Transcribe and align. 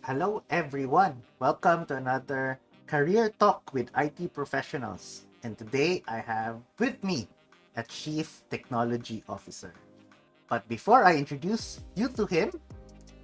Hello, 0.00 0.40
everyone. 0.48 1.20
Welcome 1.44 1.84
to 1.92 2.00
another 2.00 2.56
Career 2.88 3.28
Talk 3.36 3.68
with 3.76 3.92
IT 3.92 4.32
Professionals. 4.32 5.28
And 5.44 5.60
today 5.60 6.00
I 6.08 6.24
have 6.24 6.56
with 6.80 6.96
me 7.04 7.28
a 7.76 7.84
Chief 7.84 8.40
Technology 8.48 9.22
Officer. 9.28 9.76
But 10.48 10.64
before 10.72 11.04
I 11.04 11.20
introduce 11.20 11.84
you 12.00 12.08
to 12.16 12.24
him, 12.24 12.48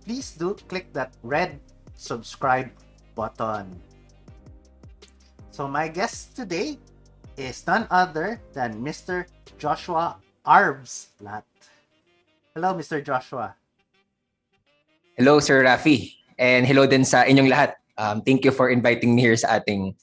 please 0.05 0.37
do 0.37 0.53
click 0.69 0.93
that 0.93 1.17
red 1.25 1.59
subscribe 1.97 2.69
button. 3.17 3.73
So, 5.57 5.67
my 5.67 5.89
guest 5.89 6.37
today 6.37 6.77
is 7.41 7.65
none 7.67 7.89
other 7.89 8.39
than 8.53 8.85
Mr. 8.85 9.25
Joshua 9.57 10.21
Arbs 10.45 11.17
Lat. 11.25 11.49
Hello, 12.53 12.77
Mr. 12.77 13.01
Joshua. 13.01 13.57
Hello, 15.17 15.41
Sir 15.41 15.65
Rafi. 15.65 16.16
And 16.37 16.69
hello 16.69 16.85
din 16.85 17.05
sa 17.05 17.25
inyong 17.25 17.49
lahat. 17.49 17.81
Um, 17.97 18.21
thank 18.21 18.45
you 18.45 18.53
for 18.53 18.69
inviting 18.69 19.17
me 19.17 19.25
here 19.25 19.37
sa 19.37 19.57
ating 19.57 19.97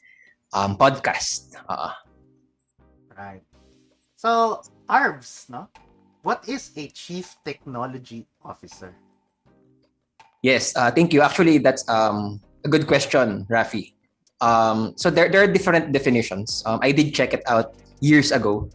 um, 0.53 0.77
podcast. 0.77 1.53
Uh, 1.69 1.93
right. 3.13 3.45
So, 4.17 4.61
Arbs, 4.89 5.45
no? 5.49 5.69
What 6.23 6.47
is 6.49 6.71
a 6.77 6.87
Chief 6.89 7.35
Technology 7.45 8.25
Officer? 8.41 8.95
Yes, 10.41 10.75
uh, 10.75 10.89
thank 10.89 11.13
you. 11.13 11.21
Actually, 11.21 11.59
that's 11.59 11.87
um, 11.87 12.41
a 12.65 12.69
good 12.69 12.87
question, 12.87 13.45
Rafi. 13.51 13.93
Um, 14.41 14.93
so 14.95 15.09
there, 15.09 15.29
there 15.29 15.43
are 15.43 15.47
different 15.47 15.91
definitions. 15.91 16.63
Um, 16.65 16.79
I 16.81 16.91
did 16.91 17.13
check 17.13 17.33
it 17.33 17.43
out 17.47 17.75
years 17.99 18.31
ago. 18.31 18.69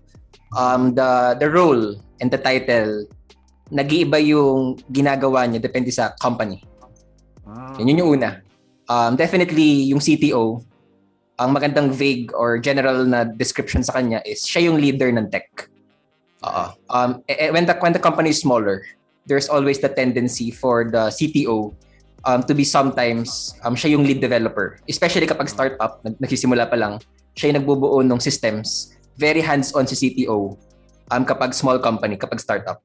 Um, 0.57 0.95
the 0.95 1.37
the 1.37 1.51
role 1.51 2.01
and 2.25 2.33
the 2.33 2.41
title 2.41 3.05
nag-iiba 3.69 4.17
yung 4.25 4.81
ginagawa 4.89 5.45
niya 5.45 5.61
depende 5.61 5.93
sa 5.93 6.17
company. 6.17 6.65
Ah. 7.49 7.73
Yun, 7.81 7.89
yun 7.89 8.01
yung 8.05 8.11
una. 8.21 8.45
Um, 8.89 9.17
definitely, 9.17 9.89
yung 9.89 10.01
CTO, 10.01 10.61
ang 11.39 11.51
magandang 11.55 11.89
vague 11.89 12.35
or 12.35 12.59
general 12.59 13.07
na 13.09 13.25
description 13.25 13.81
sa 13.81 13.97
kanya 13.97 14.21
is 14.29 14.45
siya 14.45 14.69
yung 14.69 14.77
leader 14.77 15.09
ng 15.09 15.31
tech. 15.33 15.49
Uh, 16.43 16.71
um, 16.91 17.25
eh, 17.27 17.49
eh, 17.49 17.51
when, 17.51 17.65
the, 17.65 17.75
when 17.81 17.93
the 17.93 17.99
company 17.99 18.31
is 18.31 18.41
smaller, 18.41 18.85
there's 19.27 19.49
always 19.49 19.79
the 19.81 19.89
tendency 19.89 20.51
for 20.51 20.85
the 20.91 21.09
CTO 21.09 21.75
um, 22.25 22.43
to 22.43 22.55
be 22.55 22.65
sometimes 22.65 23.55
um, 23.65 23.75
siya 23.75 23.97
yung 23.97 24.05
lead 24.05 24.21
developer. 24.21 24.79
Especially 24.89 25.27
kapag 25.27 25.49
startup, 25.49 26.05
nagsisimula 26.21 26.69
pa 26.69 26.77
lang, 26.77 27.01
siya 27.35 27.51
yung 27.51 27.65
nagbubuo 27.65 28.03
ng 28.03 28.21
systems. 28.21 28.95
Very 29.19 29.41
hands-on 29.41 29.87
si 29.87 29.97
CTO 29.99 30.59
um, 31.11 31.23
kapag 31.25 31.55
small 31.55 31.79
company, 31.79 32.17
kapag 32.17 32.41
startup 32.41 32.83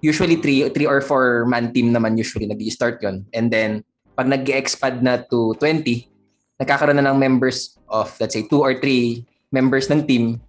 usually 0.00 0.36
three, 0.36 0.68
three 0.70 0.86
or 0.86 1.00
four 1.00 1.46
man 1.46 1.72
team 1.72 1.92
naman 1.92 2.18
usually 2.18 2.46
nag-start 2.46 3.00
yon 3.00 3.24
And 3.32 3.48
then, 3.48 3.84
pag 4.16 4.26
nag 4.26 4.48
expand 4.48 5.04
na 5.04 5.20
to 5.20 5.52
20, 5.60 6.08
nagkakaroon 6.56 6.96
na 6.96 7.12
ng 7.12 7.20
members 7.20 7.76
of, 7.92 8.08
let's 8.16 8.32
say, 8.32 8.48
two 8.48 8.64
or 8.64 8.72
three 8.80 9.28
members 9.52 9.92
ng 9.92 10.08
team, 10.08 10.40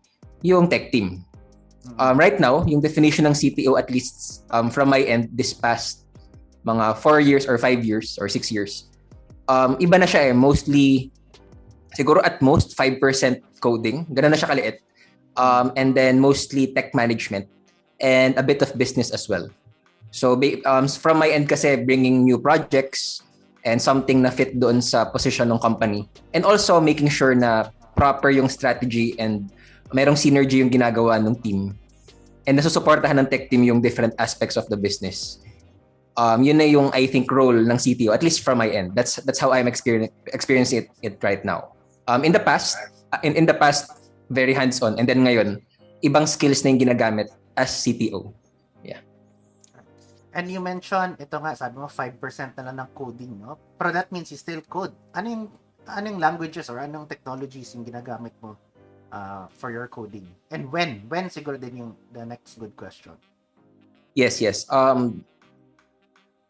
yung 0.41 0.71
tech 0.71 0.89
team. 0.89 1.27
Hmm. 1.83 1.99
Um, 1.99 2.15
right 2.15 2.39
now, 2.39 2.63
yung 2.63 2.79
definition 2.79 3.27
ng 3.27 3.35
CTO 3.35 3.75
at 3.75 3.91
least 3.91 4.47
um, 4.55 4.71
from 4.71 4.87
my 4.87 5.03
end 5.03 5.29
this 5.35 5.51
past 5.51 6.07
mga 6.63 6.97
four 6.99 7.19
years 7.19 7.47
or 7.47 7.59
five 7.59 7.83
years 7.83 8.15
or 8.19 8.31
six 8.31 8.47
years, 8.51 8.87
um, 9.51 9.75
iba 9.83 9.99
na 9.99 10.07
siya 10.07 10.31
eh. 10.31 10.33
Mostly, 10.33 11.11
siguro 11.95 12.23
at 12.23 12.39
most 12.39 12.75
5% 12.75 12.99
coding. 13.59 14.07
Ganun 14.11 14.31
na 14.31 14.39
siya 14.39 14.51
kaliit. 14.51 14.77
Um, 15.37 15.69
and 15.77 15.93
then 15.93 16.17
mostly 16.17 16.73
tech 16.73 16.95
management 16.97 17.45
and 18.01 18.33
a 18.39 18.43
bit 18.43 18.61
of 18.65 18.73
business 18.73 19.13
as 19.13 19.29
well. 19.29 19.45
So 20.09 20.33
um, 20.65 20.87
from 20.87 21.19
my 21.19 21.29
end 21.29 21.45
kasi 21.45 21.77
bringing 21.83 22.25
new 22.25 22.39
projects 22.41 23.21
and 23.67 23.83
something 23.83 24.23
na 24.23 24.31
fit 24.31 24.55
doon 24.55 24.79
sa 24.79 25.03
position 25.11 25.51
ng 25.51 25.59
company 25.59 26.07
and 26.31 26.47
also 26.47 26.79
making 26.79 27.11
sure 27.11 27.35
na 27.35 27.67
proper 27.99 28.31
yung 28.31 28.47
strategy 28.47 29.11
and 29.19 29.51
merong 29.91 30.15
synergy 30.15 30.63
yung 30.63 30.71
ginagawa 30.71 31.19
ng 31.19 31.35
team 31.43 31.75
and 32.47 32.55
nasusuportahan 32.55 33.19
ng 33.19 33.27
tech 33.27 33.51
team 33.51 33.67
yung 33.67 33.83
different 33.83 34.15
aspects 34.15 34.55
of 34.55 34.63
the 34.71 34.79
business. 34.79 35.43
Um, 36.17 36.41
yun 36.41 36.57
na 36.57 36.65
yung 36.65 36.89
I 36.95 37.05
think 37.05 37.29
role 37.29 37.53
ng 37.53 37.77
CTO 37.77 38.15
at 38.15 38.23
least 38.23 38.41
from 38.41 38.57
my 38.57 38.71
end. 38.71 38.95
That's 38.95 39.21
that's 39.27 39.37
how 39.37 39.51
I'm 39.51 39.67
experiencing 39.67 40.15
experiencing 40.31 40.87
it, 40.87 40.87
it 41.03 41.15
right 41.21 41.43
now. 41.43 41.75
Um, 42.07 42.23
in 42.23 42.31
the 42.31 42.41
past 42.41 42.79
in 43.21 43.35
in 43.35 43.45
the 43.45 43.53
past 43.53 43.91
very 44.31 44.55
hands-on 44.55 44.97
and 44.97 45.05
then 45.05 45.21
ngayon 45.27 45.61
ibang 46.01 46.25
skills 46.25 46.63
na 46.63 46.73
yung 46.73 46.81
ginagamit 46.81 47.29
as 47.53 47.69
CTO. 47.83 48.33
And 50.35 50.51
you 50.51 50.59
mentioned, 50.59 51.17
ito 51.17 51.39
nga, 51.39 51.55
sabi 51.55 51.79
mo 51.79 51.87
5% 51.87 52.19
na 52.59 52.63
lang 52.69 52.75
ng 52.83 52.89
coding, 52.91 53.33
no? 53.39 53.55
Pero 53.79 53.89
that 53.95 54.11
means 54.11 54.29
you 54.29 54.39
still 54.39 54.59
code. 54.67 54.91
Ano 55.15 55.27
yung, 55.31 55.45
anong 55.87 56.19
languages 56.19 56.67
or 56.67 56.83
anong 56.83 57.07
technologies 57.07 57.71
yung 57.73 57.87
ginagamit 57.87 58.35
mo 58.43 58.59
uh, 59.11 59.47
for 59.49 59.71
your 59.71 59.87
coding? 59.87 60.27
And 60.51 60.67
when? 60.67 61.07
When 61.07 61.31
siguro 61.31 61.55
din 61.55 61.79
yung 61.79 61.91
the 62.11 62.27
next 62.27 62.59
good 62.59 62.75
question. 62.75 63.15
Yes, 64.13 64.41
yes. 64.43 64.67
Um, 64.67 65.23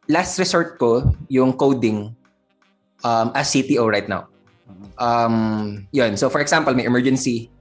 last 0.10 0.40
resort 0.40 0.80
ko, 0.80 1.14
yung 1.30 1.54
coding 1.54 2.16
um, 3.04 3.28
as 3.36 3.54
CTO 3.54 3.86
right 3.92 4.08
now. 4.10 4.26
Mm-hmm. 4.68 4.90
Um, 4.98 5.36
yun. 5.92 6.18
So 6.18 6.30
for 6.32 6.42
example, 6.42 6.74
may 6.74 6.88
emergency 6.88 7.52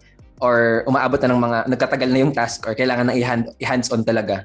or 0.41 0.85
umaabot 0.87 1.21
na 1.23 1.29
ng 1.33 1.41
mga 1.41 1.59
nagtatagal 1.71 2.09
na 2.13 2.19
yung 2.21 2.33
task 2.33 2.67
or 2.69 2.75
kailangan 2.77 3.09
na 3.09 3.15
i-hand, 3.17 3.51
i-hands-on 3.61 4.05
talaga, 4.05 4.45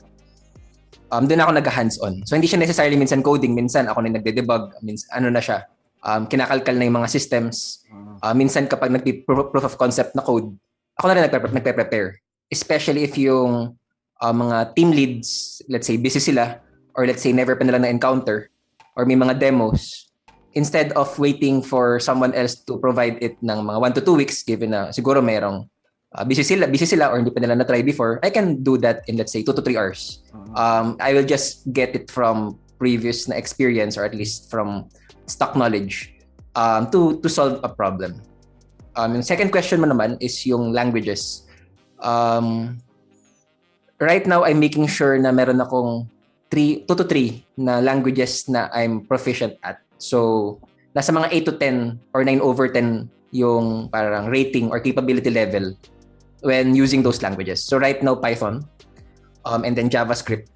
um, 1.12 1.28
doon 1.28 1.44
ako 1.44 1.52
nag-hands-on. 1.60 2.14
So, 2.24 2.40
hindi 2.40 2.48
siya 2.48 2.64
necessarily 2.64 2.96
minsan 2.96 3.22
coding. 3.22 3.54
Minsan 3.54 3.92
ako 3.92 4.02
na 4.02 4.18
nagde-debug. 4.18 4.80
Minsan, 4.82 5.12
ano 5.12 5.28
na 5.30 5.44
siya, 5.44 5.68
um, 6.02 6.26
kinakalkal 6.26 6.74
na 6.80 6.88
yung 6.88 6.98
mga 6.98 7.12
systems. 7.12 7.84
Uh, 8.24 8.34
minsan 8.34 8.66
kapag 8.66 8.90
nag-proof 8.90 9.66
of 9.66 9.76
concept 9.78 10.16
na 10.16 10.24
code, 10.24 10.50
ako 10.98 11.06
na 11.12 11.14
rin 11.20 11.24
nagpe- 11.28 11.54
nagpe-prepare. 11.54 12.18
Especially 12.48 13.04
if 13.04 13.20
yung 13.20 13.76
uh, 14.24 14.36
mga 14.36 14.76
team 14.76 14.90
leads, 14.96 15.62
let's 15.68 15.86
say, 15.86 16.00
busy 16.00 16.20
sila, 16.20 16.60
or 16.96 17.08
let's 17.08 17.22
say, 17.22 17.36
never 17.36 17.56
pa 17.56 17.64
nila 17.68 17.80
na-encounter, 17.80 18.52
or 18.96 19.04
may 19.08 19.16
mga 19.16 19.40
demos, 19.40 20.12
instead 20.52 20.92
of 21.00 21.08
waiting 21.16 21.64
for 21.64 22.00
someone 22.00 22.36
else 22.36 22.60
to 22.60 22.76
provide 22.80 23.16
it 23.24 23.40
ng 23.40 23.60
mga 23.64 23.80
1 23.80 23.98
to 24.00 24.02
2 24.04 24.20
weeks, 24.20 24.44
given 24.44 24.76
na 24.76 24.92
siguro 24.92 25.24
merong 25.24 25.64
uh, 26.16 26.24
busy 26.26 26.44
sila, 26.44 26.68
busy 26.68 26.86
sila 26.86 27.12
or 27.12 27.18
hindi 27.20 27.32
pa 27.32 27.40
nila 27.40 27.56
na-try 27.56 27.82
before, 27.82 28.20
I 28.24 28.30
can 28.30 28.64
do 28.64 28.78
that 28.84 29.08
in 29.08 29.18
let's 29.18 29.32
say 29.32 29.44
2 29.44 29.54
to 29.54 29.62
3 29.62 29.78
hours. 29.78 30.24
Uh-huh. 30.34 30.56
Um, 30.56 30.86
I 31.00 31.14
will 31.14 31.28
just 31.28 31.72
get 31.72 31.96
it 31.96 32.12
from 32.12 32.60
previous 32.80 33.28
na 33.30 33.36
experience 33.36 33.96
or 33.96 34.04
at 34.04 34.16
least 34.16 34.50
from 34.50 34.90
stock 35.30 35.56
knowledge 35.56 36.18
um, 36.56 36.90
to 36.92 37.22
to 37.22 37.30
solve 37.30 37.62
a 37.64 37.70
problem. 37.70 38.20
Um, 38.98 39.16
yung 39.16 39.24
second 39.24 39.56
question 39.56 39.80
mo 39.80 39.88
naman 39.88 40.20
is 40.20 40.44
yung 40.44 40.76
languages. 40.76 41.48
Um, 42.04 42.76
right 44.04 44.26
now, 44.28 44.44
I'm 44.44 44.60
making 44.60 44.92
sure 44.92 45.16
na 45.16 45.32
meron 45.32 45.64
akong 45.64 46.12
3, 46.52 46.84
2 46.84 47.00
to 47.00 47.06
3 47.08 47.64
na 47.64 47.80
languages 47.80 48.52
na 48.52 48.68
I'm 48.76 49.08
proficient 49.08 49.56
at. 49.64 49.80
So, 49.96 50.60
nasa 50.92 51.16
mga 51.16 51.32
8 51.32 51.48
to 51.48 51.54
10 51.56 52.12
or 52.12 52.28
9 52.28 52.44
over 52.44 52.68
10 52.68 53.08
yung 53.32 53.88
parang 53.88 54.28
rating 54.28 54.68
or 54.68 54.84
capability 54.84 55.32
level 55.32 55.72
when 56.42 56.76
using 56.76 57.02
those 57.02 57.22
languages. 57.22 57.64
So 57.64 57.78
right 57.78 58.02
now 58.02 58.16
Python 58.16 58.66
um, 59.46 59.64
and 59.64 59.78
then 59.78 59.90
JavaScript. 59.90 60.50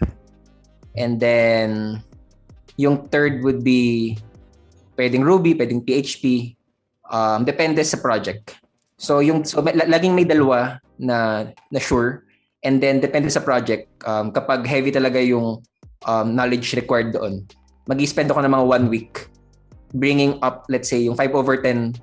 And 0.97 1.19
then 1.19 2.01
yung 2.77 3.07
third 3.09 3.43
would 3.43 3.63
be 3.63 4.17
pwedeng 4.97 5.23
Ruby, 5.23 5.55
pwedeng 5.55 5.85
PHP. 5.85 6.55
Um, 7.09 7.45
depende 7.45 7.85
sa 7.85 7.97
project. 8.01 8.57
So 8.97 9.19
yung 9.19 9.43
so 9.45 9.61
laging 9.61 10.15
may 10.15 10.25
dalawa 10.25 10.79
na 10.99 11.49
na 11.69 11.79
sure 11.79 12.23
and 12.63 12.79
then 12.79 13.03
depende 13.03 13.27
sa 13.27 13.43
project 13.43 13.91
um, 14.07 14.31
kapag 14.31 14.63
heavy 14.65 14.89
talaga 14.89 15.19
yung 15.19 15.59
um, 16.07 16.27
knowledge 16.31 16.73
required 16.73 17.11
doon 17.11 17.43
mag-spend 17.85 18.31
ako 18.33 18.41
ng 18.41 18.53
mga 18.53 18.65
one 18.65 18.85
week 18.89 19.29
bringing 19.95 20.39
up 20.41 20.65
let's 20.67 20.89
say 20.89 21.05
yung 21.05 21.15
5 21.15 21.37
over 21.37 21.55
10 21.59 21.95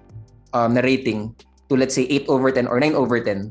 um, 0.54 0.70
na 0.72 0.82
rating 0.84 1.34
to 1.66 1.74
let's 1.74 1.96
say 1.96 2.06
8 2.06 2.30
over 2.30 2.48
10 2.54 2.70
or 2.70 2.78
9 2.78 2.94
over 2.94 3.18
10 3.18 3.50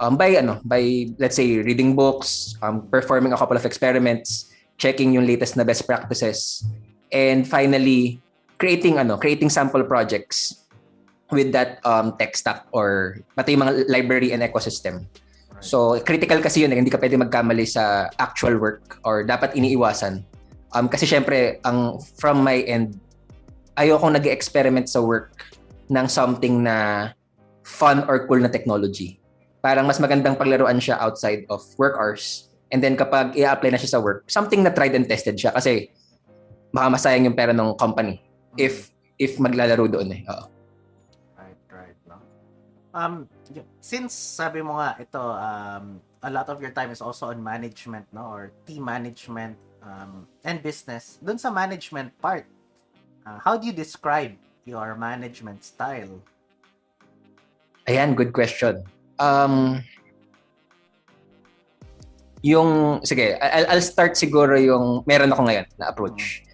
um, 0.00 0.16
by 0.16 0.34
ano 0.34 0.58
by 0.64 1.06
let's 1.20 1.36
say 1.36 1.60
reading 1.60 1.94
books 1.94 2.56
um, 2.64 2.88
performing 2.88 3.36
a 3.36 3.38
couple 3.38 3.54
of 3.54 3.68
experiments 3.68 4.50
checking 4.80 5.12
yung 5.12 5.28
latest 5.28 5.54
na 5.60 5.62
best 5.62 5.84
practices 5.84 6.64
and 7.12 7.44
finally 7.44 8.18
creating 8.56 8.96
ano 8.96 9.20
creating 9.20 9.52
sample 9.52 9.84
projects 9.84 10.64
with 11.30 11.52
that 11.52 11.78
um, 11.86 12.16
tech 12.16 12.34
stack 12.34 12.66
or 12.72 13.20
pati 13.36 13.54
yung 13.54 13.62
mga 13.62 13.86
library 13.86 14.34
and 14.34 14.42
ecosystem. 14.42 15.06
So 15.60 15.94
critical 16.02 16.42
kasi 16.42 16.64
yun 16.64 16.74
eh, 16.74 16.78
hindi 16.80 16.90
ka 16.90 16.98
pwede 16.98 17.20
magkamali 17.20 17.68
sa 17.68 18.10
actual 18.18 18.58
work 18.58 18.98
or 19.06 19.22
dapat 19.22 19.54
iniiwasan. 19.54 20.24
Um, 20.74 20.88
kasi 20.90 21.06
syempre 21.06 21.62
ang 21.62 22.02
from 22.18 22.42
my 22.42 22.64
end 22.66 22.98
ayoko 23.78 24.10
nag-experiment 24.10 24.90
sa 24.90 25.04
work 25.04 25.54
ng 25.92 26.06
something 26.10 26.66
na 26.66 27.10
fun 27.62 28.02
or 28.10 28.26
cool 28.26 28.42
na 28.42 28.50
technology 28.50 29.19
parang 29.60 29.84
mas 29.84 30.00
magandang 30.00 30.36
paglaruan 30.36 30.80
siya 30.80 30.96
outside 31.00 31.44
of 31.52 31.60
work 31.76 31.96
hours. 31.96 32.48
And 32.72 32.80
then 32.80 32.96
kapag 32.96 33.36
i-apply 33.36 33.76
na 33.76 33.80
siya 33.80 33.98
sa 33.98 34.00
work, 34.00 34.28
something 34.28 34.64
na 34.64 34.72
tried 34.72 34.96
and 34.96 35.04
tested 35.08 35.36
siya 35.36 35.52
kasi 35.52 35.92
baka 36.70 36.88
masayang 36.92 37.28
yung 37.28 37.36
pera 37.36 37.52
ng 37.52 37.76
company. 37.76 38.22
if 38.58 38.90
if 39.20 39.36
maglalaro 39.36 39.86
doon 39.86 40.08
eh. 40.16 40.22
Oo. 40.26 40.44
Right, 41.36 41.60
right. 41.70 41.98
No? 42.08 42.16
Um, 42.96 43.28
since 43.78 44.16
sabi 44.16 44.64
mo 44.64 44.80
nga, 44.80 44.96
ito, 44.98 45.20
um, 45.20 46.00
a 46.24 46.30
lot 46.32 46.48
of 46.48 46.58
your 46.58 46.72
time 46.72 46.90
is 46.90 47.04
also 47.04 47.30
on 47.30 47.38
management, 47.38 48.08
no? 48.10 48.26
Or 48.26 48.50
team 48.64 48.88
management 48.88 49.60
um, 49.84 50.26
and 50.42 50.64
business. 50.64 51.20
Doon 51.20 51.38
sa 51.38 51.52
management 51.52 52.16
part, 52.18 52.48
uh, 53.28 53.38
how 53.38 53.60
do 53.60 53.68
you 53.68 53.76
describe 53.76 54.34
your 54.64 54.96
management 54.96 55.62
style? 55.62 56.10
Ayan, 57.86 58.16
good 58.16 58.32
question. 58.32 58.84
Um, 59.20 59.84
yung, 62.40 63.00
sige, 63.04 63.36
I'll, 63.36 63.76
I'll 63.76 63.84
start 63.84 64.16
siguro 64.16 64.56
yung 64.56 65.04
meron 65.04 65.32
ako 65.32 65.44
ngayon 65.44 65.66
na 65.76 65.92
approach. 65.92 66.44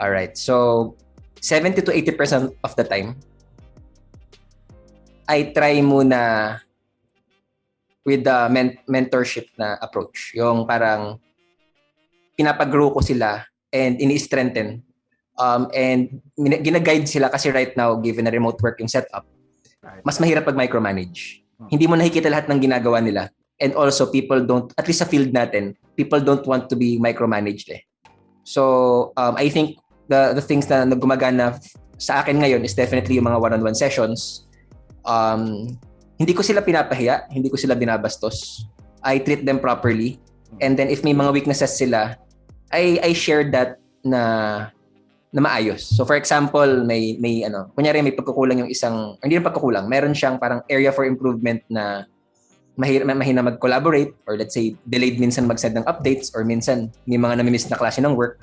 Alright, 0.00 0.40
so 0.40 0.96
70 1.40 1.84
to 1.84 1.92
80% 1.92 2.56
of 2.64 2.72
the 2.76 2.84
time, 2.84 3.14
I 5.28 5.52
try 5.52 5.84
muna 5.84 6.56
with 8.08 8.24
the 8.24 8.48
men- 8.48 8.80
mentorship 8.88 9.52
na 9.60 9.76
approach. 9.84 10.32
Yung 10.32 10.64
parang 10.64 11.20
pinapag-grow 12.32 12.96
ko 12.96 13.04
sila 13.04 13.44
and 13.68 14.00
ini-strengthen. 14.00 14.80
Um, 15.36 15.68
and 15.76 16.24
gina-guide 16.40 17.04
sila 17.04 17.28
kasi 17.28 17.52
right 17.52 17.76
now, 17.76 18.00
given 18.00 18.24
na 18.24 18.32
remote 18.32 18.56
work 18.64 18.80
yung 18.80 18.88
setup, 18.88 19.28
Right. 19.78 20.02
mas 20.02 20.18
mahirap 20.18 20.42
pag 20.42 20.58
micromanage. 20.58 21.46
Hmm. 21.58 21.68
Hindi 21.74 21.84
mo 21.90 21.94
nakikita 21.98 22.30
lahat 22.30 22.46
ng 22.46 22.62
ginagawa 22.62 23.02
nila. 23.02 23.28
And 23.58 23.74
also, 23.74 24.06
people 24.06 24.46
don't, 24.46 24.70
at 24.78 24.86
least 24.86 25.02
sa 25.02 25.10
field 25.10 25.34
natin, 25.34 25.74
people 25.98 26.22
don't 26.22 26.46
want 26.46 26.70
to 26.70 26.78
be 26.78 26.94
micromanaged 27.02 27.74
eh. 27.74 27.82
So, 28.46 29.10
um, 29.18 29.34
I 29.34 29.50
think 29.50 29.82
the 30.06 30.32
the 30.32 30.40
things 30.40 30.70
na 30.70 30.86
nagumagana 30.86 31.58
sa 31.98 32.22
akin 32.22 32.38
ngayon 32.38 32.62
is 32.62 32.72
definitely 32.72 33.18
yung 33.18 33.26
mga 33.26 33.42
one-on-one 33.42 33.74
sessions. 33.74 34.46
Um, 35.02 35.74
hindi 36.16 36.32
ko 36.32 36.46
sila 36.46 36.62
pinapahiya, 36.62 37.26
hindi 37.28 37.50
ko 37.50 37.58
sila 37.58 37.74
binabastos. 37.74 38.64
I 39.02 39.18
treat 39.18 39.42
them 39.42 39.58
properly. 39.58 40.22
And 40.62 40.78
then 40.78 40.88
if 40.88 41.02
may 41.02 41.12
mga 41.12 41.34
weaknesses 41.34 41.74
sila, 41.74 42.16
I 42.70 43.02
I 43.02 43.10
share 43.12 43.50
that 43.50 43.82
na 44.06 44.70
na 45.28 45.44
maayos. 45.44 45.84
So 45.84 46.08
for 46.08 46.16
example, 46.16 46.84
may 46.88 47.20
may 47.20 47.44
ano, 47.44 47.68
kunyari 47.76 48.00
may 48.00 48.16
pagkukulang 48.16 48.64
yung 48.64 48.70
isang 48.72 49.20
hindi 49.20 49.36
yung 49.36 49.44
pagkukulang, 49.44 49.84
meron 49.84 50.16
siyang 50.16 50.40
parang 50.40 50.64
area 50.72 50.88
for 50.88 51.04
improvement 51.04 51.60
na 51.68 52.08
mahina, 52.80 53.04
mahina 53.12 53.42
mag-collaborate 53.44 54.16
or 54.24 54.40
let's 54.40 54.56
say 54.56 54.72
delayed 54.88 55.20
minsan 55.20 55.44
mag-send 55.44 55.76
ng 55.76 55.84
updates 55.84 56.32
or 56.32 56.46
minsan 56.48 56.88
may 57.04 57.20
mga 57.20 57.42
nami-miss 57.42 57.68
na 57.68 57.76
klase 57.76 58.00
ng 58.00 58.16
work. 58.16 58.40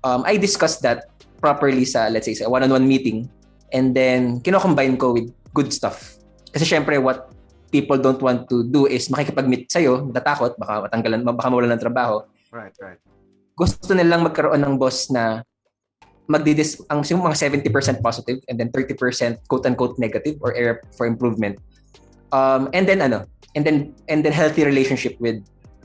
Um, 0.00 0.24
I 0.24 0.40
discuss 0.40 0.80
that 0.84 1.12
properly 1.42 1.84
sa 1.84 2.08
let's 2.08 2.24
say 2.24 2.36
sa 2.38 2.48
one-on-one 2.48 2.88
meeting 2.88 3.28
and 3.76 3.92
then 3.92 4.40
kino-combine 4.40 4.96
ko 4.96 5.12
with 5.12 5.28
good 5.52 5.68
stuff. 5.68 6.16
Kasi 6.54 6.64
syempre 6.64 6.96
what 6.96 7.28
people 7.68 7.98
don't 7.98 8.22
want 8.22 8.46
to 8.48 8.64
do 8.70 8.86
is 8.86 9.10
makikipag-meet 9.10 9.66
sa'yo, 9.66 10.06
natatakot, 10.08 10.54
baka 10.56 10.88
matanggalan, 10.88 11.26
baka 11.26 11.48
mawalan 11.50 11.74
ng 11.74 11.82
trabaho 11.82 12.22
Right, 12.54 12.70
right. 12.78 13.02
gusto 13.58 13.90
nilang 13.98 14.22
magkaroon 14.22 14.62
ng 14.62 14.78
boss 14.78 15.10
na 15.10 15.42
magdidis 16.24 16.80
ang 16.88 17.04
mga 17.04 17.36
70% 17.36 18.00
positive 18.00 18.40
and 18.48 18.56
then 18.56 18.72
30% 18.72 18.96
quote 19.48 19.64
unquote 19.66 19.98
negative 20.00 20.40
or 20.40 20.56
area 20.56 20.80
for 20.96 21.04
improvement. 21.04 21.60
Um, 22.32 22.72
and 22.72 22.88
then 22.88 23.04
ano, 23.04 23.28
and 23.54 23.62
then 23.62 23.92
and 24.08 24.24
then 24.24 24.32
healthy 24.32 24.64
relationship 24.64 25.20
with 25.20 25.44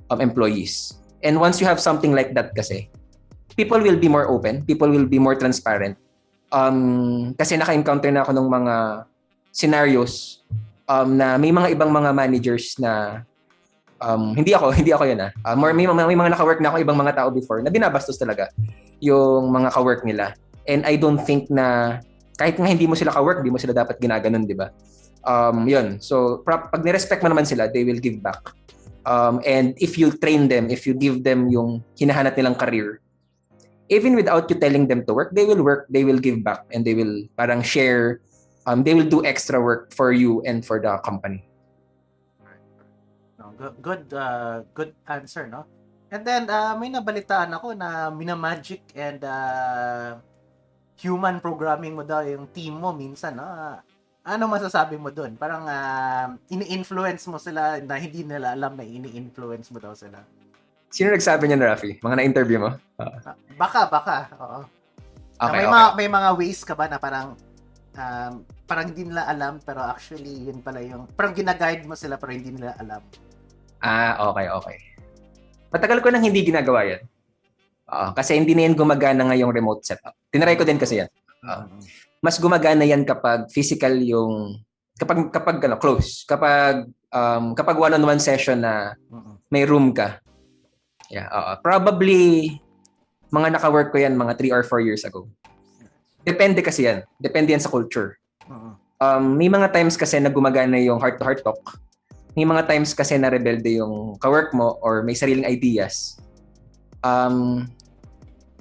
um, 0.10 0.24
employees. 0.24 0.96
And 1.22 1.38
once 1.38 1.60
you 1.60 1.68
have 1.68 1.84
something 1.84 2.16
like 2.16 2.34
that 2.40 2.56
kasi, 2.56 2.88
people 3.60 3.84
will 3.84 4.00
be 4.00 4.08
more 4.08 4.32
open, 4.32 4.64
people 4.64 4.88
will 4.88 5.06
be 5.06 5.20
more 5.20 5.36
transparent. 5.36 6.00
Um, 6.50 7.36
kasi 7.38 7.60
naka-encounter 7.60 8.10
na 8.10 8.24
ako 8.26 8.32
ng 8.34 8.48
mga 8.48 8.76
scenarios 9.52 10.42
um, 10.88 11.20
na 11.20 11.38
may 11.38 11.52
mga 11.52 11.76
ibang 11.78 11.92
mga 11.92 12.10
managers 12.16 12.80
na 12.80 13.22
um, 14.02 14.34
hindi 14.34 14.56
ako, 14.56 14.72
hindi 14.80 14.96
ako 14.96 15.04
yun 15.06 15.20
ah. 15.28 15.32
Uh, 15.44 15.56
more, 15.60 15.76
may, 15.76 15.86
mga- 15.86 16.08
may 16.08 16.18
mga 16.18 16.32
naka-work 16.34 16.64
na 16.64 16.72
ako 16.74 16.78
ibang 16.82 16.98
mga 16.98 17.14
tao 17.20 17.30
before 17.30 17.60
na 17.62 17.70
binabastos 17.70 18.18
talaga 18.18 18.50
yung 19.00 19.52
mga 19.52 19.72
ka-work 19.74 20.04
nila. 20.04 20.36
And 20.70 20.86
I 20.86 20.96
don't 20.96 21.20
think 21.24 21.50
na 21.50 22.00
kahit 22.40 22.56
nga 22.56 22.70
hindi 22.70 22.88
mo 22.88 22.96
sila 22.96 23.12
ka-work, 23.12 23.44
hindi 23.44 23.52
mo 23.52 23.60
sila 23.60 23.76
dapat 23.76 24.00
ginaganon, 24.00 24.48
di 24.48 24.56
ba? 24.56 24.72
Um, 25.28 25.68
yun. 25.68 26.00
So, 26.00 26.40
pra- 26.48 26.72
pag 26.72 26.86
nirespect 26.86 27.20
mo 27.20 27.28
naman 27.28 27.44
sila, 27.44 27.68
they 27.68 27.84
will 27.84 28.00
give 28.00 28.24
back. 28.24 28.40
Um, 29.04 29.44
and 29.44 29.76
if 29.82 30.00
you 30.00 30.16
train 30.16 30.48
them, 30.48 30.72
if 30.72 30.88
you 30.88 30.94
give 30.94 31.24
them 31.24 31.52
yung 31.52 31.84
hinahanap 32.00 32.38
nilang 32.40 32.56
career, 32.56 33.04
even 33.90 34.16
without 34.16 34.48
you 34.48 34.56
telling 34.56 34.88
them 34.88 35.04
to 35.04 35.12
work, 35.14 35.34
they 35.34 35.44
will 35.44 35.60
work, 35.64 35.90
they 35.90 36.06
will 36.06 36.22
give 36.22 36.44
back, 36.46 36.64
and 36.72 36.86
they 36.86 36.94
will 36.94 37.26
parang 37.36 37.66
share, 37.66 38.22
um, 38.70 38.86
they 38.86 38.94
will 38.94 39.08
do 39.08 39.26
extra 39.26 39.60
work 39.60 39.92
for 39.92 40.14
you 40.14 40.42
and 40.46 40.64
for 40.64 40.80
the 40.80 40.96
company. 41.02 41.44
No, 43.40 43.52
good 43.58 43.76
good 43.82 44.04
uh, 44.14 44.62
good 44.78 44.94
answer, 45.08 45.48
no? 45.48 45.66
And 46.10 46.26
then 46.26 46.50
uh, 46.50 46.74
may 46.74 46.90
nabalitaan 46.90 47.54
ako 47.54 47.78
na 47.78 48.10
minamagic 48.10 48.82
and 48.98 49.22
uh, 49.22 50.18
human 50.98 51.38
programming 51.38 51.94
mo 51.94 52.02
daw 52.02 52.26
yung 52.26 52.50
team 52.50 52.82
mo 52.82 52.90
minsan, 52.90 53.38
no? 53.38 53.46
Ano 54.26 54.50
masasabi 54.50 54.98
mo 54.98 55.14
doon? 55.14 55.38
Parang 55.38 55.70
uh, 55.70 56.34
ini-influence 56.50 57.30
mo 57.30 57.38
sila 57.38 57.78
na 57.82 57.96
hindi 58.02 58.26
nila 58.26 58.58
alam 58.58 58.74
na 58.74 58.84
ini-influence 58.84 59.70
mo 59.70 59.78
daw 59.78 59.94
sila. 59.94 60.18
Sino 60.90 61.14
nagsabi 61.14 61.46
niyan, 61.46 61.62
Rafi? 61.62 62.02
Mga 62.02 62.16
na-interview 62.18 62.58
mo? 62.58 62.70
Ah, 62.98 63.38
Baka, 63.54 63.86
baka. 63.86 64.18
Oo. 64.42 64.60
Na 64.66 64.78
Okay, 65.40 65.56
may 65.56 65.66
okay. 65.66 65.72
mga 65.72 65.88
may 65.96 66.10
mga 66.12 66.30
ways 66.36 66.62
ka 66.68 66.76
ba 66.76 66.92
na 66.92 67.00
parang 67.00 67.32
um, 67.96 68.34
parang 68.68 68.92
hindi 68.92 69.08
nila 69.08 69.24
alam 69.24 69.64
pero 69.64 69.80
actually 69.88 70.52
yun 70.52 70.60
pala 70.60 70.84
yung 70.84 71.08
parang 71.16 71.32
gina-guide 71.32 71.88
mo 71.88 71.96
sila 71.96 72.20
pero 72.20 72.36
hindi 72.36 72.52
nila 72.52 72.76
alam. 72.76 73.00
Ah, 73.80 74.20
okay, 74.20 74.52
okay. 74.52 74.78
Matagal 75.70 76.02
ko 76.02 76.10
nang 76.10 76.26
hindi 76.26 76.42
ginagawa 76.42 76.86
yan. 76.86 77.02
Oo, 77.90 78.10
kasi 78.14 78.38
hindi 78.38 78.54
na 78.54 78.70
yan 78.70 78.78
gumagana 78.78 79.26
ngayong 79.30 79.54
remote 79.54 79.82
setup. 79.82 80.14
Tinry 80.30 80.54
ko 80.58 80.66
din 80.66 80.78
kasi 80.78 81.02
yan. 81.02 81.10
Mm. 81.42 81.82
Mas 82.22 82.38
gumagana 82.38 82.86
yan 82.86 83.02
kapag 83.08 83.50
physical 83.50 83.98
yung 84.02 84.62
kapag 85.00 85.32
kapag 85.34 85.58
ano 85.66 85.78
close, 85.80 86.28
kapag 86.28 86.86
um, 87.10 87.58
kapag 87.58 87.80
one-on-one 87.80 88.22
session 88.22 88.62
na 88.62 88.94
Mm-mm. 89.10 89.42
may 89.50 89.66
room 89.66 89.96
ka. 89.96 90.22
Yeah, 91.10 91.32
oo. 91.34 91.52
Probably 91.66 92.54
mga 93.34 93.58
naka-work 93.58 93.90
ko 93.90 93.98
yan 93.98 94.14
mga 94.14 94.38
3 94.38 94.54
or 94.54 94.62
4 94.62 94.86
years 94.86 95.02
ago. 95.06 95.26
Depende 96.22 96.62
kasi 96.62 96.86
yan. 96.86 97.02
Depende 97.18 97.58
yan 97.58 97.64
sa 97.64 97.72
culture. 97.74 98.22
Mm-mm. 98.46 98.74
um, 99.00 99.24
may 99.38 99.50
mga 99.50 99.74
times 99.74 99.98
kasi 99.98 100.20
na 100.22 100.30
gumagana 100.30 100.78
yung 100.78 101.02
heart-to-heart 101.02 101.42
talk. 101.42 101.62
May 102.38 102.46
mga 102.46 102.68
times 102.70 102.94
kasi 102.94 103.18
na 103.18 103.30
rebelde 103.30 103.80
yung 103.82 104.18
kawork 104.22 104.54
mo 104.54 104.78
or 104.82 105.02
may 105.02 105.14
sariling 105.18 105.46
ideas. 105.46 106.18
Um, 107.02 107.68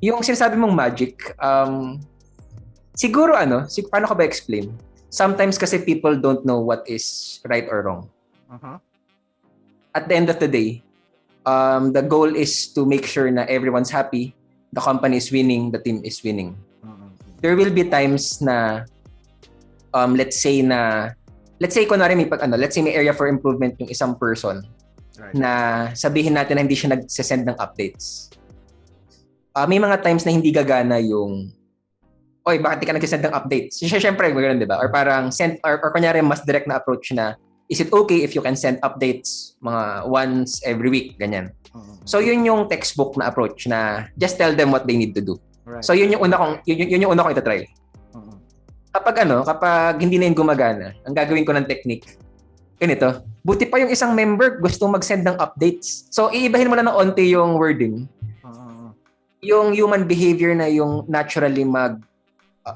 yung 0.01 0.23
sinasabi 0.23 0.57
mong 0.57 0.75
magic, 0.75 1.35
um, 1.43 1.99
siguro 2.95 3.35
ano, 3.35 3.67
sig- 3.67 3.91
paano 3.91 4.07
ko 4.09 4.15
ba 4.15 4.25
explain? 4.25 4.73
Sometimes 5.09 5.57
kasi 5.57 5.81
people 5.81 6.17
don't 6.17 6.45
know 6.45 6.61
what 6.61 6.85
is 6.89 7.39
right 7.49 7.67
or 7.69 7.83
wrong. 7.83 8.09
Mhm. 8.49 8.77
At 9.95 10.05
the 10.07 10.15
end 10.15 10.29
of 10.29 10.39
the 10.39 10.49
day, 10.49 10.85
um, 11.45 11.93
the 11.93 12.05
goal 12.05 12.29
is 12.37 12.69
to 12.77 12.85
make 12.85 13.09
sure 13.09 13.29
na 13.33 13.49
everyone's 13.49 13.91
happy, 13.91 14.37
the 14.73 14.81
company 14.85 15.17
is 15.17 15.33
winning, 15.33 15.73
the 15.73 15.81
team 15.81 16.05
is 16.05 16.21
winning. 16.21 16.53
Mm-mm. 16.85 17.11
there 17.41 17.55
will 17.55 17.71
be 17.71 17.87
times 17.87 18.43
na 18.43 18.83
um 19.95 20.15
let's 20.19 20.39
say 20.43 20.63
na 20.63 21.11
let's 21.59 21.75
say 21.75 21.87
kunwari 21.87 22.15
may 22.15 22.27
pag 22.31 22.47
ano 22.47 22.55
let's 22.55 22.75
say 22.75 22.83
may 22.83 22.95
area 22.95 23.15
for 23.15 23.27
improvement 23.27 23.75
yung 23.79 23.91
isang 23.91 24.15
person 24.15 24.63
Right. 25.19 25.35
na 25.35 25.53
sabihin 25.99 26.39
natin 26.39 26.55
na 26.55 26.63
hindi 26.63 26.79
siya 26.79 26.95
nag-send 26.95 27.43
ng 27.43 27.59
updates. 27.59 28.31
Ah, 29.51 29.67
may 29.67 29.83
mga 29.83 29.99
times 29.99 30.23
na 30.23 30.31
hindi 30.31 30.55
gagana 30.55 31.03
yung 31.03 31.51
Oy, 32.49 32.63
bakit 32.65 32.81
di 32.81 32.87
ka 32.89 32.97
nag-send 32.97 33.27
ng 33.29 33.35
updates? 33.35 33.83
Siya 33.83 34.01
syempre 34.01 34.31
ganoon, 34.33 34.57
'di 34.57 34.65
ba? 34.65 34.81
Or 34.81 34.89
parang 34.89 35.29
send 35.29 35.61
or, 35.61 35.83
or 35.85 35.91
kunyari 35.93 36.25
mas 36.25 36.41
direct 36.49 36.65
na 36.65 36.81
approach 36.81 37.13
na 37.13 37.37
is 37.69 37.83
it 37.83 37.93
okay 37.93 38.25
if 38.25 38.33
you 38.33 38.41
can 38.41 38.57
send 38.57 38.81
updates 38.81 39.59
mga 39.61 40.09
once 40.09 40.63
every 40.65 40.89
week 40.89 41.19
ganyan. 41.21 41.53
Mm-mm. 41.77 42.01
So 42.09 42.25
yun 42.25 42.47
yung 42.49 42.71
textbook 42.71 43.21
na 43.21 43.29
approach 43.29 43.69
na 43.69 44.09
just 44.17 44.41
tell 44.41 44.57
them 44.57 44.73
what 44.73 44.89
they 44.89 44.97
need 44.97 45.13
to 45.13 45.21
do. 45.21 45.37
Right. 45.69 45.85
So 45.85 45.93
yun 45.93 46.09
yung 46.15 46.25
una 46.25 46.41
kong 46.41 46.65
yun, 46.65 46.87
yun, 46.87 46.89
yun 46.97 47.01
yung 47.05 47.13
una 47.13 47.27
kong 47.27 47.37
itatry. 47.37 47.69
Kapag 48.89 49.29
ano, 49.29 49.45
kapag 49.45 50.01
hindi 50.01 50.17
na 50.17 50.27
yung 50.31 50.39
gumagana, 50.39 50.97
ang 51.05 51.13
gagawin 51.13 51.45
ko 51.45 51.53
ng 51.53 51.69
technique, 51.69 52.17
ganito, 52.81 53.21
buti 53.45 53.69
pa 53.69 53.77
yung 53.81 53.93
isang 53.93 54.17
member 54.17 54.61
gusto 54.61 54.89
mag-send 54.89 55.27
ng 55.27 55.37
updates. 55.37 56.09
So, 56.09 56.33
iibahin 56.33 56.73
mo 56.73 56.75
lang 56.77 56.89
ng 56.89 56.97
onti 56.97 57.29
yung 57.33 57.61
wording. 57.61 58.09
Mm-mm. 58.41 58.97
Yung 59.45 59.77
human 59.77 60.09
behavior 60.09 60.57
na 60.57 60.71
yung 60.73 61.05
naturally 61.05 61.65
mag 61.65 62.01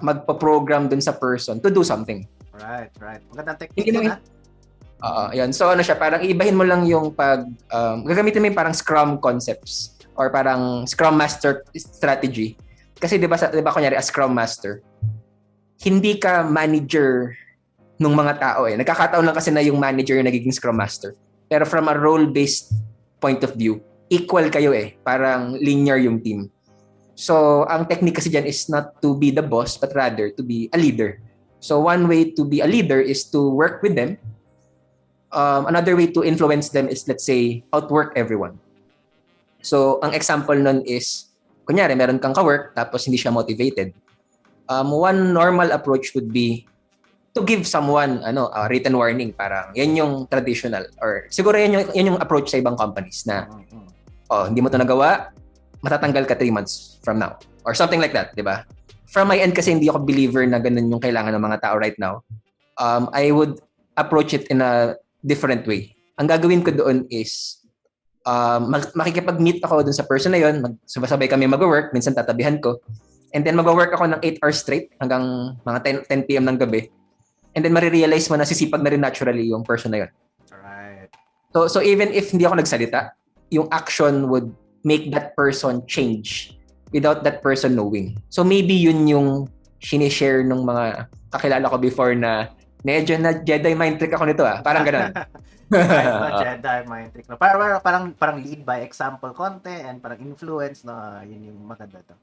magpa-program 0.00 0.88
dun 0.88 1.04
sa 1.04 1.12
person 1.12 1.60
to 1.60 1.68
do 1.68 1.84
something. 1.84 2.24
Right, 2.56 2.88
right. 2.96 3.20
Magandang 3.28 3.60
technique 3.60 3.92
yun, 3.92 4.08
ha? 4.08 4.16
Oo, 5.04 5.22
yun. 5.36 5.52
So, 5.52 5.68
ano 5.68 5.84
siya, 5.84 6.00
parang 6.00 6.24
iibahin 6.24 6.56
mo 6.56 6.64
lang 6.64 6.88
yung 6.88 7.12
pag, 7.12 7.44
um, 7.68 7.96
gagamitin 8.08 8.40
mo 8.40 8.48
yung 8.48 8.56
parang 8.56 8.72
Scrum 8.72 9.20
concepts 9.20 10.00
or 10.16 10.32
parang 10.32 10.88
Scrum 10.88 11.12
Master 11.12 11.60
strategy 11.76 12.56
kasi 13.02 13.18
'di 13.18 13.26
ba 13.26 13.34
sa 13.34 13.50
'di 13.50 13.66
ba 13.66 13.74
kunyari 13.74 13.98
as 13.98 14.06
Scrum 14.06 14.30
Master, 14.30 14.78
hindi 15.82 16.14
ka 16.14 16.46
manager 16.46 17.34
ng 17.98 18.14
mga 18.14 18.34
tao 18.38 18.70
eh. 18.70 18.78
Nagkakataon 18.78 19.26
lang 19.26 19.34
kasi 19.34 19.50
na 19.50 19.62
yung 19.66 19.82
manager 19.82 20.14
yung 20.14 20.30
nagiging 20.30 20.54
Scrum 20.54 20.78
Master. 20.78 21.18
Pero 21.50 21.66
from 21.66 21.90
a 21.90 21.94
role-based 21.98 22.70
point 23.18 23.42
of 23.42 23.58
view, 23.58 23.82
equal 24.06 24.46
kayo 24.46 24.70
eh. 24.70 24.94
Parang 25.02 25.58
linear 25.58 25.98
yung 25.98 26.22
team. 26.22 26.46
So, 27.18 27.66
ang 27.66 27.90
technique 27.90 28.22
kasi 28.22 28.30
dyan 28.30 28.46
is 28.46 28.70
not 28.70 29.02
to 29.02 29.18
be 29.18 29.34
the 29.34 29.42
boss, 29.42 29.74
but 29.76 29.90
rather 29.92 30.30
to 30.32 30.42
be 30.42 30.70
a 30.70 30.78
leader. 30.78 31.18
So, 31.58 31.82
one 31.82 32.06
way 32.06 32.30
to 32.34 32.42
be 32.46 32.62
a 32.62 32.68
leader 32.70 33.02
is 33.02 33.26
to 33.34 33.50
work 33.50 33.82
with 33.82 33.98
them. 33.98 34.16
Um, 35.34 35.66
another 35.66 35.98
way 35.98 36.10
to 36.14 36.22
influence 36.22 36.70
them 36.70 36.88
is, 36.88 37.06
let's 37.06 37.26
say, 37.26 37.66
outwork 37.74 38.14
everyone. 38.14 38.58
So, 39.62 39.98
ang 40.02 40.14
example 40.14 40.56
nun 40.56 40.82
is, 40.86 41.30
kunyari, 41.66 41.94
meron 41.94 42.18
kang 42.18 42.34
ka-work, 42.34 42.74
tapos 42.74 43.06
hindi 43.06 43.18
siya 43.18 43.30
motivated 43.30 43.94
um, 44.68 44.92
one 44.92 45.32
normal 45.32 45.70
approach 45.72 46.14
would 46.14 46.30
be 46.30 46.66
to 47.32 47.40
give 47.40 47.64
someone 47.64 48.20
ano 48.22 48.52
a 48.52 48.68
written 48.68 48.92
warning. 48.92 49.32
Parang 49.32 49.72
yan 49.72 49.96
yung 49.96 50.28
traditional 50.28 50.84
or 51.00 51.26
siguro 51.32 51.56
yan 51.56 51.72
yung, 51.72 51.84
yan 51.96 52.08
yung 52.12 52.20
approach 52.20 52.52
sa 52.52 52.60
ibang 52.60 52.76
companies 52.76 53.24
na 53.24 53.48
oh 54.28 54.44
hindi 54.44 54.60
mo 54.60 54.68
to 54.68 54.76
nagawa 54.76 55.32
matatanggal 55.82 56.28
ka 56.28 56.36
3 56.36 56.52
months 56.52 57.00
from 57.00 57.18
now. 57.18 57.40
Or 57.64 57.72
something 57.72 57.98
like 57.98 58.12
that 58.12 58.36
di 58.36 58.44
ba? 58.44 58.68
From 59.08 59.28
my 59.28 59.40
end 59.40 59.56
kasi 59.56 59.72
hindi 59.72 59.88
ako 59.88 60.04
believer 60.04 60.44
na 60.44 60.60
ganun 60.60 60.92
yung 60.92 61.02
kailangan 61.02 61.32
ng 61.36 61.44
mga 61.44 61.58
tao 61.64 61.74
right 61.80 61.96
now. 61.96 62.20
Um 62.76 63.08
I 63.16 63.32
would 63.32 63.60
approach 63.96 64.36
it 64.36 64.48
in 64.52 64.60
a 64.60 64.96
different 65.24 65.64
way. 65.64 65.96
Ang 66.20 66.28
gagawin 66.28 66.60
ko 66.60 66.72
doon 66.72 67.08
is 67.08 67.62
um, 68.28 68.72
makikipag-meet 68.72 69.64
ako 69.64 69.84
dun 69.84 69.96
sa 69.96 70.06
person 70.06 70.32
na 70.32 70.40
yon 70.40 70.60
magsabay 70.84 71.28
kami 71.28 71.48
mag-work. 71.48 71.90
Minsan 71.96 72.12
tatabihan 72.12 72.60
ko 72.60 72.80
And 73.32 73.48
then 73.48 73.56
mag-work 73.56 73.96
ako 73.96 74.12
ng 74.12 74.20
8 74.20 74.44
hours 74.44 74.60
straight 74.60 74.92
hanggang 75.00 75.56
mga 75.64 76.04
10, 76.04 76.24
10 76.24 76.28
p.m. 76.28 76.44
ng 76.52 76.58
gabi. 76.60 76.92
And 77.56 77.64
then 77.64 77.72
marirealize 77.72 78.28
mo 78.28 78.36
na 78.36 78.44
sisipag 78.44 78.84
na 78.84 78.92
rin 78.92 79.00
naturally 79.00 79.48
yung 79.48 79.64
person 79.64 79.92
na 79.92 80.04
yun. 80.04 80.10
Right. 80.52 81.08
So, 81.56 81.68
so 81.68 81.78
even 81.80 82.12
if 82.12 82.32
hindi 82.32 82.44
ako 82.44 82.60
nagsalita, 82.60 83.16
yung 83.52 83.68
action 83.72 84.28
would 84.28 84.52
make 84.84 85.08
that 85.12 85.32
person 85.36 85.84
change 85.88 86.56
without 86.92 87.24
that 87.24 87.40
person 87.40 87.72
knowing. 87.72 88.20
So 88.28 88.44
maybe 88.44 88.76
yun 88.76 89.08
yung 89.08 89.48
sinishare 89.80 90.44
ng 90.44 90.60
mga 90.64 91.08
kakilala 91.32 91.72
ko 91.72 91.76
before 91.80 92.12
na 92.12 92.52
medyo 92.84 93.16
na 93.16 93.32
Jedi 93.32 93.72
mind 93.72 93.96
trick 93.96 94.12
ako 94.12 94.28
nito 94.28 94.44
ah. 94.44 94.60
Parang 94.60 94.84
ganun. 94.84 95.12
Jedi 96.44 96.78
mind 96.84 97.16
trick. 97.16 97.28
No? 97.32 97.40
Parang, 97.40 97.80
parang, 97.80 98.04
parang 98.12 98.38
lead 98.44 98.60
by 98.64 98.84
example 98.84 99.32
konti 99.32 99.72
and 99.72 100.04
parang 100.04 100.20
influence. 100.20 100.84
No? 100.84 100.96
Yun 101.24 101.52
yung 101.52 101.60
maganda 101.64 102.04
to 102.04 102.16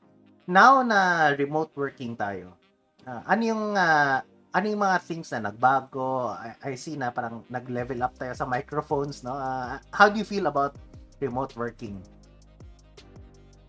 now 0.49 0.81
na 0.81 1.31
remote 1.37 1.69
working 1.77 2.17
tayo, 2.17 2.57
uh, 3.05 3.21
ano 3.29 3.41
yung 3.45 3.63
uh, 3.77 4.17
ano 4.49 4.65
yung 4.65 4.81
mga 4.81 4.97
things 5.05 5.29
na 5.29 5.53
nagbago? 5.53 6.33
I, 6.33 6.73
I 6.73 6.73
see 6.73 6.97
na 6.97 7.13
parang 7.13 7.45
nag-level 7.53 8.01
up 8.01 8.17
tayo 8.17 8.33
sa 8.33 8.49
microphones, 8.49 9.21
no? 9.21 9.37
Uh, 9.37 9.77
how 9.93 10.09
do 10.09 10.17
you 10.17 10.25
feel 10.25 10.49
about 10.49 10.73
remote 11.21 11.53
working? 11.53 12.01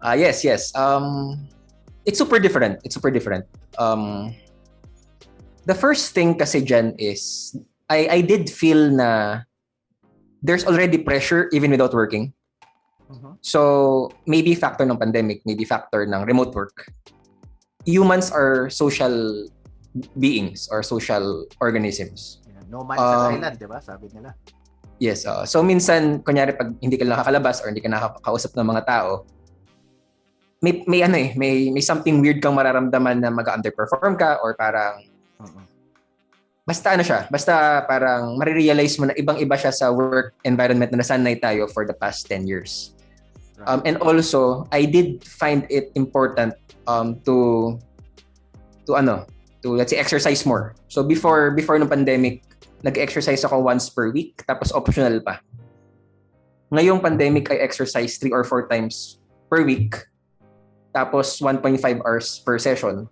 Ah, 0.01 0.13
uh, 0.13 0.17
yes, 0.17 0.41
yes. 0.41 0.73
Um 0.73 1.37
it's 2.09 2.17
super 2.17 2.41
different. 2.41 2.81
It's 2.89 2.97
super 2.97 3.13
different. 3.13 3.45
Um 3.77 4.33
the 5.69 5.77
first 5.77 6.17
thing 6.17 6.41
kasi 6.41 6.65
dyan 6.65 6.97
is 6.97 7.53
I 7.93 8.09
I 8.09 8.21
did 8.25 8.49
feel 8.49 8.89
na 8.89 9.45
there's 10.41 10.65
already 10.65 10.97
pressure 10.97 11.53
even 11.53 11.69
without 11.69 11.93
working. 11.93 12.33
Uh-huh. 13.11 13.35
So, 13.43 13.61
maybe 14.27 14.55
factor 14.55 14.87
ng 14.87 14.97
pandemic, 14.97 15.43
maybe 15.43 15.67
factor 15.67 16.07
ng 16.07 16.23
remote 16.25 16.55
work. 16.55 16.87
Humans 17.85 18.31
are 18.31 18.71
social 18.71 19.47
beings 20.15 20.71
or 20.71 20.87
social 20.87 21.51
organisms. 21.59 22.39
Yeah, 22.47 22.63
no 22.71 22.87
man 22.87 23.03
um, 23.03 23.03
sa 23.03 23.17
island, 23.35 23.57
di 23.59 23.67
ba? 23.67 23.79
Sabi 23.83 24.07
nila. 24.15 24.31
Yes. 25.03 25.27
Uh, 25.27 25.43
so, 25.43 25.65
minsan, 25.67 26.23
kunyari, 26.23 26.55
pag 26.55 26.71
hindi 26.79 26.95
ka 26.95 27.03
nakakalabas 27.03 27.59
or 27.67 27.75
hindi 27.75 27.83
ka 27.83 27.91
nakakausap 27.91 28.55
ng 28.55 28.67
mga 28.71 28.83
tao, 28.87 29.27
may, 30.63 30.85
may 30.87 31.01
ano 31.03 31.17
eh, 31.17 31.33
may, 31.35 31.73
may 31.73 31.83
something 31.83 32.21
weird 32.23 32.39
kang 32.39 32.55
mararamdaman 32.55 33.19
na 33.19 33.33
mag-underperform 33.33 34.15
ka 34.15 34.39
or 34.45 34.55
parang 34.55 35.03
uh-huh 35.41 35.71
basta 36.71 36.95
ano 36.95 37.03
siya, 37.03 37.27
basta 37.27 37.83
parang 37.83 38.39
marirealize 38.39 38.95
mo 39.03 39.11
na 39.11 39.15
ibang-iba 39.19 39.59
siya 39.59 39.75
sa 39.75 39.91
work 39.91 40.39
environment 40.47 40.95
na 40.95 41.03
nasanay 41.03 41.35
tayo 41.43 41.67
for 41.67 41.83
the 41.83 41.97
past 41.97 42.31
10 42.31 42.47
years. 42.47 42.95
Um, 43.67 43.83
and 43.85 43.97
also, 44.01 44.65
I 44.73 44.85
did 44.85 45.25
find 45.25 45.67
it 45.69 45.93
important 45.95 46.55
um, 46.87 47.21
to 47.29 47.77
to 48.89 48.97
ano, 48.97 49.27
to 49.63 49.77
let's 49.77 49.93
say 49.93 49.99
exercise 50.01 50.47
more. 50.47 50.75
So 50.89 51.05
before 51.05 51.53
before 51.53 51.77
ng 51.77 51.89
pandemic, 51.89 52.45
nag-exercise 52.81 53.45
ako 53.45 53.61
once 53.61 53.93
per 53.93 54.09
week 54.11 54.41
tapos 54.49 54.73
optional 54.73 55.21
pa. 55.21 55.45
Ngayong 56.71 57.03
pandemic 57.03 57.51
I 57.51 57.59
exercise 57.61 58.17
3 58.17 58.31
or 58.31 58.47
4 58.47 58.71
times 58.71 59.19
per 59.51 59.67
week 59.67 59.99
tapos 60.95 61.43
1.5 61.43 61.83
hours 62.03 62.41
per 62.47 62.57
session. 62.57 63.11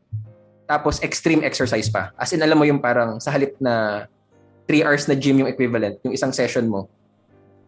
Tapos 0.69 1.02
extreme 1.02 1.43
exercise 1.43 1.90
pa. 1.90 2.14
As 2.17 2.33
in 2.33 2.40
alam 2.40 2.57
mo 2.57 2.64
yung 2.64 2.81
parang 2.81 3.19
sa 3.19 3.35
halip 3.35 3.59
na 3.61 4.07
3 4.71 4.85
hours 4.85 5.05
na 5.09 5.17
gym 5.17 5.43
yung 5.43 5.50
equivalent, 5.50 5.97
yung 6.05 6.14
isang 6.14 6.31
session 6.31 6.69
mo. 6.69 6.87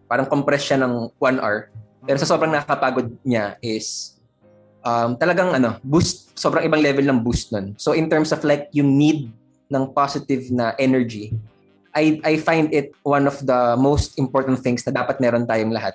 Parang 0.07 0.29
compress 0.29 0.69
siya 0.69 0.79
ng 0.81 1.11
1 1.19 1.43
hour 1.43 1.69
pero 2.05 2.17
sa 2.17 2.29
sobrang 2.29 2.53
nakakapagod 2.53 3.13
niya 3.25 3.57
is 3.61 4.17
um, 4.85 5.17
talagang 5.17 5.53
ano, 5.53 5.77
boost, 5.85 6.33
sobrang 6.37 6.65
ibang 6.65 6.81
level 6.81 7.05
ng 7.05 7.21
boost 7.21 7.53
nun. 7.53 7.77
So 7.77 7.93
in 7.93 8.09
terms 8.09 8.33
of 8.33 8.45
like 8.45 8.69
yung 8.73 8.97
need 8.97 9.29
ng 9.71 9.93
positive 9.93 10.49
na 10.51 10.73
energy, 10.81 11.33
I, 11.95 12.23
I 12.23 12.39
find 12.39 12.71
it 12.73 12.95
one 13.03 13.27
of 13.27 13.43
the 13.45 13.75
most 13.77 14.19
important 14.19 14.63
things 14.63 14.87
na 14.87 14.95
dapat 14.95 15.19
meron 15.21 15.47
tayong 15.47 15.75
lahat. 15.75 15.95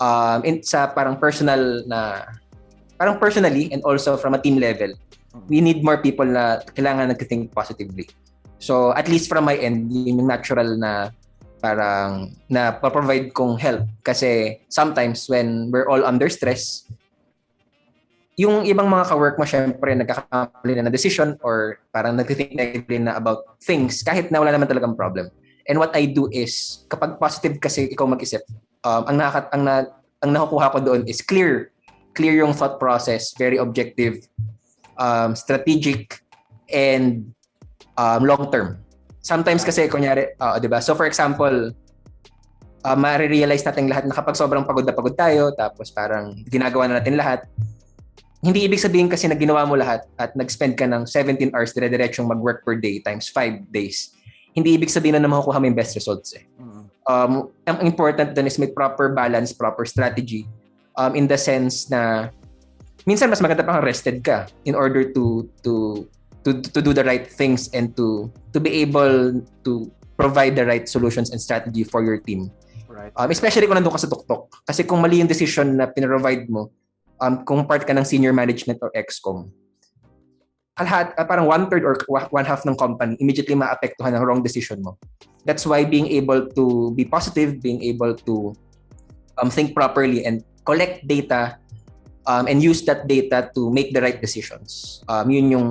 Um, 0.00 0.40
in, 0.48 0.64
sa 0.64 0.88
parang 0.88 1.20
personal 1.20 1.84
na, 1.84 2.24
parang 2.96 3.20
personally 3.20 3.68
and 3.72 3.84
also 3.84 4.16
from 4.16 4.32
a 4.32 4.40
team 4.40 4.56
level, 4.56 4.92
we 5.46 5.60
need 5.60 5.84
more 5.84 6.00
people 6.00 6.26
na 6.26 6.64
kailangan 6.74 7.12
nag-think 7.12 7.52
positively. 7.52 8.08
So 8.60 8.92
at 8.96 9.08
least 9.08 9.28
from 9.28 9.44
my 9.44 9.56
end, 9.56 9.92
yun 9.92 10.20
yung 10.20 10.28
natural 10.28 10.76
na 10.76 11.12
parang 11.60 12.32
na 12.48 12.72
provide 12.72 13.30
kong 13.36 13.60
help. 13.60 13.84
Kasi 14.02 14.60
sometimes 14.72 15.28
when 15.28 15.68
we're 15.68 15.86
all 15.86 16.02
under 16.02 16.32
stress 16.32 16.88
yung 18.40 18.64
ibang 18.64 18.88
mga 18.88 19.04
ka-work 19.04 19.36
mo 19.36 19.44
syempre 19.44 19.92
nagkakamali 19.92 20.72
na 20.80 20.88
na 20.88 20.92
decision 20.92 21.36
or 21.44 21.76
parang 21.92 22.16
nagtithink 22.16 22.56
negatively 22.56 22.96
na 22.96 23.20
about 23.20 23.44
things 23.60 24.00
kahit 24.00 24.32
na 24.32 24.40
wala 24.40 24.48
naman 24.48 24.64
talagang 24.64 24.96
problem. 24.96 25.28
And 25.68 25.76
what 25.76 25.92
I 25.92 26.08
do 26.08 26.24
is 26.32 26.80
kapag 26.88 27.20
positive 27.20 27.60
kasi 27.60 27.92
ikaw 27.92 28.08
mag-isip 28.08 28.40
um, 28.80 29.04
ang 29.04 29.16
nakakat 29.20 29.46
ang 29.52 29.62
na, 29.68 29.74
ang 30.24 30.30
nakukuha 30.32 30.72
ko 30.72 30.78
doon 30.80 31.04
is 31.04 31.20
clear 31.20 31.68
clear 32.16 32.40
yung 32.40 32.56
thought 32.56 32.80
process 32.80 33.36
very 33.36 33.60
objective 33.60 34.24
um, 34.96 35.36
strategic 35.36 36.24
and 36.72 37.28
um, 38.00 38.24
long 38.24 38.48
term 38.48 38.80
Sometimes 39.20 39.62
kasi, 39.62 39.86
kunyari, 39.86 40.32
uh, 40.40 40.56
di 40.56 40.68
ba? 40.68 40.80
So 40.80 40.96
for 40.96 41.04
example, 41.04 41.72
uh, 42.84 42.96
ma-realize 42.96 43.64
natin 43.64 43.88
lahat 43.88 44.08
na 44.08 44.16
kapag 44.16 44.36
sobrang 44.36 44.64
pagod 44.64 44.84
na 44.84 44.96
pagod 44.96 45.12
tayo, 45.16 45.52
tapos 45.52 45.92
parang 45.92 46.36
ginagawa 46.48 46.88
na 46.88 46.98
natin 47.00 47.20
lahat, 47.20 47.44
hindi 48.40 48.64
ibig 48.64 48.80
sabihin 48.80 49.12
kasi 49.12 49.28
na 49.28 49.36
ginawa 49.36 49.68
mo 49.68 49.76
lahat 49.76 50.08
at 50.16 50.32
nag-spend 50.32 50.72
ka 50.72 50.88
ng 50.88 51.04
17 51.04 51.52
hours 51.52 51.76
dire-diretsyong 51.76 52.24
mag-work 52.24 52.64
per 52.64 52.80
day 52.80 52.96
times 53.04 53.28
5 53.28 53.68
days. 53.68 54.16
Hindi 54.56 54.80
ibig 54.80 54.88
sabihin 54.88 55.20
na 55.20 55.28
makukuha 55.28 55.60
mo 55.60 55.68
yung 55.68 55.76
best 55.76 55.92
results 55.92 56.32
eh. 56.32 56.48
Um, 57.04 57.52
ang 57.66 57.84
important 57.84 58.32
dun 58.32 58.48
is 58.48 58.56
may 58.56 58.72
proper 58.72 59.12
balance, 59.12 59.52
proper 59.52 59.84
strategy 59.84 60.48
um, 60.96 61.12
in 61.16 61.28
the 61.28 61.36
sense 61.36 61.88
na 61.92 62.32
minsan 63.08 63.28
mas 63.32 63.40
maganda 63.40 63.64
pang 63.64 63.80
rested 63.80 64.20
ka 64.20 64.46
in 64.68 64.76
order 64.76 65.08
to 65.12 65.48
to 65.64 66.04
to 66.44 66.60
to 66.60 66.80
do 66.80 66.92
the 66.96 67.04
right 67.04 67.28
things 67.28 67.68
and 67.76 67.92
to 67.96 68.32
to 68.52 68.58
be 68.60 68.80
able 68.80 69.40
to 69.64 69.72
provide 70.16 70.56
the 70.56 70.64
right 70.64 70.88
solutions 70.88 71.32
and 71.32 71.40
strategy 71.40 71.84
for 71.84 72.04
your 72.04 72.20
team. 72.20 72.52
Right. 72.90 73.12
Um, 73.16 73.32
especially 73.32 73.64
kung 73.64 73.80
nandun 73.80 73.96
ka 73.96 74.04
sa 74.04 74.10
tuktok. 74.12 74.52
Kasi 74.68 74.84
kung 74.84 75.00
mali 75.00 75.24
yung 75.24 75.30
decision 75.30 75.80
na 75.80 75.88
pinrovide 75.88 76.50
mo, 76.52 76.68
um, 77.22 77.40
kung 77.48 77.64
part 77.64 77.88
ka 77.88 77.96
ng 77.96 78.04
senior 78.04 78.36
management 78.36 78.76
or 78.84 78.92
excom, 78.92 79.48
kalahati, 80.76 81.16
uh, 81.16 81.24
parang 81.24 81.48
one-third 81.48 81.84
or 81.84 81.96
one-half 82.28 82.64
ng 82.68 82.76
company 82.76 83.16
immediately 83.20 83.56
maapektuhan 83.56 84.16
ng 84.16 84.22
wrong 84.24 84.44
decision 84.44 84.84
mo. 84.84 85.00
That's 85.44 85.64
why 85.64 85.88
being 85.88 86.08
able 86.12 86.48
to 86.52 86.92
be 86.92 87.08
positive, 87.08 87.64
being 87.64 87.80
able 87.84 88.12
to 88.28 88.52
um, 89.40 89.48
think 89.48 89.72
properly 89.72 90.24
and 90.28 90.44
collect 90.68 91.08
data 91.08 91.56
um, 92.28 92.48
and 92.48 92.60
use 92.60 92.84
that 92.84 93.08
data 93.08 93.48
to 93.56 93.72
make 93.72 93.92
the 93.96 94.00
right 94.04 94.20
decisions. 94.20 95.00
Um, 95.08 95.32
yun 95.32 95.46
yung 95.52 95.68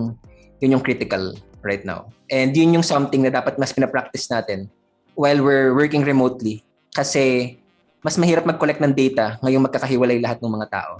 yun 0.59 0.79
yung 0.79 0.83
critical 0.83 1.35
right 1.63 1.83
now. 1.83 2.07
And 2.31 2.55
yun 2.55 2.75
yung 2.75 2.85
something 2.85 3.23
na 3.23 3.31
dapat 3.31 3.59
mas 3.59 3.75
pinapractice 3.75 4.31
natin 4.31 4.71
while 5.15 5.43
we're 5.43 5.75
working 5.75 6.05
remotely 6.05 6.63
kasi 6.95 7.57
mas 7.99 8.15
mahirap 8.15 8.47
mag-collect 8.47 8.79
ng 8.79 8.95
data 8.95 9.35
ngayong 9.43 9.67
magkakahiwalay 9.67 10.23
lahat 10.23 10.39
ng 10.39 10.51
mga 10.51 10.67
tao. 10.71 10.93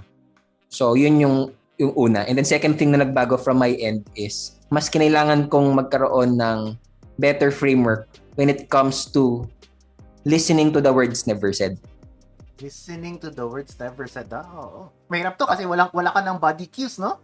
So 0.68 0.92
yun 0.94 1.16
yung 1.20 1.36
yung 1.80 1.96
una. 1.96 2.28
And 2.28 2.36
then 2.36 2.44
second 2.44 2.76
thing 2.76 2.92
na 2.92 3.00
nagbago 3.00 3.40
from 3.40 3.56
my 3.56 3.72
end 3.80 4.04
is 4.12 4.60
mas 4.68 4.92
kinailangan 4.92 5.48
kong 5.48 5.72
magkaroon 5.72 6.36
ng 6.36 6.76
better 7.16 7.48
framework 7.48 8.04
when 8.36 8.52
it 8.52 8.68
comes 8.68 9.08
to 9.16 9.48
listening 10.28 10.68
to 10.76 10.84
the 10.84 10.92
words 10.92 11.24
never 11.24 11.52
said. 11.56 11.80
Listening 12.60 13.16
to 13.24 13.32
the 13.32 13.48
words 13.48 13.72
never 13.80 14.04
said. 14.04 14.28
Ah, 14.28 14.44
oo. 14.44 14.92
Mahirap 15.08 15.40
to 15.40 15.48
kasi 15.48 15.64
walang, 15.64 15.88
wala 15.96 16.12
ka 16.12 16.20
ng 16.20 16.36
body 16.36 16.68
cues, 16.68 17.00
no? 17.00 17.16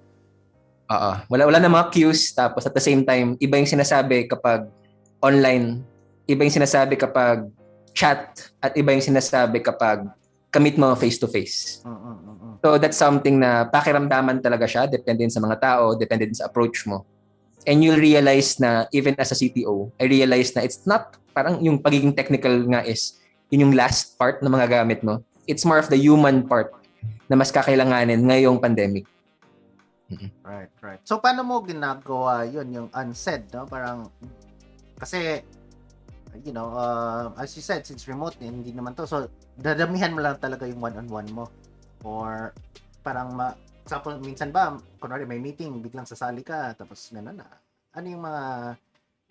Oo. 0.86 1.12
Wala, 1.30 1.42
wala 1.50 1.58
na 1.58 1.70
mga 1.70 1.90
cues. 1.90 2.30
Tapos 2.34 2.62
at 2.66 2.74
the 2.74 2.82
same 2.82 3.02
time, 3.02 3.34
iba 3.42 3.58
yung 3.58 3.68
sinasabi 3.68 4.30
kapag 4.30 4.70
online. 5.18 5.82
Iba 6.26 6.46
yung 6.46 6.54
sinasabi 6.54 6.94
kapag 6.94 7.50
chat. 7.90 8.50
At 8.62 8.74
iba 8.78 8.94
yung 8.94 9.02
sinasabi 9.02 9.62
kapag 9.62 10.06
kamit 10.54 10.78
mo 10.78 10.94
face-to-face. 10.94 11.82
So 12.62 12.78
that's 12.78 12.96
something 12.96 13.42
na 13.42 13.66
pakiramdaman 13.66 14.40
talaga 14.40 14.64
siya. 14.64 14.86
Depende 14.86 15.26
sa 15.28 15.42
mga 15.42 15.56
tao. 15.58 15.98
Depende 15.98 16.30
sa 16.32 16.46
approach 16.46 16.86
mo. 16.86 17.04
And 17.66 17.82
you'll 17.82 17.98
realize 17.98 18.62
na 18.62 18.86
even 18.94 19.18
as 19.18 19.34
a 19.34 19.36
CTO, 19.36 19.90
I 19.98 20.06
realize 20.06 20.54
na 20.54 20.62
it's 20.62 20.86
not 20.86 21.18
parang 21.34 21.58
yung 21.60 21.82
pagiging 21.82 22.14
technical 22.14 22.54
nga 22.70 22.86
is 22.86 23.18
yun 23.50 23.68
yung 23.68 23.74
last 23.74 24.14
part 24.14 24.38
ng 24.40 24.48
mga 24.48 24.80
gamit 24.80 25.02
mo. 25.02 25.20
It's 25.50 25.66
more 25.66 25.82
of 25.82 25.90
the 25.90 25.98
human 25.98 26.46
part 26.46 26.72
na 27.26 27.34
mas 27.34 27.50
kakailanganin 27.50 28.22
ngayong 28.22 28.62
pandemic. 28.62 29.04
Right, 30.46 30.70
right. 30.82 31.02
So, 31.02 31.18
paano 31.18 31.42
mo 31.42 31.62
ginagawa 31.66 32.46
yun, 32.46 32.70
yung 32.70 32.88
unsaid, 32.94 33.50
no? 33.50 33.66
Parang, 33.66 34.06
kasi, 34.96 35.42
you 36.46 36.54
know, 36.54 36.70
uh, 36.70 37.34
as 37.40 37.56
you 37.58 37.62
said, 37.64 37.82
since 37.82 38.06
remote, 38.06 38.38
eh, 38.38 38.46
hindi 38.46 38.70
naman 38.70 38.94
to. 38.94 39.06
So, 39.08 39.26
dadamihan 39.58 40.14
mo 40.14 40.22
lang 40.22 40.38
talaga 40.38 40.68
yung 40.68 40.78
one-on-one 40.78 41.30
mo. 41.34 41.44
Or, 42.06 42.54
parang, 43.02 43.34
ma, 43.34 43.50
example, 43.82 44.18
minsan 44.22 44.54
ba, 44.54 44.78
kunwari 45.02 45.26
may 45.26 45.42
meeting, 45.42 45.82
biglang 45.82 46.06
sasali 46.06 46.46
ka, 46.46 46.74
tapos 46.78 47.10
gano'n 47.10 47.38
na. 47.38 47.48
Ano 47.94 48.06
yung 48.06 48.22
mga 48.22 48.42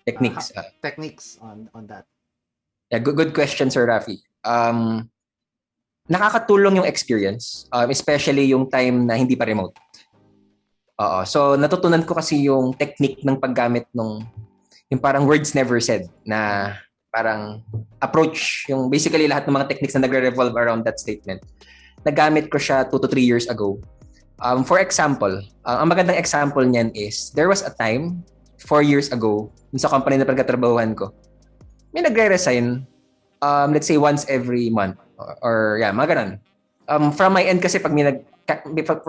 Techniques. 0.06 0.54
ah. 0.54 0.70
techniques 0.86 1.42
on 1.42 1.66
on 1.74 1.90
that? 1.90 2.06
Yeah, 2.94 3.02
good, 3.02 3.18
good 3.18 3.34
question, 3.34 3.74
Sir 3.74 3.90
Rafi. 3.90 4.22
Um, 4.46 5.10
nakakatulong 6.06 6.78
yung 6.78 6.86
experience, 6.86 7.66
um, 7.74 7.90
especially 7.90 8.46
yung 8.46 8.70
time 8.70 9.10
na 9.10 9.18
hindi 9.18 9.34
pa 9.34 9.50
remote. 9.50 9.74
Oo. 10.96 11.20
So, 11.28 11.60
natutunan 11.60 12.08
ko 12.08 12.16
kasi 12.16 12.48
yung 12.48 12.72
technique 12.76 13.24
ng 13.28 13.36
paggamit 13.36 13.88
nung 13.92 14.24
yung 14.88 15.02
parang 15.02 15.26
words 15.26 15.52
never 15.58 15.82
said 15.82 16.08
na 16.24 16.72
parang 17.10 17.64
approach, 18.04 18.68
yung 18.68 18.92
basically 18.92 19.26
lahat 19.26 19.48
ng 19.48 19.56
mga 19.56 19.68
techniques 19.72 19.96
na 19.96 20.04
nagre-revolve 20.04 20.56
around 20.56 20.84
that 20.84 21.00
statement. 21.00 21.40
Nagamit 22.04 22.52
ko 22.52 22.60
siya 22.60 22.84
2 22.86 22.92
to 22.92 23.08
3 23.08 23.24
years 23.24 23.48
ago. 23.48 23.80
Um, 24.44 24.68
for 24.68 24.84
example, 24.84 25.32
uh, 25.64 25.78
ang 25.80 25.88
magandang 25.88 26.20
example 26.20 26.62
niyan 26.62 26.92
is, 26.92 27.32
there 27.32 27.48
was 27.48 27.64
a 27.64 27.72
time, 27.72 28.20
4 28.60 28.84
years 28.84 29.16
ago, 29.16 29.48
sa 29.80 29.88
company 29.88 30.20
na 30.20 30.28
pagkatrabahuhan 30.28 30.92
ko, 30.96 31.16
may 31.96 32.04
nagre-resign, 32.04 32.84
um, 33.40 33.68
let's 33.72 33.88
say 33.88 33.96
once 33.96 34.28
every 34.28 34.68
month. 34.68 35.00
Or, 35.16 35.32
or 35.40 35.56
yeah, 35.80 35.96
mga 35.96 36.08
ganun. 36.12 36.32
Um, 36.92 37.16
from 37.16 37.34
my 37.34 37.44
end 37.48 37.64
kasi 37.64 37.80
pag 37.80 37.96
may 37.96 38.04
nag, 38.04 38.28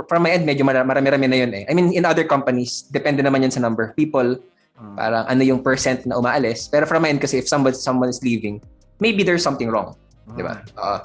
from 0.08 0.20
my 0.24 0.32
end, 0.32 0.48
medyo 0.48 0.64
mara- 0.64 0.86
marami-rami 0.86 1.26
na 1.28 1.38
yun 1.38 1.52
eh. 1.52 1.64
I 1.68 1.72
mean, 1.76 1.92
in 1.92 2.08
other 2.08 2.24
companies, 2.24 2.88
depende 2.88 3.20
naman 3.20 3.44
yun 3.44 3.52
sa 3.52 3.60
number 3.60 3.92
of 3.92 3.92
people, 3.92 4.40
Mm. 4.76 4.92
parang 4.92 5.24
ano 5.24 5.40
yung 5.40 5.60
percent 5.64 6.04
na 6.04 6.20
umaalis. 6.20 6.68
Pero 6.68 6.84
from 6.84 7.00
my 7.00 7.08
end 7.08 7.20
kasi, 7.20 7.40
if 7.40 7.48
someone, 7.48 7.72
someone 7.72 8.12
is 8.12 8.20
leaving, 8.20 8.60
maybe 9.00 9.24
there's 9.24 9.40
something 9.40 9.72
wrong. 9.72 9.96
Di 10.36 10.42
ba? 10.44 10.60
Oo. 10.76 10.98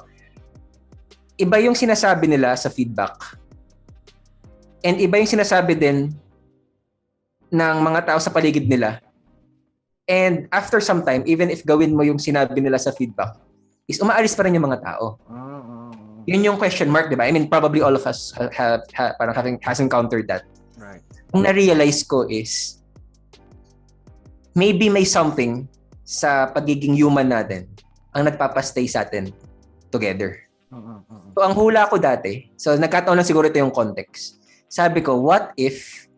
iba 1.40 1.56
yung 1.58 1.74
sinasabi 1.74 2.30
nila 2.30 2.54
sa 2.54 2.70
feedback. 2.70 3.34
And 4.84 5.00
iba 5.02 5.18
yung 5.18 5.30
sinasabi 5.30 5.74
din 5.74 6.14
ng 7.50 7.76
mga 7.82 8.00
tao 8.06 8.18
sa 8.22 8.30
paligid 8.30 8.68
nila. 8.70 9.02
And 10.06 10.46
after 10.54 10.78
some 10.78 11.02
time, 11.02 11.26
even 11.26 11.50
if 11.50 11.66
gawin 11.66 11.94
mo 11.94 12.06
yung 12.06 12.20
sinabi 12.22 12.58
nila 12.62 12.78
sa 12.78 12.94
feedback, 12.94 13.38
is 13.90 13.98
umaalis 13.98 14.38
pa 14.38 14.46
rin 14.46 14.54
yung 14.54 14.66
mga 14.70 14.82
tao. 14.86 15.18
Mm, 15.26 15.34
mm, 15.34 15.62
mm. 15.62 15.71
Yun 16.26 16.46
yung 16.46 16.58
question 16.58 16.88
mark, 16.88 17.10
di 17.10 17.18
ba? 17.18 17.26
I 17.26 17.32
mean, 17.32 17.50
probably 17.50 17.82
all 17.82 17.94
of 17.94 18.06
us 18.06 18.32
have, 18.54 18.82
have, 18.94 19.14
parang 19.18 19.34
having, 19.34 19.56
has 19.66 19.80
encountered 19.80 20.28
that. 20.28 20.46
Right. 20.78 21.02
Ang 21.34 21.48
na-realize 21.48 22.06
ko 22.06 22.26
is, 22.30 22.82
maybe 24.54 24.92
may 24.92 25.02
something 25.08 25.66
sa 26.04 26.50
pagiging 26.52 26.94
human 26.94 27.32
natin 27.32 27.66
ang 28.12 28.28
nagpapastay 28.28 28.84
sa 28.86 29.02
atin 29.02 29.32
together. 29.88 30.44
Mm, 30.68 30.78
mm, 30.78 31.00
mm. 31.08 31.28
So, 31.32 31.40
ang 31.40 31.54
hula 31.56 31.88
ko 31.88 31.96
dati, 31.96 32.52
so 32.56 32.76
nagkataon 32.76 33.16
lang 33.16 33.28
siguro 33.28 33.48
ito 33.48 33.60
yung 33.60 33.72
context. 33.72 34.40
Sabi 34.68 35.00
ko, 35.00 35.20
what 35.20 35.52
if 35.56 36.08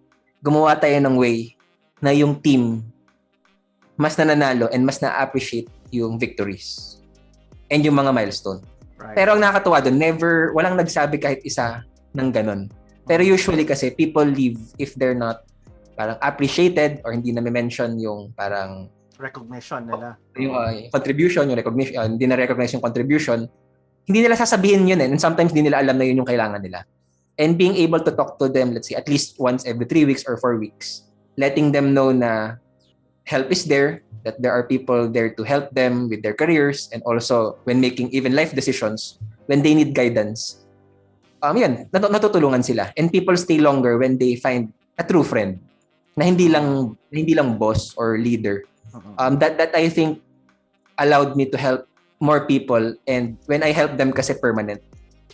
gumawa 0.42 0.76
tayo 0.78 0.98
ng 1.00 1.16
way 1.16 1.54
na 2.02 2.12
yung 2.12 2.38
team 2.38 2.84
mas 3.94 4.18
nananalo 4.18 4.66
and 4.74 4.82
mas 4.82 4.98
na-appreciate 4.98 5.70
yung 5.94 6.18
victories 6.18 6.98
and 7.70 7.86
yung 7.86 7.94
mga 7.94 8.10
milestone. 8.10 8.58
Right. 8.98 9.16
Pero 9.18 9.34
ang 9.34 9.40
nakakatuwa 9.42 9.78
doon, 9.82 9.96
never, 9.98 10.54
walang 10.54 10.78
nagsabi 10.78 11.18
kahit 11.18 11.42
isa 11.42 11.82
ng 12.14 12.28
ganun. 12.30 12.70
Pero 13.04 13.20
usually 13.20 13.66
kasi, 13.66 13.92
people 13.92 14.24
leave 14.24 14.58
if 14.78 14.94
they're 14.96 15.16
not 15.16 15.44
parang 15.94 16.18
appreciated 16.18 16.98
or 17.06 17.14
hindi 17.14 17.30
na 17.30 17.42
mention 17.46 17.94
yung 18.02 18.34
parang 18.34 18.90
recognition 19.18 19.86
nila. 19.86 20.18
yung 20.34 20.54
uh, 20.54 20.74
contribution, 20.90 21.46
yung 21.46 21.58
recognition, 21.58 21.94
uh, 21.96 22.06
hindi 22.06 22.26
na 22.26 22.34
recognize 22.34 22.74
yung 22.74 22.82
contribution, 22.82 23.46
hindi 24.04 24.20
nila 24.20 24.34
sasabihin 24.34 24.84
yun 24.90 25.00
eh. 25.00 25.08
And 25.08 25.22
sometimes 25.22 25.54
hindi 25.54 25.70
nila 25.70 25.80
alam 25.80 25.96
na 25.96 26.04
yun 26.04 26.22
yung 26.22 26.28
kailangan 26.28 26.60
nila. 26.60 26.82
And 27.38 27.58
being 27.58 27.74
able 27.78 28.02
to 28.02 28.12
talk 28.14 28.38
to 28.38 28.46
them, 28.50 28.74
let's 28.74 28.90
say, 28.90 28.98
at 28.98 29.06
least 29.06 29.38
once 29.38 29.66
every 29.66 29.86
three 29.86 30.06
weeks 30.06 30.22
or 30.26 30.38
four 30.38 30.58
weeks, 30.58 31.06
letting 31.38 31.74
them 31.74 31.94
know 31.94 32.14
na 32.14 32.58
help 33.26 33.50
is 33.50 33.66
there, 33.66 34.06
that 34.24 34.40
there 34.40 34.52
are 34.52 34.64
people 34.64 35.06
there 35.06 35.30
to 35.36 35.42
help 35.44 35.70
them 35.76 36.08
with 36.08 36.24
their 36.24 36.34
careers, 36.34 36.88
and 36.92 37.04
also 37.04 37.60
when 37.64 37.80
making 37.80 38.10
even 38.10 38.34
life 38.34 38.56
decisions, 38.56 39.20
when 39.46 39.62
they 39.62 39.76
need 39.76 39.94
guidance. 39.94 40.64
Um, 41.44 41.60
yan, 41.60 41.86
nat- 41.92 42.08
natutulungan 42.08 42.64
sila. 42.64 42.90
And 42.96 43.12
people 43.12 43.36
stay 43.36 43.60
longer 43.60 44.00
when 44.00 44.16
they 44.16 44.36
find 44.40 44.72
a 44.96 45.04
true 45.04 45.24
friend 45.24 45.60
na 46.16 46.24
hindi 46.24 46.48
lang 46.48 46.96
na 47.10 47.16
hindi 47.18 47.34
lang 47.34 47.58
boss 47.58 47.92
or 47.98 48.16
leader 48.16 48.64
Mm, 48.94 49.14
um, 49.18 49.34
that 49.42 49.58
that 49.58 49.74
I 49.74 49.90
think 49.90 50.22
allowed 51.02 51.34
me 51.34 51.50
to 51.50 51.58
help 51.58 51.90
more 52.22 52.46
people 52.46 52.94
and 53.10 53.34
when 53.50 53.66
I 53.66 53.74
help 53.74 53.98
them 53.98 54.14
kasi 54.14 54.38
permanent. 54.38 54.78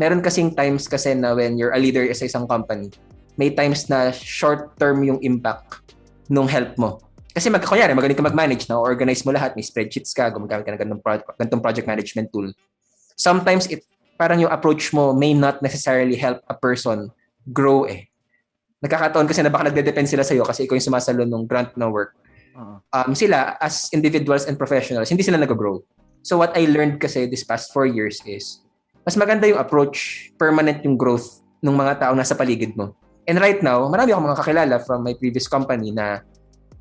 Meron 0.01 0.25
kasing 0.25 0.57
times 0.57 0.89
kasi 0.89 1.13
na 1.13 1.37
when 1.37 1.61
you're 1.61 1.77
a 1.77 1.81
leader 1.81 2.09
sa 2.17 2.25
isang 2.25 2.49
company, 2.49 2.89
may 3.37 3.53
times 3.53 3.93
na 3.93 4.09
short 4.17 4.73
term 4.81 5.05
yung 5.05 5.21
impact 5.21 5.93
nung 6.33 6.49
help 6.49 6.73
mo. 6.81 7.05
Kasi 7.31 7.47
mag, 7.47 7.63
kunyari, 7.63 7.95
magaling 7.95 8.19
ka 8.19 8.27
mag-manage 8.27 8.67
na, 8.67 8.81
organize 8.81 9.23
mo 9.23 9.31
lahat, 9.31 9.55
may 9.55 9.63
spreadsheets 9.63 10.11
ka, 10.11 10.31
gumagamit 10.35 10.67
ka 10.67 10.75
ng 10.75 10.81
ganitong, 10.83 11.03
pro- 11.03 11.27
ganitong 11.39 11.63
project 11.63 11.87
management 11.87 12.29
tool. 12.35 12.51
Sometimes 13.15 13.71
it 13.71 13.87
parang 14.21 14.43
yung 14.43 14.53
approach 14.53 14.93
mo 14.93 15.17
may 15.17 15.33
not 15.33 15.65
necessarily 15.65 16.13
help 16.19 16.45
a 16.45 16.57
person 16.57 17.09
grow 17.49 17.89
eh. 17.89 18.11
Nagkakataon 18.85 19.25
kasi 19.25 19.41
na 19.41 19.49
baka 19.49 19.73
nagde-depend 19.73 20.09
sila 20.09 20.25
sa'yo 20.27 20.45
kasi 20.45 20.69
ikaw 20.69 20.77
yung 20.77 20.89
sumasalo 20.93 21.25
ng 21.25 21.45
grant 21.49 21.73
na 21.81 21.89
work 21.89 22.21
um, 22.93 23.13
sila 23.15 23.57
as 23.59 23.89
individuals 23.93 24.47
and 24.47 24.59
professionals, 24.59 25.11
hindi 25.11 25.23
sila 25.23 25.39
nag-grow. 25.39 25.83
So 26.21 26.37
what 26.37 26.53
I 26.53 26.69
learned 26.69 27.01
kasi 27.01 27.27
this 27.27 27.47
past 27.47 27.73
four 27.73 27.89
years 27.89 28.21
is, 28.29 28.61
mas 29.07 29.17
maganda 29.17 29.49
yung 29.49 29.59
approach, 29.59 30.31
permanent 30.37 30.85
yung 30.85 30.99
growth 31.01 31.41
ng 31.65 31.73
mga 31.73 32.05
tao 32.05 32.13
nasa 32.13 32.37
paligid 32.37 32.77
mo. 32.77 32.93
And 33.25 33.41
right 33.41 33.63
now, 33.65 33.87
marami 33.89 34.13
akong 34.13 34.27
mga 34.27 34.39
kakilala 34.43 34.77
from 34.85 35.01
my 35.07 35.15
previous 35.17 35.49
company 35.49 35.95
na 35.95 36.25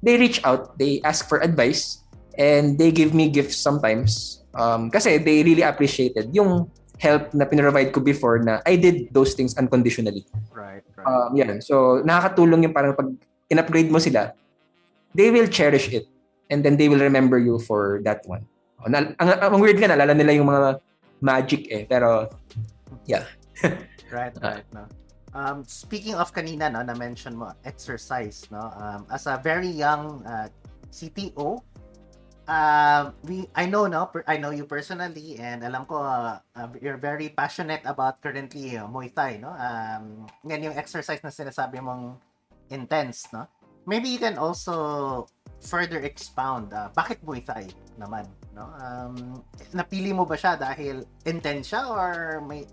they 0.04 0.18
reach 0.18 0.44
out, 0.44 0.78
they 0.78 1.02
ask 1.04 1.28
for 1.28 1.40
advice, 1.40 2.04
and 2.38 2.78
they 2.78 2.92
give 2.92 3.14
me 3.14 3.30
gifts 3.30 3.58
sometimes. 3.58 4.44
Um, 4.56 4.90
kasi 4.90 5.18
they 5.20 5.44
really 5.44 5.62
appreciated 5.62 6.34
yung 6.34 6.72
help 7.00 7.32
na 7.34 7.46
pinrovide 7.46 7.94
ko 7.96 8.04
before 8.04 8.40
na 8.44 8.60
I 8.68 8.76
did 8.76 9.14
those 9.16 9.34
things 9.34 9.56
unconditionally. 9.56 10.26
Right, 10.52 10.84
right. 10.98 11.06
Um, 11.08 11.32
yan. 11.36 11.62
So, 11.64 12.04
nakakatulong 12.04 12.68
yung 12.68 12.76
parang 12.76 12.96
pag 12.96 13.08
in-upgrade 13.48 13.88
mo 13.88 14.00
sila, 14.04 14.36
they 15.16 15.32
will 15.32 15.48
cherish 15.48 15.88
it. 15.96 16.08
And 16.50 16.66
then 16.66 16.76
they 16.76 16.90
will 16.90 17.00
remember 17.00 17.38
you 17.38 17.60
for 17.62 18.02
that 18.04 18.26
one. 18.26 18.44
Oh, 18.84 18.90
Na, 18.90 19.14
ang, 19.22 19.30
ang 19.56 19.62
weird 19.62 19.78
nga, 19.80 19.92
nalala 19.96 20.18
nila 20.18 20.34
yung 20.34 20.50
mga 20.50 20.82
magic 21.22 21.68
eh. 21.72 21.86
Pero, 21.88 22.28
Right, 24.10 24.34
Ah. 24.42 24.58
right, 24.58 24.68
no. 24.74 24.90
Um, 25.34 25.64
speaking 25.66 26.16
of 26.16 26.34
kanina, 26.34 26.72
no, 26.72 26.82
na-mention 26.82 27.38
mo, 27.38 27.54
exercise, 27.66 28.50
no? 28.50 28.74
Um, 28.74 29.06
as 29.14 29.28
a 29.28 29.38
very 29.38 29.70
young 29.70 30.26
uh, 30.26 30.50
CTO, 30.90 31.62
uh, 32.50 33.12
we, 33.30 33.46
I 33.54 33.70
know, 33.70 33.86
no, 33.86 34.08
per, 34.10 34.24
I 34.26 34.38
know 34.38 34.50
you 34.50 34.66
personally, 34.66 35.38
and 35.38 35.64
alam 35.64 35.86
ko, 35.86 36.02
uh, 36.02 36.40
uh, 36.58 36.68
you're 36.82 36.98
very 36.98 37.30
passionate 37.30 37.86
about 37.86 38.22
currently 38.22 38.78
uh, 38.78 38.90
Muay 38.90 39.14
Thai, 39.14 39.38
no? 39.38 39.54
Um, 39.54 40.26
yan 40.50 40.66
yung 40.66 40.76
exercise 40.76 41.22
na 41.22 41.30
sinasabi 41.30 41.78
mong 41.78 42.18
intense, 42.74 43.30
no? 43.30 43.46
Maybe 43.86 44.10
you 44.10 44.20
can 44.20 44.38
also 44.38 45.30
further 45.62 46.02
expound, 46.02 46.74
uh, 46.74 46.90
bakit 46.98 47.22
Muay 47.22 47.46
Thai 47.46 47.70
naman, 48.02 48.26
no? 48.58 48.66
Um, 48.82 49.46
napili 49.78 50.10
mo 50.10 50.26
ba 50.26 50.34
siya 50.34 50.58
dahil 50.58 51.06
intense 51.30 51.70
siya 51.70 51.86
or 51.86 52.42
may 52.42 52.66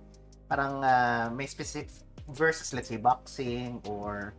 parang 0.49 0.79
uh, 0.81 1.27
may 1.35 1.45
specific 1.51 2.06
versus 2.35 2.75
let's 2.75 2.89
say 2.89 2.99
boxing 2.99 3.79
or 3.87 4.35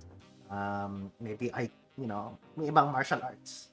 um, 0.52 1.12
maybe 1.21 1.54
I 1.54 1.71
you 1.95 2.08
know 2.08 2.36
may 2.60 2.67
ibang 2.67 2.91
martial 2.91 3.19
arts 3.23 3.67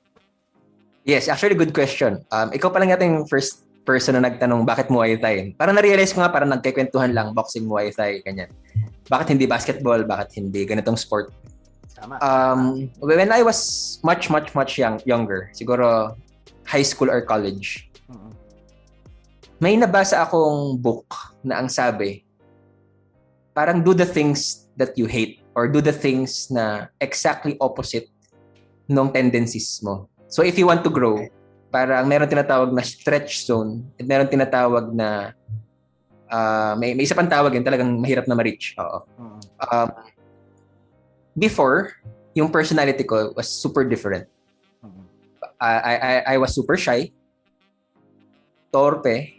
Yes, 1.05 1.29
actually 1.29 1.53
good 1.53 1.77
question. 1.77 2.25
Um, 2.33 2.49
ikaw 2.57 2.73
pa 2.73 2.81
lang 2.81 2.89
yata 2.89 3.05
yung 3.05 3.29
first 3.29 3.69
person 3.85 4.17
na 4.17 4.25
nagtanong 4.25 4.65
bakit 4.65 4.89
Muay 4.89 5.21
Thai. 5.21 5.53
Parang 5.53 5.77
na-realize 5.77 6.17
ko 6.17 6.25
nga 6.25 6.33
parang 6.33 6.49
nagkikwentuhan 6.49 7.13
lang 7.13 7.37
boxing 7.37 7.69
Muay 7.69 7.93
Thai 7.93 8.25
ganyan. 8.25 8.49
Bakit 9.13 9.37
hindi 9.37 9.45
basketball? 9.45 10.01
Bakit 10.09 10.41
hindi 10.41 10.65
ganitong 10.65 10.97
sport? 10.97 11.29
tama 11.93 12.17
Um, 12.25 12.89
when 13.05 13.29
I 13.29 13.45
was 13.45 14.01
much 14.01 14.33
much 14.33 14.57
much 14.57 14.81
young, 14.81 14.97
younger, 15.05 15.53
siguro 15.53 16.17
high 16.65 16.83
school 16.83 17.13
or 17.13 17.21
college, 17.21 17.93
Mm-mm. 18.09 18.33
may 19.61 19.77
nabasa 19.77 20.25
akong 20.25 20.81
book 20.81 21.05
na 21.45 21.61
ang 21.61 21.69
sabi, 21.69 22.24
parang 23.55 23.81
do 23.81 23.95
the 23.95 24.05
things 24.05 24.67
that 24.75 24.99
you 24.99 25.07
hate 25.07 25.41
or 25.55 25.71
do 25.71 25.79
the 25.79 25.95
things 25.95 26.51
na 26.51 26.91
exactly 26.99 27.55
opposite 27.63 28.11
ng 28.91 29.09
tendencies 29.15 29.79
mo. 29.81 30.11
So 30.27 30.43
if 30.43 30.59
you 30.59 30.67
want 30.67 30.83
to 30.83 30.91
grow, 30.91 31.23
parang 31.71 32.11
meron 32.11 32.27
tinatawag 32.27 32.75
na 32.75 32.83
stretch 32.83 33.47
zone 33.47 33.87
at 33.95 34.05
meron 34.05 34.27
tinatawag 34.27 34.91
na 34.91 35.33
ah, 36.27 36.75
may, 36.75 36.99
may 36.99 37.07
isa 37.07 37.15
pang 37.15 37.31
tawag 37.31 37.55
yun, 37.55 37.63
talagang 37.63 37.95
mahirap 38.03 38.27
na 38.27 38.35
ma-reach. 38.35 38.75
Oo. 38.75 39.07
Um, 39.63 39.89
before, 41.39 41.95
yung 42.35 42.51
personality 42.51 43.07
ko 43.07 43.31
was 43.39 43.47
super 43.47 43.87
different. 43.87 44.27
I, 45.63 45.97
I- 45.97 46.25
I 46.35 46.37
was 46.37 46.53
super 46.53 46.77
shy, 46.77 47.15
torpe, 48.75 49.39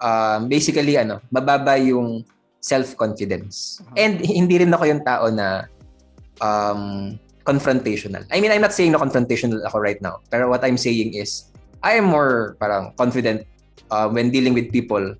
um, 0.00 0.48
basically, 0.48 0.96
ano, 0.96 1.20
mababa 1.28 1.76
yung 1.78 2.24
self-confidence. 2.64 3.84
Mhm. 3.84 3.94
And 4.00 4.14
hindi 4.24 4.64
rin 4.64 4.72
ako 4.72 4.84
yung 4.88 5.04
tao 5.04 5.28
na 5.28 5.68
um, 6.40 7.12
confrontational. 7.44 8.24
I 8.32 8.40
mean, 8.40 8.48
I'm 8.48 8.64
not 8.64 8.72
saying 8.72 8.96
na 8.96 9.00
confrontational 9.04 9.60
ako 9.68 9.84
right 9.84 10.00
now. 10.00 10.24
Pero 10.32 10.48
what 10.48 10.64
I'm 10.64 10.80
saying 10.80 11.12
is, 11.12 11.52
I 11.84 12.00
am 12.00 12.08
more 12.08 12.56
parang 12.56 12.96
confident 12.96 13.44
uh, 13.92 14.08
when 14.08 14.32
dealing 14.32 14.56
with 14.56 14.72
people. 14.72 15.12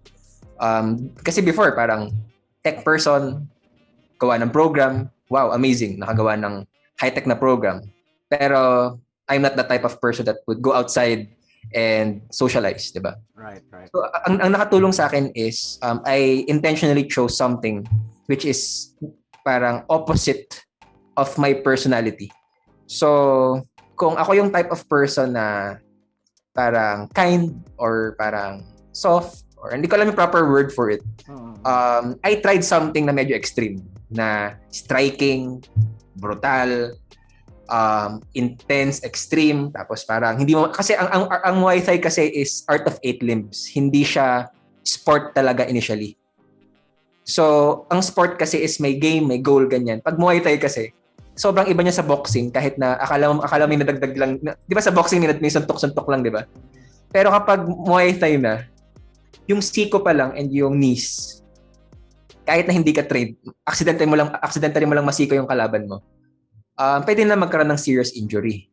Um, 0.56 1.12
kasi 1.20 1.44
before, 1.44 1.76
parang 1.76 2.16
tech 2.64 2.80
person, 2.80 3.44
gawa 4.16 4.40
ng 4.40 4.48
program, 4.48 5.12
wow, 5.28 5.52
amazing, 5.52 6.00
nakagawa 6.00 6.40
ng 6.40 6.64
high-tech 6.96 7.28
na 7.28 7.36
program. 7.36 7.84
Pero 8.32 8.96
I'm 9.28 9.44
not 9.44 9.60
the 9.60 9.68
type 9.68 9.84
of 9.84 10.00
person 10.00 10.24
that 10.24 10.40
would 10.48 10.64
go 10.64 10.72
outside 10.72 11.28
and 11.72 12.20
socialize, 12.28 12.92
di 12.92 13.00
ba? 13.00 13.16
right 13.44 13.64
right 13.70 13.88
So, 13.92 14.04
ang, 14.26 14.40
ang 14.40 14.50
nakatulong 14.56 14.92
sa 14.92 15.06
akin 15.06 15.30
is 15.36 15.78
um, 15.84 16.00
I 16.08 16.44
intentionally 16.48 17.04
chose 17.04 17.36
something 17.36 17.84
which 18.26 18.48
is 18.48 18.92
parang 19.44 19.84
opposite 19.92 20.64
of 21.20 21.30
my 21.36 21.52
personality. 21.52 22.32
So, 22.88 23.60
kung 23.94 24.16
ako 24.16 24.32
yung 24.34 24.50
type 24.50 24.72
of 24.72 24.82
person 24.88 25.36
na 25.36 25.78
parang 26.56 27.12
kind 27.12 27.60
or 27.76 28.16
parang 28.16 28.64
soft 28.94 29.44
or 29.60 29.74
hindi 29.74 29.88
ko 29.88 29.96
alam 29.96 30.10
yung 30.10 30.18
proper 30.18 30.48
word 30.48 30.72
for 30.72 30.88
it, 30.88 31.04
Mm-mm. 31.28 31.60
um, 31.62 32.16
I 32.24 32.40
tried 32.40 32.64
something 32.64 33.04
na 33.04 33.14
medyo 33.14 33.36
extreme 33.36 33.84
na 34.08 34.56
striking, 34.72 35.60
brutal, 36.16 36.96
um, 37.68 38.20
intense, 38.36 39.00
extreme, 39.04 39.72
tapos 39.72 40.04
parang 40.04 40.36
hindi 40.40 40.52
mo 40.56 40.68
kasi 40.68 40.96
ang 40.96 41.08
ang 41.08 41.24
ang 41.30 41.56
Muay 41.60 41.80
Thai 41.80 42.00
kasi 42.00 42.28
is 42.32 42.64
art 42.68 42.84
of 42.88 42.96
eight 43.04 43.20
limbs. 43.20 43.68
Hindi 43.70 44.04
siya 44.04 44.48
sport 44.84 45.32
talaga 45.32 45.64
initially. 45.64 46.16
So, 47.24 47.84
ang 47.88 48.04
sport 48.04 48.36
kasi 48.36 48.60
is 48.60 48.76
may 48.76 49.00
game, 49.00 49.24
may 49.24 49.40
goal 49.40 49.64
ganyan. 49.64 50.04
Pag 50.04 50.20
Muay 50.20 50.44
Thai 50.44 50.60
kasi 50.60 50.92
sobrang 51.34 51.66
iba 51.66 51.82
niya 51.82 51.98
sa 51.98 52.06
boxing 52.06 52.52
kahit 52.52 52.78
na 52.78 52.94
akala 53.00 53.32
mo 53.32 53.40
akala 53.42 53.66
mo 53.66 53.74
nadagdag 53.74 54.14
lang. 54.14 54.30
'Di 54.38 54.74
ba 54.76 54.82
sa 54.84 54.94
boxing 54.94 55.24
may, 55.24 55.50
suntok-suntok 55.50 56.06
lang, 56.06 56.20
'di 56.22 56.30
ba? 56.30 56.46
Pero 57.10 57.32
kapag 57.32 57.64
Muay 57.64 58.14
Thai 58.20 58.38
na, 58.38 58.68
yung 59.48 59.64
siko 59.64 60.04
pa 60.04 60.12
lang 60.12 60.36
and 60.36 60.52
yung 60.52 60.76
knees, 60.76 61.40
kahit 62.44 62.68
na 62.68 62.76
hindi 62.76 62.92
ka 62.92 63.08
trained, 63.08 63.40
accidentally 63.64 64.08
mo 64.08 64.16
lang 64.20 64.28
accidentally 64.38 64.86
mo 64.86 64.94
lang 64.94 65.06
masiko 65.08 65.32
yung 65.32 65.48
kalaban 65.48 65.88
mo. 65.88 66.04
Um, 66.74 67.06
pwede 67.06 67.22
na 67.22 67.38
magkaroon 67.38 67.70
ng 67.70 67.78
serious 67.78 68.14
injury. 68.18 68.70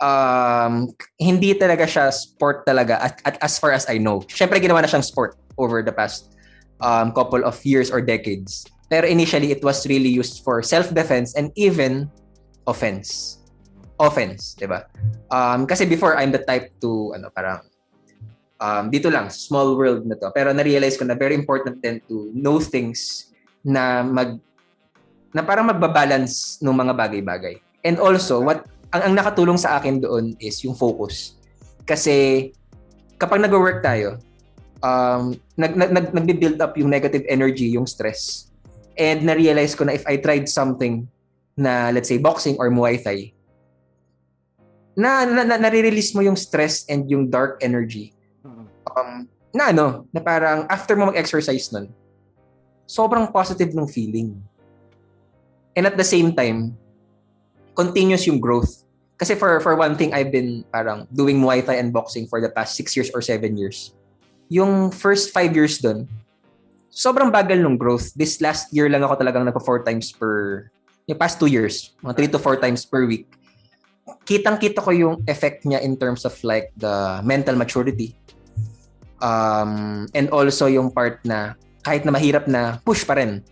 Um, 0.00 0.88
hindi 1.20 1.52
talaga 1.52 1.84
siya 1.84 2.08
sport 2.08 2.64
talaga 2.64 2.96
at, 2.96 3.20
at 3.28 3.36
as 3.44 3.60
far 3.60 3.76
as 3.76 3.84
I 3.84 4.00
know. 4.00 4.24
Syempre 4.32 4.56
ginawa 4.56 4.80
na 4.80 4.88
siyang 4.88 5.04
sport 5.04 5.36
over 5.60 5.84
the 5.84 5.92
past 5.92 6.32
um, 6.80 7.12
couple 7.12 7.44
of 7.44 7.60
years 7.68 7.92
or 7.92 8.00
decades. 8.00 8.64
Pero 8.88 9.04
initially 9.04 9.52
it 9.52 9.60
was 9.60 9.84
really 9.84 10.08
used 10.08 10.40
for 10.40 10.64
self-defense 10.64 11.36
and 11.36 11.52
even 11.54 12.08
offense. 12.64 13.38
Offense, 14.00 14.56
'di 14.56 14.64
ba? 14.64 14.88
Um, 15.28 15.68
kasi 15.68 15.84
before 15.84 16.16
I'm 16.16 16.32
the 16.32 16.40
type 16.40 16.72
to 16.80 17.12
ano 17.12 17.28
parang 17.28 17.60
um, 18.60 18.92
dito 18.92 19.12
lang, 19.12 19.28
small 19.28 19.76
world 19.76 20.08
na 20.08 20.16
to. 20.16 20.32
Pero 20.32 20.52
na-realize 20.56 20.96
ko 20.96 21.04
na 21.08 21.16
very 21.16 21.36
important 21.36 21.80
din 21.84 22.00
to 22.08 22.32
know 22.32 22.60
things 22.60 23.32
na 23.64 24.00
mag 24.04 24.40
na 25.30 25.42
parang 25.46 25.66
magbabalance 25.66 26.58
ng 26.58 26.74
mga 26.74 26.92
bagay-bagay. 26.94 27.54
And 27.86 27.96
also, 28.02 28.42
what 28.42 28.66
ang, 28.90 29.10
ang 29.10 29.14
nakatulong 29.14 29.58
sa 29.58 29.78
akin 29.78 30.02
doon 30.02 30.34
is 30.42 30.60
yung 30.66 30.74
focus. 30.74 31.38
Kasi 31.86 32.50
kapag 33.18 33.42
nag-work 33.42 33.82
tayo, 33.82 34.18
um, 34.82 35.36
nag, 35.54 35.76
nag, 35.76 35.90
nag, 35.92 36.06
nagbi-build 36.10 36.58
up 36.58 36.74
yung 36.74 36.90
negative 36.90 37.22
energy, 37.30 37.70
yung 37.70 37.86
stress. 37.86 38.50
And 38.98 39.24
na-realize 39.24 39.78
ko 39.78 39.86
na 39.86 39.94
if 39.94 40.04
I 40.04 40.18
tried 40.18 40.50
something 40.50 41.06
na, 41.54 41.94
let's 41.94 42.10
say, 42.10 42.18
boxing 42.18 42.58
or 42.58 42.68
Muay 42.68 42.98
Thai, 42.98 43.32
na, 44.98 45.24
na, 45.24 45.42
na 45.46 45.56
nare-release 45.56 46.12
mo 46.12 46.20
yung 46.20 46.36
stress 46.36 46.84
and 46.90 47.06
yung 47.06 47.30
dark 47.30 47.62
energy 47.62 48.12
Mm-mm. 48.42 48.66
um, 48.92 49.24
na 49.54 49.70
ano, 49.70 49.86
na 50.10 50.20
parang 50.20 50.66
after 50.66 50.98
mo 50.98 51.08
mag-exercise 51.08 51.70
nun, 51.70 51.90
sobrang 52.86 53.30
positive 53.30 53.70
ng 53.70 53.86
feeling. 53.86 54.34
And 55.76 55.86
at 55.86 55.96
the 55.96 56.06
same 56.06 56.34
time, 56.34 56.74
continuous 57.74 58.26
yung 58.26 58.42
growth. 58.42 58.84
Kasi 59.20 59.36
for 59.36 59.60
for 59.60 59.76
one 59.76 59.94
thing, 60.00 60.16
I've 60.16 60.32
been 60.32 60.64
parang 60.72 61.04
doing 61.12 61.36
Muay 61.36 61.60
Thai 61.60 61.76
and 61.76 61.92
boxing 61.92 62.24
for 62.24 62.40
the 62.40 62.48
past 62.48 62.72
six 62.72 62.96
years 62.96 63.12
or 63.12 63.20
seven 63.20 63.56
years. 63.56 63.92
Yung 64.48 64.90
first 64.90 65.30
five 65.30 65.52
years 65.52 65.78
dun, 65.78 66.08
sobrang 66.90 67.30
bagal 67.30 67.60
ng 67.60 67.78
growth. 67.78 68.10
This 68.16 68.42
last 68.42 68.72
year 68.74 68.90
lang 68.90 69.04
ako 69.04 69.20
talagang 69.20 69.46
nagpa 69.46 69.62
four 69.62 69.84
times 69.86 70.10
per, 70.10 70.66
yung 71.06 71.20
past 71.20 71.38
two 71.38 71.46
years, 71.46 71.94
mga 72.02 72.14
three 72.16 72.30
to 72.32 72.40
four 72.40 72.58
times 72.58 72.82
per 72.82 73.06
week. 73.06 73.30
Kitang-kita 74.26 74.82
ko 74.82 74.90
yung 74.90 75.14
effect 75.30 75.62
niya 75.62 75.84
in 75.84 75.94
terms 75.94 76.26
of 76.26 76.34
like 76.42 76.74
the 76.74 77.22
mental 77.22 77.54
maturity, 77.54 78.16
um, 79.22 80.08
and 80.16 80.32
also 80.34 80.66
yung 80.66 80.90
part 80.90 81.22
na 81.22 81.54
kahit 81.86 82.02
na 82.02 82.10
mahirap 82.10 82.48
na 82.50 82.82
push 82.82 83.06
pa 83.06 83.14
rin. 83.20 83.44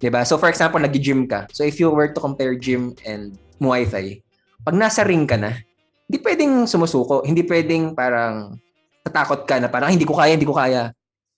'Di 0.00 0.08
ba? 0.08 0.24
So 0.24 0.40
for 0.40 0.48
example, 0.48 0.80
nag-gym 0.80 1.28
ka. 1.28 1.46
So 1.52 1.62
if 1.62 1.76
you 1.76 1.92
were 1.92 2.08
to 2.08 2.20
compare 2.20 2.56
gym 2.56 2.96
and 3.04 3.36
Muay 3.60 3.84
Thai, 3.84 4.24
pag 4.64 4.74
nasa 4.74 5.04
ring 5.04 5.28
ka 5.28 5.36
na, 5.36 5.60
hindi 6.08 6.18
pwedeng 6.24 6.64
sumusuko, 6.64 7.22
hindi 7.22 7.44
pwedeng 7.44 7.92
parang 7.92 8.56
tatakot 9.04 9.44
ka 9.44 9.60
na 9.60 9.68
parang 9.68 9.92
hindi 9.92 10.08
ko 10.08 10.16
kaya, 10.16 10.34
hindi 10.34 10.48
ko 10.48 10.56
kaya. 10.56 10.90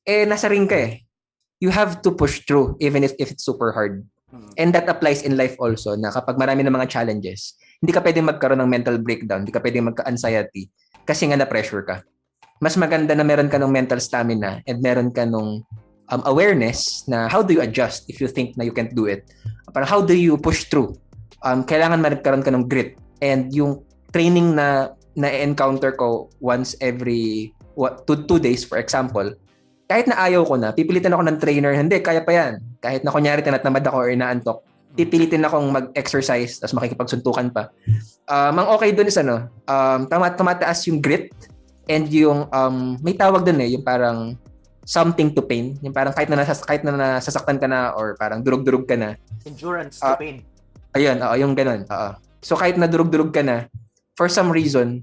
Eh 0.06 0.22
nasa 0.24 0.46
ring 0.46 0.70
ka 0.70 0.78
eh. 0.78 1.02
You 1.58 1.74
have 1.74 2.02
to 2.06 2.14
push 2.14 2.42
through 2.46 2.78
even 2.78 3.02
if, 3.06 3.14
if 3.18 3.30
it's 3.30 3.42
super 3.42 3.70
hard. 3.74 4.02
Mm-mm. 4.32 4.50
And 4.56 4.72
that 4.74 4.88
applies 4.88 5.22
in 5.22 5.36
life 5.36 5.54
also 5.60 5.94
na 5.94 6.10
kapag 6.10 6.40
marami 6.40 6.64
ng 6.64 6.74
mga 6.74 6.90
challenges, 6.90 7.54
hindi 7.82 7.92
ka 7.92 8.00
pwedeng 8.00 8.26
magkaroon 8.30 8.62
ng 8.62 8.70
mental 8.70 8.96
breakdown, 8.98 9.44
hindi 9.44 9.54
ka 9.54 9.62
pwedeng 9.62 9.92
magka-anxiety 9.92 10.70
kasi 11.02 11.28
nga 11.28 11.38
na-pressure 11.38 11.84
ka. 11.84 12.02
Mas 12.62 12.78
maganda 12.78 13.12
na 13.12 13.26
meron 13.26 13.50
ka 13.50 13.58
ng 13.58 13.70
mental 13.70 13.98
stamina 13.98 14.62
and 14.64 14.78
meron 14.78 15.10
ka 15.10 15.26
ng 15.26 15.60
um, 16.12 16.20
awareness 16.28 17.08
na 17.08 17.26
how 17.26 17.40
do 17.40 17.56
you 17.56 17.64
adjust 17.64 18.04
if 18.12 18.20
you 18.20 18.28
think 18.28 18.52
na 18.60 18.68
you 18.68 18.74
can't 18.76 18.92
do 18.92 19.08
it. 19.08 19.24
Parang 19.72 19.88
how 19.88 20.04
do 20.04 20.12
you 20.12 20.36
push 20.36 20.68
through? 20.68 20.92
Um, 21.40 21.64
kailangan 21.64 22.04
magkaroon 22.04 22.44
ka 22.44 22.52
ng 22.52 22.68
grit. 22.68 23.00
And 23.24 23.48
yung 23.50 23.80
training 24.12 24.52
na 24.54 24.92
na-encounter 25.16 25.96
ko 25.96 26.28
once 26.44 26.76
every 26.84 27.56
what, 27.72 28.04
two, 28.04 28.28
two 28.28 28.36
days, 28.36 28.68
for 28.68 28.76
example, 28.76 29.32
kahit 29.88 30.08
na 30.08 30.20
ayaw 30.20 30.44
ko 30.44 30.60
na, 30.60 30.76
pipilitin 30.76 31.12
ako 31.16 31.24
ng 31.24 31.38
trainer, 31.40 31.72
hindi, 31.72 31.96
kaya 32.04 32.20
pa 32.20 32.32
yan. 32.32 32.52
Kahit 32.84 33.02
na 33.02 33.12
kunyari 33.12 33.40
tinatnamad 33.40 33.84
ako 33.84 33.96
or 33.96 34.08
inaantok, 34.12 34.58
pipilitin 34.92 35.44
akong 35.44 35.72
mag-exercise 35.72 36.60
tapos 36.60 36.76
makikipagsuntukan 36.76 37.48
pa. 37.48 37.72
Um, 38.28 38.60
ang 38.60 38.68
okay 38.76 38.92
dun 38.92 39.08
is 39.08 39.16
ano, 39.16 39.48
um, 39.64 40.04
tama, 40.08 40.32
tumataas 40.36 40.84
yung 40.88 41.00
grit 41.00 41.32
and 41.88 42.08
yung 42.12 42.44
um, 42.52 43.00
may 43.00 43.16
tawag 43.16 43.44
dun 43.44 43.60
eh, 43.60 43.72
yung 43.72 43.84
parang 43.84 44.36
something 44.82 45.30
to 45.34 45.42
pain. 45.42 45.78
Yung 45.82 45.94
parang 45.94 46.14
kahit 46.14 46.28
na, 46.30 46.42
nasas, 46.42 46.62
kahit 46.62 46.82
na 46.82 46.94
nasasaktan 46.94 47.58
ka 47.58 47.66
na 47.70 47.94
or 47.94 48.18
parang 48.18 48.42
durug-durug 48.42 48.86
ka 48.86 48.98
na. 48.98 49.14
endurance 49.46 49.98
to 49.98 50.06
Ah. 50.06 50.18
pain 50.18 50.42
Ayun, 50.92 51.16
oo, 51.24 51.34
yung 51.40 51.56
ganun. 51.56 51.88
Oo. 51.88 52.10
So 52.44 52.52
kahit 52.52 52.76
na 52.76 52.84
durug-durug 52.84 53.32
ka 53.32 53.40
na, 53.40 53.64
for 54.12 54.28
some 54.28 54.52
reason, 54.52 55.00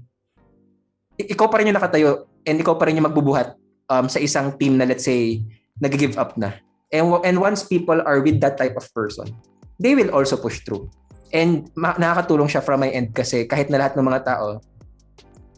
ikaw 1.18 1.50
pa 1.50 1.58
rin 1.58 1.74
yung 1.74 1.78
nakatayo 1.82 2.30
and 2.46 2.62
ikaw 2.62 2.78
pa 2.78 2.86
rin 2.86 2.94
yung 2.94 3.10
magbubuhat 3.10 3.58
um, 3.90 4.06
sa 4.06 4.22
isang 4.22 4.54
team 4.54 4.78
na 4.78 4.86
let's 4.86 5.02
say, 5.02 5.42
nag-give 5.82 6.14
up 6.14 6.38
na. 6.38 6.54
And, 6.94 7.10
and 7.26 7.42
once 7.42 7.66
people 7.66 7.98
are 8.06 8.22
with 8.22 8.38
that 8.38 8.54
type 8.54 8.78
of 8.78 8.86
person, 8.94 9.34
they 9.82 9.98
will 9.98 10.14
also 10.14 10.38
push 10.38 10.62
through. 10.62 10.86
And 11.34 11.66
ma- 11.74 11.98
nakakatulong 11.98 12.46
siya 12.46 12.62
from 12.62 12.86
my 12.86 12.90
end 12.94 13.10
kasi 13.10 13.50
kahit 13.50 13.66
na 13.66 13.82
lahat 13.82 13.98
ng 13.98 14.06
mga 14.06 14.20
tao, 14.30 14.62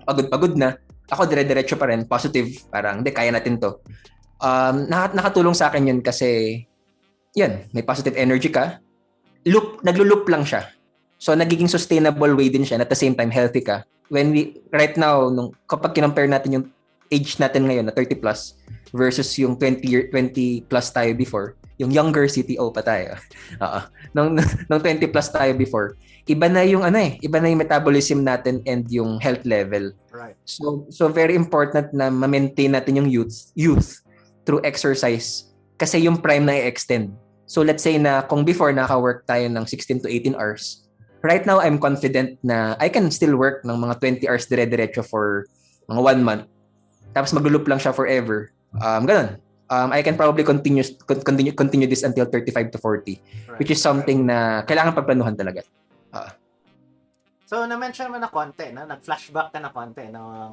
pagod-pagod 0.09 0.57
na, 0.57 0.81
ako 1.12 1.29
dire-diretso 1.29 1.77
pa 1.77 1.92
rin, 1.92 2.09
positive, 2.09 2.48
parang, 2.72 3.05
hindi, 3.05 3.12
kaya 3.12 3.29
natin 3.29 3.61
to. 3.61 3.85
Um, 4.40 4.88
nak- 4.88 5.12
nakatulong 5.12 5.53
sa 5.53 5.68
akin 5.68 5.92
yun 5.92 6.01
kasi, 6.01 6.64
yan, 7.37 7.68
may 7.77 7.85
positive 7.85 8.16
energy 8.16 8.48
ka, 8.48 8.81
loop, 9.44 9.85
naglo-loop 9.85 10.25
lang 10.33 10.48
siya. 10.48 10.72
So, 11.20 11.37
nagiging 11.37 11.68
sustainable 11.68 12.33
way 12.33 12.48
din 12.48 12.64
siya, 12.64 12.81
and 12.81 12.85
at 12.88 12.90
the 12.90 12.98
same 12.98 13.12
time, 13.12 13.29
healthy 13.29 13.61
ka. 13.61 13.85
When 14.09 14.33
we, 14.33 14.59
right 14.72 14.96
now, 14.96 15.29
nung, 15.29 15.53
kapag 15.68 15.92
kinompare 15.92 16.27
natin 16.27 16.57
yung 16.57 16.66
age 17.12 17.37
natin 17.37 17.68
ngayon 17.68 17.85
na 17.87 17.94
30 17.94 18.16
plus 18.18 18.57
versus 18.90 19.29
yung 19.37 19.55
20 19.61 19.85
year 19.85 20.09
20 20.09 20.64
plus 20.64 20.88
tayo 20.88 21.12
before, 21.12 21.61
yung 21.81 21.93
younger 21.93 22.29
CTO 22.29 22.73
pa 22.73 22.83
tayo. 22.85 23.17
Oo. 23.65 23.81
nung, 24.13 24.37
nung 24.69 24.83
20 24.83 25.09
plus 25.09 25.29
tayo 25.33 25.53
before, 25.57 25.97
iba 26.29 26.47
na 26.47 26.63
yung 26.63 26.87
ano 26.87 26.99
eh, 26.99 27.19
iba 27.23 27.43
na 27.43 27.51
yung 27.51 27.63
metabolism 27.63 28.23
natin 28.23 28.63
and 28.69 28.87
yung 28.93 29.19
health 29.19 29.43
level. 29.43 29.91
Right. 30.13 30.37
So 30.45 30.87
so 30.93 31.09
very 31.09 31.35
important 31.35 31.91
na 31.91 32.13
ma-maintain 32.13 32.77
natin 32.77 33.01
yung 33.03 33.09
youth 33.11 33.51
youth 33.59 34.05
through 34.47 34.63
exercise 34.63 35.51
kasi 35.81 36.05
yung 36.05 36.21
prime 36.21 36.47
na 36.47 36.63
i-extend. 36.63 37.11
So 37.51 37.61
let's 37.67 37.83
say 37.83 37.99
na 37.99 38.23
kung 38.23 38.47
before 38.47 38.71
naka-work 38.71 39.27
tayo 39.27 39.51
ng 39.51 39.67
16 39.67 40.07
to 40.07 40.09
18 40.09 40.39
hours, 40.39 40.87
right 41.27 41.43
now 41.43 41.59
I'm 41.59 41.83
confident 41.83 42.39
na 42.47 42.79
I 42.79 42.87
can 42.87 43.11
still 43.11 43.35
work 43.35 43.67
ng 43.67 43.75
mga 43.75 44.23
20 44.23 44.29
hours 44.31 44.47
dire-diretso 44.47 45.03
for 45.03 45.51
mga 45.91 46.01
one 46.01 46.21
month. 46.23 46.45
Tapos 47.13 47.35
mag-loop 47.35 47.67
lang 47.67 47.83
siya 47.83 47.93
forever. 47.93 48.55
Um, 48.79 49.05
ganun. 49.05 49.37
Um, 49.73 49.89
I 49.89 50.05
can 50.05 50.21
probably 50.21 50.45
continue 50.45 50.85
continue 51.09 51.57
continue 51.57 51.89
this 51.89 52.05
until 52.05 52.29
35 52.29 52.77
to 52.77 52.79
40, 52.79 53.17
right. 53.49 53.57
which 53.57 53.73
is 53.73 53.81
something 53.81 54.29
na 54.29 54.69
kailangan 54.69 54.93
pagplanuhan 54.93 55.33
talaga. 55.33 55.65
Uh, 56.13 56.29
so, 57.49 57.65
na-mention 57.65 58.13
mo 58.13 58.21
na 58.21 58.29
konti, 58.29 58.69
no? 58.69 58.85
nag-flashback 58.85 59.49
ka 59.49 59.59
na 59.65 59.73
konti 59.73 60.13
ng 60.13 60.53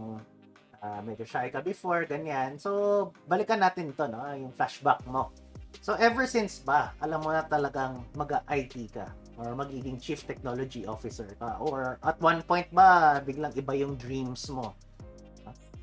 uh, 0.80 1.00
medyo 1.04 1.28
shy 1.28 1.52
ka 1.52 1.60
before, 1.60 2.08
ganyan. 2.08 2.56
So, 2.56 3.12
balikan 3.28 3.60
natin 3.60 3.92
to, 3.92 4.08
no? 4.08 4.24
yung 4.36 4.56
flashback 4.56 5.04
mo. 5.04 5.36
So, 5.84 6.00
ever 6.00 6.24
since 6.24 6.64
ba, 6.64 6.96
alam 7.04 7.20
mo 7.20 7.36
na 7.36 7.44
talagang 7.44 8.04
mag-IT 8.16 8.96
ka? 8.96 9.08
Or 9.40 9.56
magiging 9.56 10.00
Chief 10.00 10.20
Technology 10.20 10.84
Officer 10.84 11.28
ka? 11.40 11.60
Or 11.64 12.00
at 12.04 12.20
one 12.20 12.44
point 12.44 12.68
ba, 12.72 13.20
biglang 13.24 13.56
iba 13.56 13.72
yung 13.76 13.96
dreams 13.96 14.48
mo? 14.52 14.76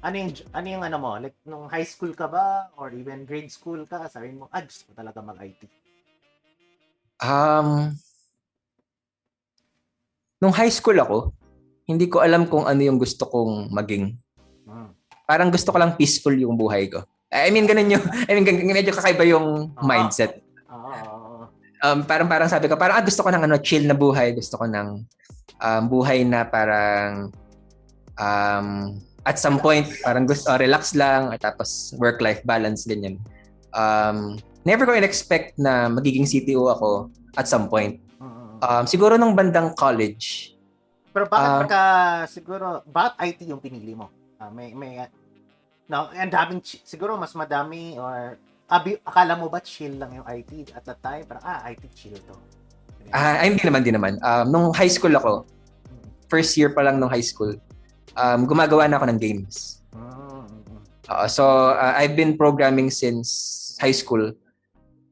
Ano 0.07 0.23
yung, 0.23 0.31
ano 0.55 0.66
yung 0.71 0.85
ano 0.87 0.97
mo? 1.03 1.11
Like, 1.19 1.35
nung 1.42 1.66
high 1.66 1.83
school 1.83 2.14
ka 2.14 2.31
ba? 2.31 2.71
Or 2.79 2.95
even 2.95 3.27
grade 3.27 3.51
school 3.51 3.83
ka? 3.90 4.07
Sabi 4.07 4.31
mo, 4.31 4.47
ah, 4.55 4.62
gusto 4.62 4.87
ko 4.87 4.92
talaga 4.95 5.19
mag-IT. 5.19 5.66
Um, 7.19 7.90
nung 10.38 10.55
high 10.55 10.71
school 10.71 10.95
ako, 11.03 11.35
hindi 11.90 12.07
ko 12.07 12.23
alam 12.23 12.47
kung 12.47 12.71
ano 12.71 12.79
yung 12.87 13.03
gusto 13.03 13.27
kong 13.27 13.75
maging. 13.75 14.14
Hmm. 14.62 14.95
Parang 15.27 15.51
gusto 15.51 15.75
ko 15.75 15.79
lang 15.83 15.99
peaceful 15.99 16.38
yung 16.38 16.55
buhay 16.55 16.87
ko. 16.87 17.03
I 17.27 17.51
mean, 17.51 17.66
ganun 17.66 17.90
yung, 17.90 18.05
I 18.31 18.38
mean, 18.38 18.47
medyo 18.71 18.95
kakaiba 18.95 19.27
yung 19.27 19.75
Oo. 19.75 19.83
mindset. 19.83 20.38
Oo. 20.71 21.51
Um, 21.83 22.07
parang, 22.07 22.31
parang 22.31 22.47
sabi 22.47 22.71
ko, 22.71 22.79
parang 22.79 23.03
ah, 23.03 23.05
gusto 23.05 23.27
ko 23.27 23.35
ng 23.35 23.42
ano, 23.42 23.59
chill 23.59 23.90
na 23.90 23.99
buhay. 23.99 24.38
Gusto 24.38 24.55
ko 24.55 24.71
ng 24.71 25.03
um, 25.59 25.83
buhay 25.90 26.23
na 26.23 26.47
parang 26.47 27.35
um, 28.14 28.95
at 29.26 29.42
some 29.42 29.58
point, 29.58 29.90
parang 30.06 30.22
gusto, 30.22 30.54
oh, 30.54 30.58
relax 30.62 30.94
lang, 30.94 31.34
at 31.34 31.42
tapos 31.42 31.90
work-life 31.98 32.46
balance, 32.46 32.86
ganyan. 32.86 33.18
Um, 33.74 34.38
never 34.62 34.86
ko 34.86 34.94
in-expect 34.94 35.58
na 35.58 35.90
magiging 35.90 36.22
CTO 36.22 36.70
ako 36.70 37.10
at 37.34 37.50
some 37.50 37.66
point. 37.66 37.98
Mm-mm. 38.22 38.62
Um, 38.62 38.84
siguro 38.86 39.18
nung 39.18 39.34
bandang 39.34 39.74
college, 39.74 40.54
Pero 41.10 41.32
bakit 41.32 41.48
Ah. 41.48 41.60
pagka, 41.64 41.82
siguro, 42.28 42.66
bakit 42.84 43.14
IT 43.24 43.48
yung 43.48 43.56
pinili 43.56 43.96
mo? 43.96 44.12
Ah, 44.36 44.52
may, 44.52 44.76
may, 44.76 45.00
uh, 45.00 45.08
no, 45.88 46.12
ang 46.12 46.28
daming, 46.28 46.60
siguro 46.60 47.16
mas 47.16 47.32
madami, 47.32 47.96
or, 47.96 48.36
abi, 48.68 49.00
akala 49.00 49.32
mo 49.32 49.48
ba 49.48 49.64
chill 49.64 49.96
lang 49.96 50.12
yung 50.12 50.28
IT 50.28 50.76
at 50.76 50.84
that 50.84 51.00
time? 51.00 51.24
Parang, 51.24 51.40
ah, 51.40 51.64
IT 51.72 51.88
chill 51.96 52.20
to. 52.20 52.36
ah, 53.16 53.40
ay, 53.40 53.48
hindi 53.48 53.64
naman, 53.64 53.80
hindi 53.80 53.94
naman. 53.96 54.12
Um, 54.20 54.44
nung 54.52 54.66
high 54.76 54.92
school 54.92 55.16
ako, 55.16 55.48
first 56.28 56.52
year 56.60 56.76
pa 56.76 56.84
lang 56.84 57.00
nung 57.00 57.08
high 57.08 57.24
school, 57.24 57.56
um, 58.16 58.48
gumagawa 58.48 58.88
na 58.88 58.96
ako 58.98 59.07
ng 59.12 59.20
games. 59.20 59.85
Oo, 61.07 61.24
so, 61.31 61.44
uh, 61.70 61.94
I've 61.94 62.18
been 62.18 62.35
programming 62.35 62.90
since 62.90 63.79
high 63.79 63.94
school. 63.94 64.35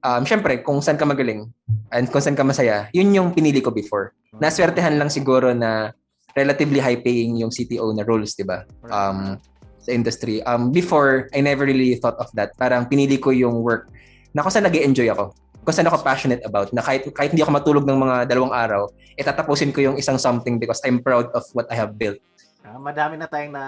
Um, 0.02 0.26
Siyempre, 0.26 0.60
kung 0.66 0.82
saan 0.82 0.98
ka 0.98 1.06
magaling 1.06 1.48
and 1.94 2.10
kung 2.10 2.20
saan 2.20 2.34
ka 2.34 2.42
masaya, 2.42 2.90
yun 2.90 3.14
yung 3.14 3.30
pinili 3.30 3.62
ko 3.62 3.70
before. 3.70 4.10
Naswertehan 4.42 4.98
lang 4.98 5.08
siguro 5.08 5.54
na 5.54 5.94
relatively 6.34 6.82
high-paying 6.82 7.38
yung 7.38 7.54
CTO 7.54 7.94
na 7.94 8.02
roles, 8.02 8.34
di 8.34 8.42
ba? 8.42 8.66
Um, 8.90 9.38
sa 9.84 9.94
industry. 9.94 10.42
Um, 10.42 10.74
before, 10.74 11.30
I 11.30 11.40
never 11.44 11.62
really 11.62 11.94
thought 12.00 12.18
of 12.18 12.26
that. 12.34 12.58
Parang 12.58 12.90
pinili 12.90 13.20
ko 13.20 13.30
yung 13.30 13.62
work 13.62 13.92
na 14.34 14.42
kung 14.42 14.50
saan 14.50 14.66
nag 14.66 14.74
enjoy 14.74 15.06
ako. 15.14 15.30
Kung 15.62 15.72
saan 15.72 15.86
ako 15.88 16.02
passionate 16.02 16.42
about. 16.42 16.74
Na 16.74 16.82
kahit, 16.82 17.06
kahit 17.14 17.30
hindi 17.30 17.46
ako 17.46 17.52
matulog 17.54 17.84
ng 17.86 17.96
mga 17.96 18.16
dalawang 18.28 18.52
araw, 18.52 18.90
itatapusin 19.14 19.70
ko 19.70 19.80
yung 19.80 19.96
isang 19.96 20.18
something 20.18 20.58
because 20.58 20.82
I'm 20.82 21.00
proud 21.00 21.30
of 21.32 21.46
what 21.54 21.70
I 21.70 21.78
have 21.78 21.94
built. 21.94 22.18
Ah, 22.64 22.80
madami 22.80 23.20
na 23.20 23.28
tayong 23.28 23.52
na 23.52 23.64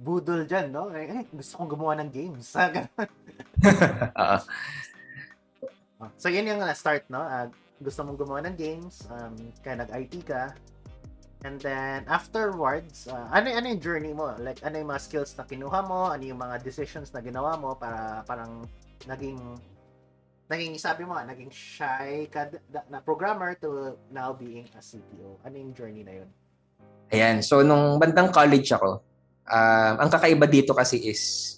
budol 0.00 0.48
dyan, 0.48 0.72
no? 0.72 0.88
Eh, 0.96 1.04
eh, 1.04 1.24
gusto 1.28 1.60
kong 1.60 1.70
gumawa 1.76 2.00
ng 2.00 2.10
games. 2.10 2.48
Ah. 4.16 4.42
Ah, 6.02 6.10
so, 6.18 6.26
yun 6.26 6.48
yung 6.50 6.58
uh, 6.58 6.74
start, 6.74 7.06
no? 7.06 7.22
Ah, 7.22 7.46
gusto 7.78 8.02
mong 8.02 8.18
gumawa 8.18 8.42
ng 8.48 8.56
games, 8.58 9.06
um, 9.06 9.36
kaya 9.62 9.86
nag-IT 9.86 10.26
ka. 10.26 10.50
And 11.46 11.62
then, 11.62 12.02
afterwards, 12.10 13.06
ah, 13.06 13.30
ano, 13.30 13.54
ano 13.54 13.66
yung 13.70 13.82
journey 13.82 14.10
mo? 14.10 14.34
Like, 14.40 14.64
ano 14.66 14.82
yung 14.82 14.90
mga 14.90 15.02
skills 15.06 15.38
na 15.38 15.46
kinuha 15.46 15.78
mo? 15.86 16.10
Ano 16.10 16.24
yung 16.26 16.40
mga 16.42 16.58
decisions 16.64 17.14
na 17.14 17.22
ginawa 17.22 17.54
mo 17.54 17.78
para 17.78 18.26
parang 18.26 18.66
naging 19.06 19.38
naging 20.50 20.76
sabi 20.76 21.08
mo 21.08 21.16
naging 21.16 21.48
shy 21.48 22.28
ka 22.28 22.44
na 22.92 23.00
programmer 23.00 23.56
to 23.56 23.96
now 24.12 24.34
being 24.34 24.68
a 24.74 24.82
CTO. 24.82 25.38
Ano 25.42 25.54
yung 25.54 25.72
journey 25.74 26.02
na 26.02 26.22
yun? 26.22 26.30
Ayan. 27.12 27.44
So, 27.44 27.60
nung 27.60 28.00
bandang 28.00 28.32
college 28.32 28.72
ako, 28.72 29.04
um, 29.44 29.94
ang 30.00 30.08
kakaiba 30.08 30.48
dito 30.48 30.72
kasi 30.72 30.96
is, 30.96 31.54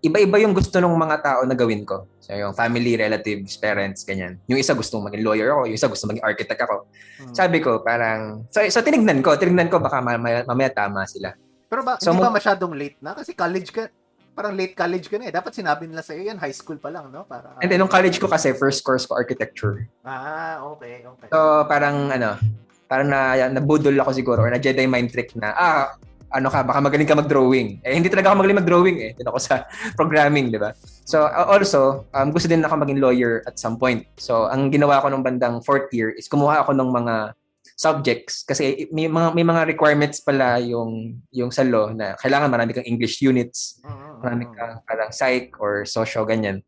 iba-iba 0.00 0.40
yung 0.40 0.56
gusto 0.56 0.80
ng 0.80 0.96
mga 0.96 1.16
tao 1.20 1.40
na 1.44 1.52
gawin 1.52 1.84
ko. 1.84 2.08
So, 2.24 2.32
yung 2.32 2.56
family, 2.56 2.96
relatives, 2.96 3.60
parents, 3.60 4.08
ganyan. 4.08 4.40
Yung 4.48 4.56
isa 4.56 4.72
gusto 4.72 4.96
maging 5.04 5.20
lawyer 5.20 5.52
ako, 5.52 5.68
yung 5.68 5.76
isa 5.76 5.92
gusto 5.92 6.08
maging 6.08 6.24
architect 6.24 6.64
ako. 6.64 6.88
Hmm. 7.20 7.34
Sabi 7.36 7.60
ko, 7.60 7.84
parang, 7.84 8.48
so, 8.48 8.64
so 8.72 8.80
tinignan 8.80 9.20
ko, 9.20 9.36
tinignan 9.36 9.68
ko, 9.68 9.76
baka 9.76 10.00
mamaya, 10.00 10.40
mamaya 10.48 10.72
tama 10.72 11.04
sila. 11.04 11.36
Pero 11.68 11.84
ba, 11.84 12.00
So, 12.00 12.16
hindi 12.16 12.24
ba 12.24 12.32
masyadong 12.32 12.72
late 12.72 12.98
na? 13.04 13.12
Kasi 13.12 13.36
college 13.36 13.68
ka, 13.68 13.92
parang 14.32 14.56
late 14.56 14.72
college 14.72 15.10
ka 15.10 15.20
na 15.20 15.28
eh. 15.28 15.34
Dapat 15.34 15.52
sinabi 15.52 15.84
nila 15.84 16.00
sa'yo 16.00 16.32
yan, 16.32 16.40
high 16.40 16.54
school 16.54 16.80
pa 16.80 16.88
lang, 16.88 17.12
no? 17.12 17.28
Para, 17.28 17.60
And 17.60 17.68
then, 17.68 17.76
nung 17.76 17.92
college 17.92 18.16
ko 18.16 18.30
kasi, 18.30 18.56
first 18.56 18.80
course 18.80 19.04
ko 19.04 19.18
architecture. 19.18 19.84
Ah, 20.00 20.64
okay, 20.64 21.04
okay. 21.04 21.28
So, 21.28 21.68
parang, 21.68 22.08
ano, 22.08 22.40
parang 22.88 23.12
na, 23.12 23.36
nabudol 23.52 23.94
ako 24.00 24.10
siguro, 24.16 24.42
or 24.42 24.50
na 24.50 24.58
Jedi 24.58 24.88
mind 24.88 25.12
trick 25.12 25.36
na, 25.36 25.52
ah, 25.54 25.94
ano 26.28 26.48
ka, 26.52 26.60
baka 26.64 26.80
magaling 26.80 27.08
ka 27.08 27.16
mag-drawing. 27.16 27.80
Eh, 27.80 27.96
hindi 27.96 28.12
talaga 28.12 28.32
ako 28.32 28.44
magaling 28.44 28.60
mag-drawing 28.60 28.96
eh. 29.00 29.10
Dito 29.16 29.32
ako 29.32 29.40
sa 29.40 29.64
programming, 29.98 30.52
di 30.52 30.60
ba? 30.60 30.76
So, 31.08 31.24
also, 31.24 32.04
um, 32.12 32.28
gusto 32.32 32.48
din 32.48 32.60
ako 32.60 32.84
maging 32.84 33.00
lawyer 33.00 33.40
at 33.48 33.56
some 33.56 33.80
point. 33.80 34.04
So, 34.20 34.48
ang 34.48 34.68
ginawa 34.68 35.00
ko 35.00 35.08
nung 35.08 35.24
bandang 35.24 35.64
fourth 35.64 35.88
year 35.92 36.12
is 36.12 36.28
kumuha 36.28 36.64
ako 36.64 36.76
ng 36.76 36.90
mga 36.92 37.14
subjects 37.78 38.42
kasi 38.42 38.90
may 38.90 39.06
mga 39.06 39.38
may 39.38 39.46
mga 39.46 39.70
requirements 39.70 40.18
pala 40.18 40.58
yung 40.58 41.22
yung 41.30 41.54
sa 41.54 41.62
law 41.62 41.94
na 41.94 42.18
kailangan 42.18 42.50
marami 42.50 42.74
kang 42.74 42.88
English 42.90 43.22
units, 43.22 43.78
Mm, 43.86 44.18
marami 44.18 44.44
kang 44.50 44.82
parang 44.82 45.10
psych 45.14 45.54
or 45.62 45.86
socio 45.86 46.26
ganyan. 46.26 46.58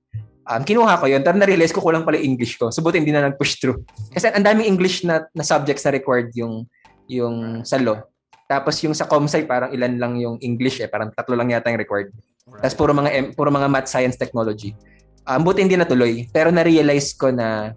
Um, 0.50 0.66
kinuha 0.66 0.98
ko 0.98 1.06
yun, 1.06 1.22
pero 1.22 1.38
na-realize 1.38 1.70
ko 1.70 1.78
kulang 1.78 2.02
pala 2.02 2.18
English 2.18 2.58
ko. 2.58 2.74
So, 2.74 2.82
buti 2.82 2.98
hindi 2.98 3.14
na 3.14 3.30
nag-push 3.30 3.62
through. 3.62 3.86
Kasi 4.10 4.34
ang 4.34 4.42
daming 4.42 4.66
English 4.66 5.06
na, 5.06 5.22
na 5.30 5.46
subjects 5.46 5.86
na 5.86 5.94
required 5.94 6.34
yung 6.34 6.66
yung 7.06 7.62
sa 7.62 7.78
law. 7.78 8.02
Tapos 8.50 8.82
yung 8.82 8.90
sa 8.90 9.06
ComSci, 9.06 9.46
parang 9.46 9.70
ilan 9.70 9.94
lang 9.94 10.12
yung 10.18 10.42
English 10.42 10.82
eh. 10.82 10.90
Parang 10.90 11.14
tatlo 11.14 11.38
lang 11.38 11.54
yata 11.54 11.70
yung 11.70 11.78
required. 11.78 12.10
Right. 12.50 12.66
Tapos 12.66 12.74
puro 12.74 12.90
mga 12.90 13.10
puro 13.38 13.46
mga 13.54 13.70
math, 13.70 13.86
science, 13.86 14.18
technology. 14.18 14.74
Um, 15.22 15.46
buti 15.46 15.62
hindi 15.62 15.78
natuloy. 15.78 16.26
Pero 16.34 16.50
na-realize 16.50 17.14
ko 17.14 17.30
na 17.30 17.70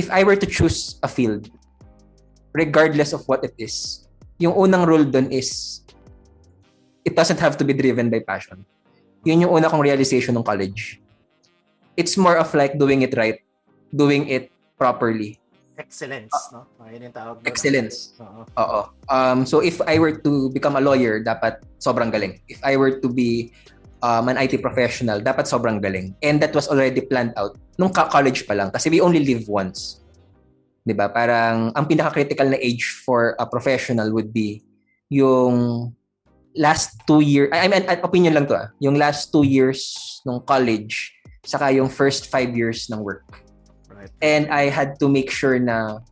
if 0.00 0.08
I 0.08 0.24
were 0.24 0.40
to 0.40 0.48
choose 0.48 0.96
a 1.04 1.08
field, 1.12 1.52
regardless 2.56 3.12
of 3.12 3.20
what 3.28 3.44
it 3.44 3.52
is, 3.60 4.08
yung 4.40 4.56
unang 4.56 4.88
rule 4.88 5.04
doon 5.04 5.28
is 5.28 5.84
it 7.04 7.12
doesn't 7.12 7.40
have 7.40 7.60
to 7.60 7.64
be 7.68 7.76
driven 7.76 8.08
by 8.08 8.24
passion. 8.24 8.64
Yun 9.28 9.44
yung 9.44 9.52
una 9.60 9.68
kong 9.68 9.84
realization 9.84 10.32
ng 10.40 10.46
college. 10.46 11.04
It's 11.96 12.16
more 12.20 12.36
of 12.36 12.52
like 12.52 12.76
doing 12.76 13.02
it 13.02 13.16
right, 13.16 13.40
doing 13.92 14.28
it 14.28 14.52
properly. 14.76 15.40
Excellence, 15.76 16.32
no? 16.52 16.64
Ayun 16.88 17.08
yung 17.08 17.16
tawag 17.16 17.40
doon. 17.40 17.48
Excellence. 17.48 18.16
Oo. 18.20 18.48
Oo. 18.56 18.80
Um, 19.12 19.44
so 19.44 19.60
if 19.60 19.80
I 19.84 20.00
were 20.00 20.16
to 20.24 20.48
become 20.52 20.76
a 20.76 20.80
lawyer, 20.80 21.20
dapat 21.20 21.60
sobrang 21.80 22.08
galing. 22.08 22.40
If 22.48 22.60
I 22.64 22.80
were 22.80 22.96
to 23.00 23.08
be 23.12 23.52
um, 24.00 24.32
an 24.32 24.40
IT 24.40 24.64
professional, 24.64 25.20
dapat 25.20 25.44
sobrang 25.44 25.80
galing. 25.84 26.16
And 26.24 26.40
that 26.40 26.56
was 26.56 26.68
already 26.68 27.04
planned 27.04 27.36
out 27.36 27.60
nung 27.76 27.92
college 27.92 28.48
pa 28.48 28.56
lang 28.56 28.72
kasi 28.72 28.88
we 28.88 29.04
only 29.04 29.20
live 29.20 29.44
once. 29.48 30.00
'Di 30.84 30.96
ba? 30.96 31.12
Parang 31.12 31.72
ang 31.76 31.84
pinaka-critical 31.84 32.56
na 32.56 32.58
age 32.60 33.04
for 33.04 33.36
a 33.36 33.44
professional 33.44 34.08
would 34.16 34.32
be 34.32 34.64
yung 35.12 35.90
last 36.56 36.96
two 37.04 37.20
year 37.20 37.52
I 37.52 37.68
mean 37.68 37.84
opinion 38.00 38.32
lang 38.32 38.48
to 38.48 38.56
ah, 38.56 38.72
yung 38.80 38.96
last 38.96 39.28
two 39.28 39.44
years 39.44 39.92
ng 40.24 40.40
college 40.48 41.12
saka 41.46 41.70
yung 41.70 41.88
first 41.88 42.26
five 42.26 42.52
years 42.58 42.90
ng 42.90 42.98
work. 43.00 43.24
Right. 43.86 44.10
And 44.20 44.50
I 44.50 44.68
had 44.68 44.98
to 44.98 45.06
make 45.08 45.30
sure 45.30 45.56
na 45.62 46.02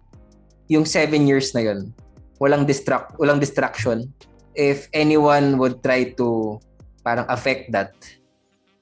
yung 0.71 0.87
seven 0.87 1.27
years 1.27 1.53
na 1.53 1.69
yun, 1.69 1.93
walang 2.39 2.65
distract 2.65 3.19
walang 3.19 3.43
distraction. 3.43 4.15
If 4.55 4.87
anyone 4.95 5.59
would 5.59 5.83
try 5.83 6.15
to 6.17 6.63
parang 7.03 7.27
affect 7.27 7.75
that, 7.75 7.93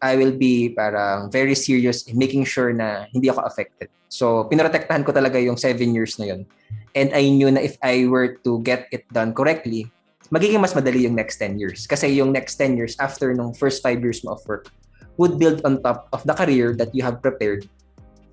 I 0.04 0.20
will 0.20 0.36
be 0.36 0.68
parang 0.76 1.32
very 1.32 1.56
serious 1.56 2.04
in 2.04 2.20
making 2.20 2.44
sure 2.44 2.70
na 2.76 3.08
hindi 3.10 3.32
ako 3.32 3.48
affected. 3.48 3.88
So, 4.12 4.44
pinoprotektahan 4.52 5.08
ko 5.08 5.16
talaga 5.16 5.40
yung 5.40 5.56
seven 5.56 5.96
years 5.96 6.20
na 6.20 6.36
yun. 6.36 6.44
And 6.92 7.08
I 7.16 7.32
knew 7.32 7.48
na 7.48 7.64
if 7.64 7.80
I 7.80 8.04
were 8.04 8.36
to 8.44 8.60
get 8.60 8.92
it 8.92 9.08
done 9.08 9.32
correctly, 9.32 9.88
magiging 10.28 10.60
mas 10.60 10.76
madali 10.76 11.08
yung 11.08 11.16
next 11.16 11.40
10 11.40 11.56
years. 11.56 11.88
Kasi 11.88 12.12
yung 12.12 12.28
next 12.36 12.60
10 12.60 12.76
years 12.76 12.92
after 13.00 13.32
nung 13.32 13.56
first 13.56 13.80
5 13.80 14.04
years 14.04 14.20
mo 14.20 14.36
of 14.36 14.44
work 14.44 14.68
would 15.16 15.38
build 15.38 15.60
on 15.64 15.82
top 15.82 16.08
of 16.12 16.24
the 16.24 16.34
career 16.34 16.72
that 16.76 16.94
you 16.94 17.02
have 17.04 17.20
prepared 17.20 17.68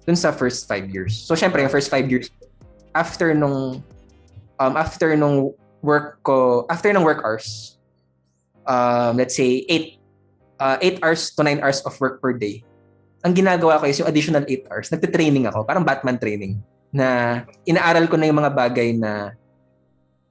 dun 0.07 0.15
sa 0.15 0.31
first 0.31 0.65
5 0.65 0.89
years. 0.89 1.13
So, 1.13 1.35
syempre, 1.35 1.61
yung 1.61 1.73
first 1.73 1.91
5 1.91 2.09
years, 2.09 2.31
after 2.95 3.35
nung 3.35 3.83
um, 4.57 4.73
after 4.75 5.13
nung 5.13 5.53
work 5.85 6.23
ko, 6.23 6.65
after 6.71 6.91
nung 6.91 7.05
work 7.05 7.21
hours, 7.23 7.77
um, 8.65 9.19
let's 9.19 9.35
say, 9.35 9.65
8 9.69 9.99
uh, 10.59 10.77
8 10.81 11.03
hours 11.03 11.21
to 11.35 11.41
9 11.43 11.61
hours 11.61 11.79
of 11.85 11.93
work 11.99 12.19
per 12.23 12.33
day, 12.33 12.63
ang 13.23 13.35
ginagawa 13.35 13.79
ko 13.79 13.85
is 13.87 13.99
yung 13.99 14.09
additional 14.09 14.43
8 14.47 14.71
hours, 14.71 14.87
nagte-training 14.91 15.45
ako, 15.47 15.67
parang 15.67 15.83
Batman 15.83 16.17
training, 16.17 16.59
na 16.89 17.41
inaaral 17.67 18.07
ko 18.07 18.15
na 18.17 18.27
yung 18.27 18.39
mga 18.39 18.53
bagay 18.55 18.89
na 18.95 19.35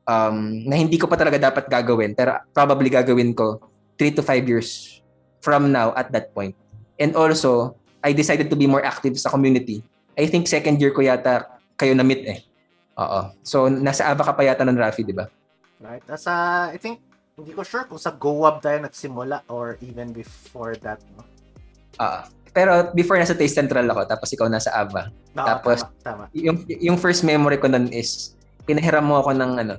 um, 0.08 0.64
na 0.64 0.74
hindi 0.74 0.96
ko 0.96 1.06
pa 1.06 1.14
talaga 1.14 1.38
dapat 1.38 1.68
gagawin, 1.68 2.16
pero 2.16 2.40
probably 2.50 2.88
gagawin 2.90 3.37
ko 3.37 3.61
3 4.00 4.18
to 4.18 4.22
5 4.24 4.50
years 4.50 4.98
from 5.40 5.70
now 5.70 5.94
at 5.94 6.11
that 6.12 6.35
point. 6.35 6.55
And 6.98 7.14
also, 7.14 7.79
I 8.03 8.12
decided 8.12 8.51
to 8.51 8.57
be 8.57 8.66
more 8.66 8.83
active 8.83 9.18
sa 9.18 9.31
community. 9.31 9.83
I 10.18 10.27
think 10.27 10.51
second 10.51 10.83
year 10.83 10.90
ko 10.90 11.03
yata 11.03 11.46
kayo 11.79 11.94
na-meet 11.94 12.22
eh. 12.27 12.38
Oo. 12.98 13.31
So, 13.46 13.70
nasa 13.70 14.11
Ava 14.11 14.27
ka 14.27 14.35
pa 14.35 14.42
yata 14.42 14.66
ng 14.66 14.74
Rafi, 14.74 15.07
di 15.07 15.14
ba? 15.14 15.31
Right. 15.79 16.03
As 16.11 16.27
uh, 16.27 16.74
I 16.74 16.79
think 16.83 16.98
hindi 17.38 17.55
ko 17.55 17.62
sure 17.62 17.87
kung 17.87 18.03
sa 18.03 18.11
GoWab 18.11 18.59
tayo 18.59 18.83
nagsimula 18.83 19.46
or 19.46 19.79
even 19.79 20.11
before 20.11 20.74
that, 20.83 20.98
no? 21.14 21.22
Ah, 22.03 22.27
pero 22.51 22.90
before 22.90 23.14
nasa 23.14 23.38
Taste 23.38 23.55
Central 23.55 23.87
ako, 23.87 24.11
tapos 24.11 24.29
ikaw 24.35 24.51
nasa 24.51 24.74
Ava. 24.74 25.14
No, 25.38 25.46
Tapos, 25.46 25.87
tama, 26.03 26.27
tama. 26.27 26.35
Yung 26.35 26.66
yung 26.66 26.98
first 26.98 27.22
memory 27.22 27.62
ko 27.62 27.70
nun 27.70 27.87
is 27.94 28.35
pinahiram 28.66 29.07
mo 29.07 29.22
ako 29.22 29.31
ng 29.38 29.53
ano 29.62 29.74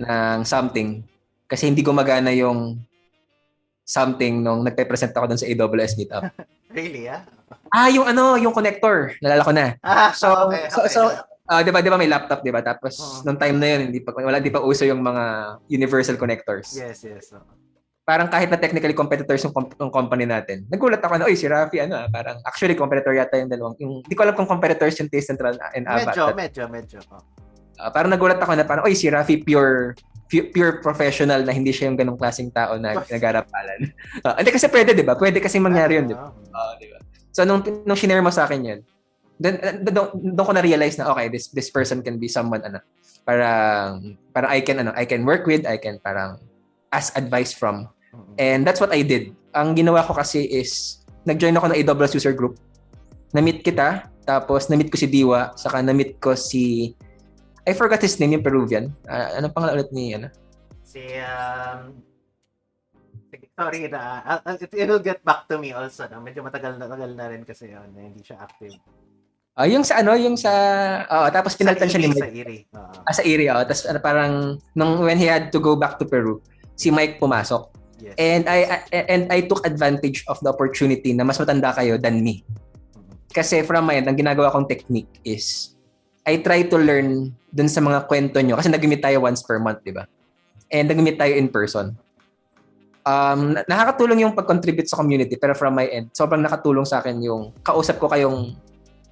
ng 0.00 0.40
something 0.48 1.04
kasi 1.44 1.68
hindi 1.68 1.84
gumagana 1.84 2.32
yung 2.32 2.80
something 3.88 4.44
nung 4.44 4.60
nagpe-present 4.60 5.16
ako 5.16 5.32
dun 5.32 5.40
sa 5.40 5.48
AWS 5.48 5.96
meetup. 5.96 6.28
Really, 6.68 7.08
ah? 7.08 7.24
ah, 7.72 7.88
yung 7.88 8.04
ano, 8.04 8.36
yung 8.36 8.52
connector. 8.52 9.16
Nalala 9.24 9.40
ko 9.40 9.52
na. 9.56 9.80
Ah, 9.80 10.12
So, 10.12 10.28
okay, 10.52 10.68
so, 10.68 10.84
okay. 10.84 10.92
so 10.92 11.00
ah, 11.48 11.64
'di 11.64 11.72
ba 11.72 11.80
'di 11.80 11.88
ba 11.88 11.96
may 11.96 12.04
laptop 12.04 12.44
'di 12.44 12.52
ba? 12.52 12.60
Tapos 12.60 13.00
Oo. 13.00 13.24
nung 13.24 13.40
time 13.40 13.56
na 13.56 13.66
'yun 13.72 13.88
hindi 13.88 14.04
pa 14.04 14.12
wala 14.12 14.36
hindi 14.36 14.52
pa 14.52 14.60
uso 14.60 14.84
yung 14.84 15.00
mga 15.00 15.24
universal 15.64 16.20
connectors. 16.20 16.76
yes, 16.76 17.08
yes. 17.08 17.32
oo. 17.32 17.40
Parang 18.04 18.28
kahit 18.28 18.48
na 18.48 18.56
technically 18.56 18.92
competitors 18.92 19.40
yung, 19.40 19.52
comp- 19.52 19.76
yung 19.76 19.88
company 19.88 20.24
natin. 20.24 20.64
Nagulat 20.68 21.00
ako 21.00 21.20
na, 21.20 21.24
oy, 21.24 21.36
si 21.36 21.48
Rafi 21.48 21.80
ano 21.80 22.04
ah, 22.04 22.08
parang 22.08 22.36
actually 22.44 22.76
competitor 22.76 23.16
yata 23.16 23.40
yung 23.40 23.48
dalawang. 23.48 23.76
Yung 23.80 24.00
di 24.00 24.12
ko 24.12 24.24
alam 24.24 24.36
kung 24.36 24.48
competitors 24.48 24.96
yung 24.96 25.08
Taste 25.08 25.32
Central 25.32 25.56
and 25.72 25.88
Ava. 25.88 26.08
Medyo, 26.08 26.24
medyo, 26.32 26.62
medyo. 26.68 26.98
Ah, 27.76 27.88
parang 27.88 28.08
nagulat 28.08 28.36
ako 28.36 28.52
na 28.56 28.64
parang, 28.64 28.84
oy, 28.84 28.92
si 28.92 29.08
Rafi 29.08 29.40
pure 29.40 29.92
pu- 29.92 30.07
pure 30.28 30.84
professional 30.84 31.40
na 31.40 31.56
hindi 31.56 31.72
siya 31.72 31.88
yung 31.88 31.96
ganong 31.96 32.20
klaseng 32.20 32.52
tao 32.52 32.76
na 32.76 33.00
nag-aarapalan. 33.00 33.80
Ah, 34.20 34.36
hindi 34.38 34.52
kasi 34.52 34.68
pwede, 34.68 34.92
di 34.92 35.02
ba? 35.02 35.16
Pwede 35.16 35.40
kasi 35.40 35.56
mangyari 35.56 35.96
yun, 35.96 36.06
di 36.12 36.16
ba? 36.16 36.28
Oo, 36.28 36.72
di 36.76 36.86
ba? 36.92 37.00
So, 37.32 37.48
nung, 37.48 37.64
nung 37.64 37.96
shinare 37.96 38.20
mo 38.20 38.28
sa 38.28 38.44
akin 38.44 38.60
yun, 38.60 38.80
then, 39.40 39.56
doon, 39.88 40.36
doon 40.36 40.46
ko 40.46 40.52
na-realize 40.52 41.00
na, 41.00 41.08
okay, 41.08 41.32
this 41.32 41.48
this 41.56 41.72
person 41.72 42.04
can 42.04 42.20
be 42.20 42.28
someone, 42.28 42.60
ano, 42.60 42.84
parang, 43.24 44.16
parang 44.36 44.50
I 44.52 44.60
can, 44.60 44.84
ano, 44.84 44.92
I 44.92 45.08
can 45.08 45.24
work 45.24 45.48
with, 45.48 45.64
I 45.64 45.80
can 45.80 45.96
parang 46.04 46.36
ask 46.92 47.16
advice 47.16 47.56
from. 47.56 47.88
And 48.36 48.68
that's 48.68 48.80
what 48.80 48.92
I 48.92 49.00
did. 49.00 49.32
Ang 49.56 49.76
ginawa 49.76 50.04
ko 50.04 50.12
kasi 50.12 50.44
is, 50.44 51.00
nag-join 51.24 51.56
ako 51.56 51.72
ng 51.72 51.78
AWS 51.84 52.16
user 52.20 52.36
group. 52.36 52.60
Na-meet 53.32 53.64
kita, 53.64 54.08
tapos 54.28 54.68
na-meet 54.68 54.92
ko 54.92 54.96
si 55.00 55.08
Diwa, 55.08 55.56
saka 55.56 55.80
na-meet 55.80 56.20
ko 56.20 56.36
si, 56.36 56.92
I 57.68 57.76
forgot 57.76 58.00
his 58.00 58.16
name, 58.16 58.32
yung 58.32 58.46
Peruvian. 58.46 58.96
Ah, 59.04 59.36
anong 59.36 59.52
pangalan 59.52 59.84
ulit 59.84 59.92
ni, 59.92 60.16
ano? 60.16 60.32
Si, 60.80 61.04
um, 61.20 62.00
sorry 63.52 63.92
na, 63.92 64.24
uh, 64.24 64.40
uh, 64.40 64.56
it, 64.56 64.72
it 64.72 64.88
will 64.88 65.04
get 65.04 65.20
back 65.20 65.44
to 65.44 65.60
me 65.60 65.76
also. 65.76 66.08
No? 66.08 66.24
Medyo 66.24 66.40
matagal 66.40 66.80
na, 66.80 66.88
tagal 66.88 67.12
na 67.12 67.28
rin 67.28 67.44
kasi 67.44 67.68
yun, 67.68 67.92
na 67.92 68.08
hindi 68.08 68.24
siya 68.24 68.40
active. 68.40 68.72
Ah, 69.58 69.68
yung 69.68 69.82
sa 69.84 70.00
ano, 70.00 70.14
yung 70.16 70.38
sa, 70.38 70.52
oh, 71.10 71.28
tapos 71.28 71.58
pinalitan 71.58 71.90
siya 71.90 72.00
ni 72.00 72.08
Sa 72.14 72.24
Mike. 72.24 72.40
Iri. 72.40 72.58
Oo. 72.72 72.94
Ah, 73.04 73.12
sa 73.12 73.26
area, 73.26 73.58
oh. 73.58 73.64
Tapos 73.68 73.84
ano, 73.84 73.98
parang, 74.00 74.32
nung 74.72 75.02
when 75.04 75.20
he 75.20 75.28
had 75.28 75.52
to 75.52 75.60
go 75.60 75.76
back 75.76 76.00
to 76.00 76.06
Peru, 76.08 76.40
si 76.78 76.88
Mike 76.88 77.20
pumasok. 77.20 77.68
yes. 77.98 78.14
And 78.16 78.46
I, 78.46 78.58
I 78.94 78.98
and 79.10 79.22
I 79.28 79.44
took 79.50 79.66
advantage 79.66 80.22
of 80.30 80.38
the 80.40 80.54
opportunity 80.54 81.10
na 81.12 81.26
mas 81.26 81.38
matanda 81.42 81.74
kayo 81.74 81.98
than 81.98 82.22
me. 82.22 82.46
Mm, 82.94 83.18
Kasi 83.34 83.66
from 83.66 83.90
my 83.90 83.98
end, 83.98 84.06
ang 84.06 84.14
ginagawa 84.14 84.54
kong 84.54 84.70
technique 84.70 85.10
is 85.26 85.74
I 86.28 86.44
try 86.44 86.68
to 86.68 86.76
learn 86.76 87.32
dun 87.48 87.68
sa 87.72 87.80
mga 87.80 88.04
kwento 88.04 88.36
nyo. 88.44 88.60
Kasi 88.60 88.68
nag-meet 88.68 89.00
tayo 89.00 89.24
once 89.24 89.40
per 89.40 89.56
month, 89.56 89.80
di 89.80 89.96
ba? 89.96 90.04
And 90.68 90.84
nag-meet 90.84 91.16
tayo 91.16 91.32
in 91.32 91.48
person. 91.48 91.96
Um, 93.08 93.56
na- 93.56 93.64
nakakatulong 93.64 94.28
yung 94.28 94.36
pag-contribute 94.36 94.84
sa 94.84 95.00
community 95.00 95.40
pero 95.40 95.56
from 95.56 95.72
my 95.72 95.88
end, 95.88 96.12
sobrang 96.12 96.44
nakatulong 96.44 96.84
sa 96.84 97.00
akin 97.00 97.16
yung 97.24 97.56
kausap 97.64 97.96
ko 97.96 98.12
kayong 98.12 98.52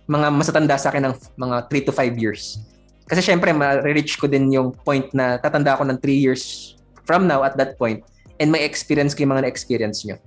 mga 0.04 0.28
masatanda 0.28 0.76
sa 0.76 0.92
akin 0.92 1.08
ng 1.08 1.14
mga 1.40 1.56
3 1.72 1.88
to 1.88 1.92
5 1.96 2.20
years. 2.20 2.60
Kasi 3.08 3.24
syempre, 3.24 3.56
ma-reach 3.56 4.20
ko 4.20 4.28
din 4.28 4.52
yung 4.52 4.76
point 4.84 5.08
na 5.16 5.40
tatanda 5.40 5.72
ako 5.72 5.88
ng 5.88 5.98
3 5.98 6.12
years 6.12 6.76
from 7.08 7.24
now 7.24 7.40
at 7.40 7.56
that 7.56 7.80
point 7.80 8.04
and 8.36 8.52
may 8.52 8.68
experience 8.68 9.16
ko 9.16 9.24
yung 9.24 9.32
mga 9.32 9.48
na-experience 9.48 10.04
nyo. 10.04 10.20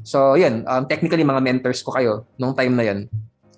So, 0.00 0.34
yun. 0.40 0.64
Um, 0.64 0.88
technically, 0.88 1.20
mga 1.20 1.44
mentors 1.44 1.84
ko 1.84 1.92
kayo 1.92 2.24
nung 2.40 2.56
time 2.56 2.72
na 2.72 2.84
yun. 2.88 3.00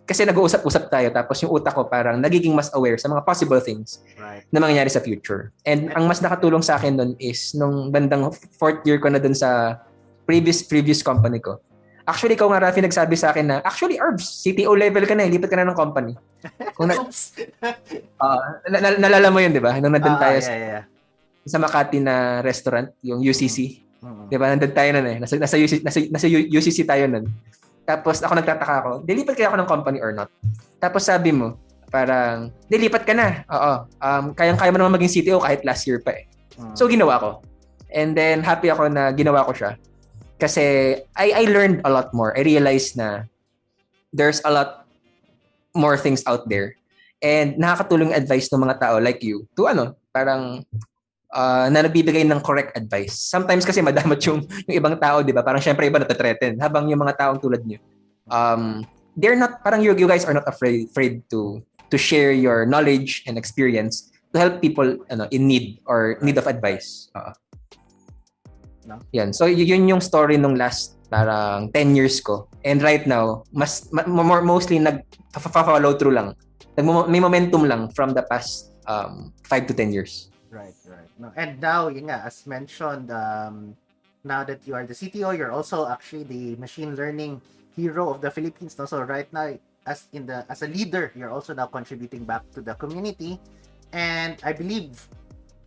Kasi 0.02 0.26
nag-uusap-usap 0.26 0.90
tayo 0.90 1.08
tapos 1.08 1.38
yung 1.38 1.52
utak 1.52 1.72
ko 1.72 1.86
parang 1.86 2.18
nagiging 2.18 2.50
mas 2.50 2.68
aware 2.72 2.98
sa 2.98 3.06
mga 3.06 3.22
possible 3.22 3.58
things 3.58 4.02
Right. 4.18 4.42
na 4.50 4.58
mangyayari 4.58 4.90
sa 4.90 4.98
future. 4.98 5.54
And 5.62 5.90
ang 5.90 6.04
mas 6.04 6.18
nakatulong 6.18 6.60
sa 6.60 6.74
akin 6.74 6.94
nun 6.94 7.10
is 7.16 7.54
nung 7.54 7.88
bandang 7.88 8.26
fourth 8.52 8.82
year 8.82 8.98
ko 8.98 9.06
na 9.06 9.16
dun 9.16 9.32
sa 9.32 9.78
previous 10.22 10.60
previous 10.60 11.00
company 11.00 11.38
ko. 11.38 11.62
Actually, 12.02 12.34
ikaw 12.34 12.50
nga, 12.50 12.66
Rafi, 12.66 12.82
nagsabi 12.82 13.14
sa 13.14 13.30
akin 13.30 13.46
na, 13.46 13.56
actually, 13.62 13.94
Arbs, 13.94 14.42
CTO 14.42 14.74
level 14.74 15.06
ka 15.06 15.14
na, 15.14 15.22
eh, 15.22 15.30
lipat 15.30 15.46
ka 15.46 15.54
na 15.54 15.70
ng 15.70 15.78
company. 15.78 16.18
Kung 16.74 16.90
na, 16.90 16.98
Oops. 16.98 17.20
ah, 18.18 18.58
na- 18.66 18.82
na- 18.82 18.98
naalala 18.98 19.30
mo 19.30 19.38
yun, 19.38 19.54
di 19.54 19.62
ba? 19.62 19.70
Nung 19.78 19.94
nandun 19.94 20.18
Ah, 20.18 20.20
tayo 20.20 20.34
yeah, 20.34 20.42
sa, 20.42 20.50
yeah. 20.52 20.82
sa 21.46 21.62
Makati 21.62 22.02
na 22.02 22.42
restaurant, 22.42 22.90
yung 23.06 23.22
UCC. 23.22 23.86
Mm, 24.02 24.26
Di 24.26 24.34
ba? 24.34 24.50
Nandun 24.50 24.74
tayo 24.74 24.90
nun 24.92 25.06
eh. 25.06 25.16
Nasa, 25.22 25.38
nasa, 25.38 25.54
UCC, 25.54 25.78
nasa, 25.80 25.98
nasa 26.02 26.26
UCC 26.26 26.82
tayo 26.82 27.06
nun. 27.06 27.30
Tapos 27.82 28.22
ako 28.22 28.32
nagtataka 28.38 28.74
ako, 28.84 28.92
dilipat 29.02 29.34
kaya 29.34 29.48
ako 29.50 29.58
ng 29.58 29.70
company 29.70 29.98
or 29.98 30.14
not? 30.14 30.30
Tapos 30.78 31.02
sabi 31.06 31.34
mo, 31.34 31.58
parang, 31.92 32.48
dilipat 32.72 33.04
ka 33.04 33.12
na. 33.12 33.44
Oo. 33.52 33.72
Um, 34.00 34.24
kayang-kaya 34.32 34.72
mo 34.72 34.80
naman 34.80 34.96
maging 34.96 35.20
CTO 35.20 35.44
kahit 35.44 35.60
last 35.66 35.84
year 35.84 36.00
pa 36.00 36.16
eh. 36.16 36.24
mm. 36.56 36.72
So 36.72 36.88
ginawa 36.88 37.20
ko. 37.20 37.30
And 37.92 38.16
then 38.16 38.40
happy 38.40 38.72
ako 38.72 38.88
na 38.88 39.12
ginawa 39.12 39.44
ko 39.44 39.52
siya. 39.52 39.76
Kasi 40.40 40.96
I, 41.14 41.28
I 41.36 41.44
learned 41.52 41.84
a 41.84 41.90
lot 41.92 42.10
more. 42.16 42.32
I 42.34 42.42
realized 42.42 42.96
na 42.96 43.28
there's 44.10 44.40
a 44.42 44.50
lot 44.50 44.88
more 45.76 46.00
things 46.00 46.24
out 46.24 46.48
there. 46.48 46.74
And 47.22 47.54
nakakatulong 47.60 48.16
advice 48.16 48.50
ng 48.50 48.64
mga 48.64 48.80
tao 48.82 48.96
like 48.98 49.22
you 49.22 49.46
to 49.54 49.70
ano, 49.70 49.94
parang 50.10 50.66
uh, 51.32 51.66
na 51.72 51.88
nagbibigay 51.88 52.22
ng 52.28 52.40
correct 52.44 52.76
advice. 52.76 53.16
Sometimes 53.16 53.64
kasi 53.64 53.80
madamot 53.80 54.20
yung, 54.28 54.44
yung 54.68 54.76
ibang 54.76 54.94
tao, 55.00 55.24
di 55.24 55.32
ba? 55.32 55.40
Parang 55.42 55.64
syempre 55.64 55.88
iba 55.88 55.98
natatreten. 55.98 56.60
Habang 56.60 56.86
yung 56.92 57.00
mga 57.00 57.16
taong 57.18 57.40
tulad 57.40 57.64
nyo, 57.64 57.80
um, 58.28 58.84
they're 59.16 59.36
not, 59.36 59.64
parang 59.64 59.80
you, 59.80 59.96
you 59.96 60.06
guys 60.06 60.28
are 60.28 60.36
not 60.36 60.46
afraid, 60.46 60.86
afraid 60.92 61.24
to 61.32 61.60
to 61.92 62.00
share 62.00 62.32
your 62.32 62.64
knowledge 62.64 63.20
and 63.28 63.36
experience 63.36 64.08
to 64.32 64.40
help 64.40 64.64
people 64.64 64.96
ano, 65.12 65.28
in 65.28 65.44
need 65.44 65.76
or 65.84 66.16
need 66.24 66.40
of 66.40 66.48
advice. 66.48 67.12
Oo. 67.12 67.32
No? 68.88 68.96
Yan. 69.12 69.36
So, 69.36 69.44
yun 69.44 69.84
yung 69.86 70.00
story 70.00 70.40
nung 70.40 70.56
last 70.56 70.96
parang 71.12 71.68
10 71.68 71.92
years 71.92 72.24
ko. 72.24 72.48
And 72.64 72.80
right 72.80 73.04
now, 73.04 73.44
mas 73.52 73.92
ma- 73.92 74.08
more 74.08 74.40
mostly 74.40 74.80
nag-follow 74.80 76.00
through 76.00 76.16
lang. 76.16 76.32
Nag- 76.80 77.12
may 77.12 77.20
momentum 77.20 77.68
lang 77.68 77.92
from 77.92 78.16
the 78.16 78.24
past 78.24 78.72
um, 78.88 79.36
5 79.44 79.68
to 79.68 79.74
10 79.76 79.92
years. 79.92 80.32
Right, 80.52 80.76
right. 80.84 81.08
No, 81.16 81.32
and 81.32 81.56
now, 81.64 81.88
yun 81.88 82.12
nga, 82.12 82.28
as 82.28 82.44
mentioned, 82.44 83.08
um, 83.08 83.72
now 84.20 84.44
that 84.44 84.60
you 84.68 84.76
are 84.76 84.84
the 84.84 84.92
CTO, 84.92 85.32
you're 85.32 85.50
also 85.50 85.88
actually 85.88 86.28
the 86.28 86.60
machine 86.60 86.92
learning 86.92 87.40
hero 87.74 88.12
of 88.12 88.20
the 88.20 88.30
Philippines. 88.30 88.76
No? 88.76 88.84
So 88.84 89.00
right 89.00 89.24
now, 89.32 89.56
as 89.88 90.12
in 90.12 90.28
the 90.28 90.44
as 90.52 90.60
a 90.60 90.68
leader, 90.68 91.08
you're 91.16 91.32
also 91.32 91.56
now 91.56 91.72
contributing 91.72 92.28
back 92.28 92.44
to 92.52 92.60
the 92.60 92.76
community. 92.76 93.40
And 93.96 94.36
I 94.44 94.52
believe, 94.52 95.00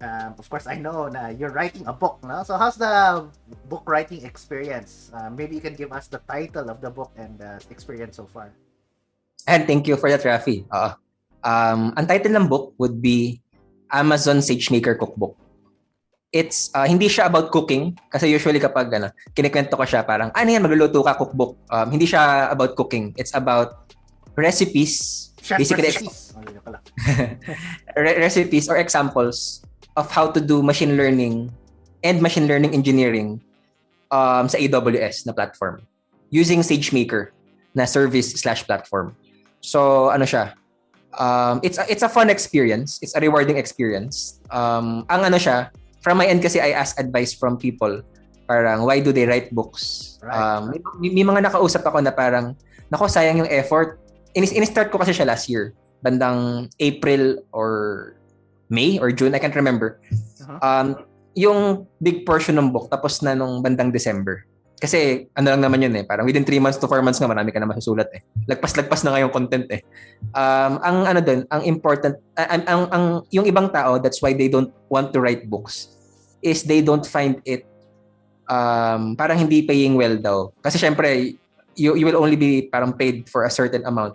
um, 0.05 0.38
of 0.38 0.45
course, 0.53 0.69
I 0.69 0.77
know 0.77 1.09
na 1.09 1.33
you're 1.33 1.51
writing 1.51 1.89
a 1.89 1.93
book. 1.93 2.21
No? 2.21 2.45
So 2.45 2.53
how's 2.53 2.77
the 2.77 3.25
book 3.65 3.89
writing 3.89 4.21
experience? 4.21 5.09
Uh, 5.17 5.33
maybe 5.33 5.57
you 5.57 5.65
can 5.65 5.73
give 5.73 5.91
us 5.91 6.05
the 6.07 6.21
title 6.29 6.69
of 6.69 6.79
the 6.79 6.93
book 6.93 7.09
and 7.17 7.41
the 7.41 7.57
experience 7.73 8.21
so 8.21 8.29
far. 8.29 8.53
And 9.49 9.65
thank 9.65 9.89
you 9.89 9.97
for 9.97 10.13
that, 10.13 10.21
Rafi. 10.21 10.65
Uh, 10.69 10.93
um, 11.45 11.93
ang 11.97 12.05
title 12.05 12.33
ng 12.38 12.47
book 12.49 12.73
would 12.77 13.01
be 13.01 13.41
Amazon 13.91 14.39
SageMaker 14.39 14.97
Cookbook. 14.97 15.38
It's 16.36 16.67
uh, 16.75 16.83
hindi 16.83 17.07
siya 17.07 17.31
about 17.31 17.47
cooking 17.47 17.95
kasi 18.11 18.27
usually 18.27 18.59
kapag 18.59 18.91
ano, 18.91 19.07
kinikwento 19.31 19.79
ko 19.79 19.88
siya 19.88 20.03
parang 20.03 20.36
ano 20.36 20.47
yan 20.51 20.59
magluluto 20.59 20.99
ka 20.99 21.15
cookbook. 21.15 21.55
Um, 21.71 21.88
hindi 21.95 22.03
siya 22.03 22.51
about 22.51 22.75
cooking. 22.75 23.15
It's 23.15 23.31
about 23.31 23.88
recipes. 24.36 25.31
Chef 25.39 25.63
basically 25.63 25.88
recipes. 25.95 26.36
Oh, 26.36 26.75
re- 28.03 28.19
recipes 28.19 28.67
or 28.67 28.75
examples 28.75 29.63
of 29.95 30.11
how 30.11 30.27
to 30.27 30.43
do 30.43 30.59
machine 30.59 30.99
learning 30.99 31.55
and 32.03 32.19
machine 32.19 32.51
learning 32.51 32.75
engineering 32.75 33.39
um, 34.11 34.51
sa 34.51 34.59
AWS 34.59 35.25
na 35.25 35.31
platform 35.31 35.88
using 36.29 36.59
SageMaker 36.59 37.31
na 37.71 37.88
service 37.88 38.36
slash 38.36 38.67
platform. 38.67 39.15
So 39.63 40.11
ano 40.11 40.27
siya? 40.27 40.53
Um, 41.16 41.59
it's 41.63 41.78
a, 41.78 41.86
it's 41.89 42.03
a 42.03 42.09
fun 42.09 42.30
experience. 42.30 42.99
It's 43.01 43.16
a 43.16 43.20
rewarding 43.20 43.57
experience. 43.57 44.39
Um, 44.51 45.05
ang 45.09 45.26
ano 45.26 45.38
siya, 45.38 45.72
from 46.01 46.20
my 46.20 46.28
end 46.28 46.41
kasi 46.41 46.59
I 46.59 46.76
ask 46.76 46.99
advice 46.99 47.34
from 47.34 47.57
people. 47.57 48.03
Parang 48.45 48.86
why 48.86 49.01
do 49.01 49.09
they 49.09 49.26
write 49.26 49.49
books? 49.55 50.18
Right. 50.22 50.38
Um, 50.38 50.76
may, 51.01 51.09
may 51.09 51.26
mga 51.26 51.49
nakausap 51.49 51.82
ako 51.88 52.03
na 52.03 52.13
parang 52.13 52.53
nako 52.93 53.09
sayang 53.09 53.41
yung 53.41 53.49
effort. 53.49 53.99
Inis 54.38 54.53
in-start 54.53 54.93
ko 54.93 55.01
kasi 55.01 55.16
siya 55.16 55.26
last 55.26 55.49
year 55.49 55.74
bandang 56.05 56.70
April 56.78 57.41
or 57.49 58.13
May 58.70 59.01
or 59.01 59.09
June, 59.09 59.34
I 59.34 59.41
can't 59.41 59.57
remember. 59.57 59.97
Uh-huh. 60.41 60.59
Um, 60.61 60.88
yung 61.34 61.89
big 61.97 62.26
portion 62.26 62.61
ng 62.61 62.70
book 62.70 62.93
tapos 62.93 63.26
na 63.26 63.34
nung 63.34 63.66
bandang 63.66 63.89
December. 63.89 64.45
Kasi 64.86 65.25
ano 65.33 65.49
lang 65.49 65.65
naman 65.65 65.81
yun 65.81 65.97
eh, 65.97 66.05
parang 66.05 66.29
within 66.29 66.45
3 66.45 66.61
months 66.61 66.77
to 66.77 66.86
4 66.86 67.01
months 67.01 67.17
nga 67.17 67.25
marami 67.25 67.49
ka 67.49 67.57
na 67.57 67.65
masusulat 67.65 68.05
eh. 68.13 68.21
Lagpas-lagpas 68.45 69.01
na 69.01 69.17
nga 69.17 69.21
yung 69.25 69.33
content 69.33 69.65
eh. 69.73 69.81
Um, 70.29 70.77
ang 70.86 70.97
ano 71.09 71.19
dun, 71.25 71.41
ang 71.49 71.65
important, 71.65 72.21
uh, 72.38 72.45
ang, 72.53 72.63
ang, 72.69 72.83
ang, 72.93 73.05
yung 73.33 73.49
ibang 73.49 73.73
tao, 73.73 73.97
that's 73.97 74.21
why 74.21 74.38
they 74.38 74.45
don't 74.45 74.69
want 74.93 75.09
to 75.09 75.17
write 75.17 75.49
books, 75.49 75.89
is 76.45 76.61
they 76.61 76.86
don't 76.86 77.01
find 77.01 77.41
it 77.49 77.65
um, 78.45 79.17
parang 79.17 79.41
hindi 79.41 79.65
paying 79.65 79.97
well 79.97 80.21
daw. 80.21 80.53
Kasi 80.61 80.77
syempre, 80.77 81.33
you, 81.73 81.97
you 81.97 82.05
will 82.05 82.21
only 82.21 82.38
be 82.38 82.69
parang 82.69 82.93
paid 82.93 83.25
for 83.25 83.43
a 83.43 83.49
certain 83.49 83.81
amount 83.89 84.13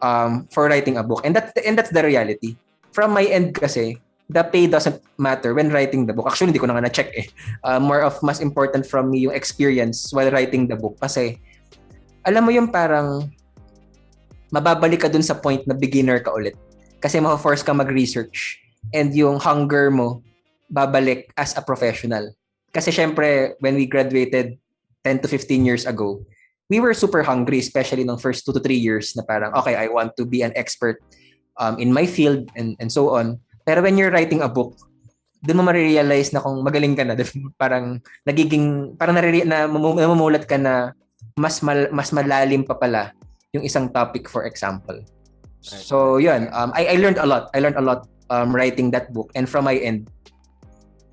um, 0.00 0.48
for 0.48 0.72
writing 0.72 0.96
a 0.96 1.04
book. 1.04 1.20
And 1.20 1.36
that 1.36 1.52
and 1.60 1.76
that's 1.76 1.92
the 1.92 2.00
reality. 2.00 2.56
From 2.96 3.12
my 3.12 3.28
end 3.28 3.52
kasi, 3.52 4.00
the 4.28 4.44
pay 4.44 4.68
doesn't 4.68 5.00
matter 5.16 5.56
when 5.56 5.72
writing 5.72 6.04
the 6.04 6.12
book. 6.12 6.28
Actually, 6.28 6.52
hindi 6.52 6.60
ko 6.60 6.68
na 6.68 6.76
nga 6.76 6.84
na-check 6.84 7.10
eh. 7.16 7.26
Uh, 7.64 7.80
more 7.80 8.04
of 8.04 8.20
mas 8.20 8.44
important 8.44 8.84
from 8.84 9.08
me 9.08 9.24
yung 9.24 9.34
experience 9.34 10.12
while 10.12 10.28
writing 10.28 10.68
the 10.68 10.76
book. 10.76 11.00
Kasi, 11.00 11.40
alam 12.22 12.44
mo 12.44 12.52
yung 12.52 12.68
parang 12.68 13.32
mababalik 14.52 15.04
ka 15.04 15.08
dun 15.08 15.24
sa 15.24 15.36
point 15.36 15.64
na 15.64 15.72
beginner 15.72 16.20
ka 16.20 16.32
ulit. 16.32 16.56
Kasi 17.00 17.20
ma-force 17.20 17.64
ka 17.64 17.72
mag-research. 17.72 18.60
And 18.92 19.16
yung 19.16 19.40
hunger 19.40 19.88
mo, 19.88 20.20
babalik 20.68 21.32
as 21.32 21.56
a 21.56 21.64
professional. 21.64 22.28
Kasi 22.68 22.92
syempre, 22.92 23.56
when 23.64 23.80
we 23.80 23.88
graduated 23.88 24.60
10 25.04 25.24
to 25.24 25.28
15 25.28 25.64
years 25.64 25.84
ago, 25.88 26.20
we 26.68 26.80
were 26.80 26.92
super 26.92 27.24
hungry, 27.24 27.64
especially 27.64 28.04
nung 28.04 28.20
first 28.20 28.44
2 28.44 28.52
to 28.52 28.60
3 28.60 28.76
years 28.76 29.16
na 29.16 29.24
parang, 29.24 29.56
okay, 29.56 29.72
I 29.72 29.88
want 29.88 30.12
to 30.20 30.28
be 30.28 30.44
an 30.44 30.52
expert 30.52 31.00
um, 31.56 31.80
in 31.80 31.92
my 31.92 32.04
field 32.04 32.52
and, 32.56 32.76
and 32.76 32.92
so 32.92 33.16
on. 33.16 33.40
Pero 33.68 33.84
when 33.84 34.00
you're 34.00 34.08
writing 34.08 34.40
a 34.40 34.48
book, 34.48 34.80
doon 35.44 35.60
mo 35.60 35.68
marirealize 35.68 36.32
na 36.32 36.40
kung 36.40 36.64
magaling 36.64 36.96
ka 36.96 37.04
na, 37.04 37.12
parang 37.60 38.00
nagiging, 38.24 38.96
parang 38.96 39.20
nariri, 39.20 39.44
na 39.44 39.68
namumulat 39.68 40.48
ka 40.48 40.56
na 40.56 40.96
mas 41.36 41.60
mal, 41.60 41.92
mas 41.92 42.08
malalim 42.16 42.64
pa 42.64 42.80
pala 42.80 43.12
yung 43.52 43.68
isang 43.68 43.92
topic 43.92 44.24
for 44.24 44.48
example. 44.48 44.96
So, 45.60 46.16
yun. 46.16 46.48
Um, 46.56 46.72
I, 46.72 46.96
I 46.96 46.96
learned 46.96 47.20
a 47.20 47.28
lot. 47.28 47.52
I 47.52 47.60
learned 47.60 47.76
a 47.76 47.84
lot 47.84 48.08
um, 48.32 48.56
writing 48.56 48.88
that 48.96 49.12
book. 49.12 49.28
And 49.36 49.44
from 49.44 49.68
my 49.68 49.76
end, 49.76 50.08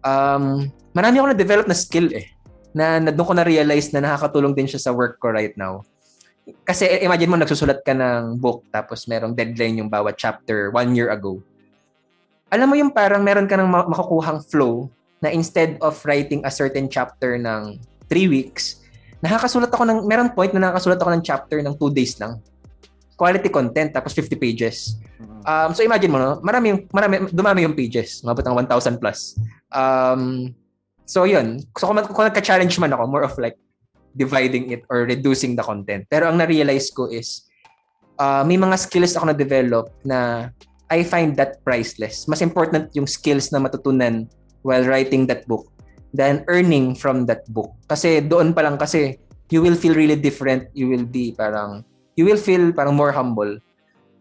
um, 0.08 0.72
marami 0.96 1.20
ako 1.20 1.36
na-develop 1.36 1.68
na 1.68 1.76
skill 1.76 2.08
eh. 2.16 2.32
Na, 2.72 3.04
na 3.04 3.12
doon 3.12 3.28
ko 3.28 3.34
na-realize 3.36 3.92
na 3.92 4.00
nakakatulong 4.00 4.56
din 4.56 4.70
siya 4.72 4.80
sa 4.80 4.96
work 4.96 5.20
ko 5.20 5.28
right 5.28 5.60
now. 5.60 5.84
Kasi 6.64 7.04
imagine 7.04 7.36
mo, 7.36 7.36
nagsusulat 7.36 7.84
ka 7.84 7.92
ng 7.92 8.40
book 8.40 8.64
tapos 8.72 9.12
merong 9.12 9.36
deadline 9.36 9.84
yung 9.84 9.92
bawat 9.92 10.16
chapter 10.16 10.72
one 10.72 10.96
year 10.96 11.12
ago. 11.12 11.44
Alam 12.54 12.68
mo 12.70 12.76
yung 12.78 12.94
parang 12.94 13.26
meron 13.26 13.50
ka 13.50 13.58
ng 13.58 13.66
makukuhang 13.66 14.38
flow 14.46 14.86
na 15.18 15.34
instead 15.34 15.82
of 15.82 15.98
writing 16.06 16.46
a 16.46 16.52
certain 16.54 16.86
chapter 16.86 17.42
ng 17.42 17.82
three 18.06 18.30
weeks, 18.30 18.86
nakakasulat 19.26 19.74
ako 19.74 19.84
ng, 19.90 20.00
meron 20.06 20.30
point 20.30 20.54
na 20.54 20.70
nakakasulat 20.70 21.02
ako 21.02 21.10
ng 21.18 21.24
chapter 21.26 21.58
ng 21.66 21.74
two 21.74 21.90
days 21.90 22.14
lang. 22.22 22.38
Quality 23.18 23.50
content, 23.50 23.90
tapos 23.90 24.14
50 24.14 24.38
pages. 24.38 25.00
Um, 25.48 25.74
so 25.74 25.82
imagine 25.82 26.14
mo, 26.14 26.22
no? 26.22 26.38
marami, 26.46 26.86
marami, 26.94 27.34
dumami 27.34 27.66
yung 27.66 27.74
pages. 27.74 28.22
Mabot 28.22 28.46
ng 28.46 28.54
1,000 28.70 29.02
plus. 29.02 29.34
Um, 29.74 30.54
so 31.10 31.26
yun. 31.26 31.66
So 31.74 31.90
kung, 31.90 31.98
kung 31.98 32.30
nagka-challenge 32.30 32.78
man 32.78 32.94
ako, 32.94 33.10
more 33.10 33.26
of 33.26 33.34
like 33.42 33.58
dividing 34.14 34.70
it 34.70 34.86
or 34.94 35.10
reducing 35.10 35.58
the 35.58 35.66
content. 35.66 36.06
Pero 36.06 36.30
ang 36.30 36.38
na-realize 36.38 36.94
ko 36.94 37.10
is, 37.10 37.50
uh, 38.22 38.46
may 38.46 38.62
mga 38.62 38.78
skills 38.78 39.18
ako 39.18 39.34
na-develop 39.34 39.90
na 40.06 40.52
I 40.90 41.02
find 41.02 41.34
that 41.38 41.62
priceless. 41.66 42.30
Mas 42.30 42.42
important 42.46 42.94
yung 42.94 43.10
skills 43.10 43.50
na 43.50 43.62
matutunan 43.62 44.30
while 44.62 44.86
writing 44.86 45.26
that 45.30 45.46
book 45.50 45.70
than 46.14 46.46
earning 46.48 46.94
from 46.94 47.26
that 47.26 47.46
book. 47.50 47.74
Kasi 47.90 48.22
doon 48.22 48.54
pa 48.54 48.62
lang 48.62 48.78
kasi 48.78 49.18
you 49.50 49.62
will 49.62 49.78
feel 49.78 49.94
really 49.94 50.18
different. 50.18 50.70
You 50.78 50.90
will 50.90 51.06
be 51.06 51.34
parang, 51.34 51.84
you 52.14 52.26
will 52.26 52.40
feel 52.40 52.72
parang 52.72 52.96
more 52.96 53.12
humble 53.12 53.58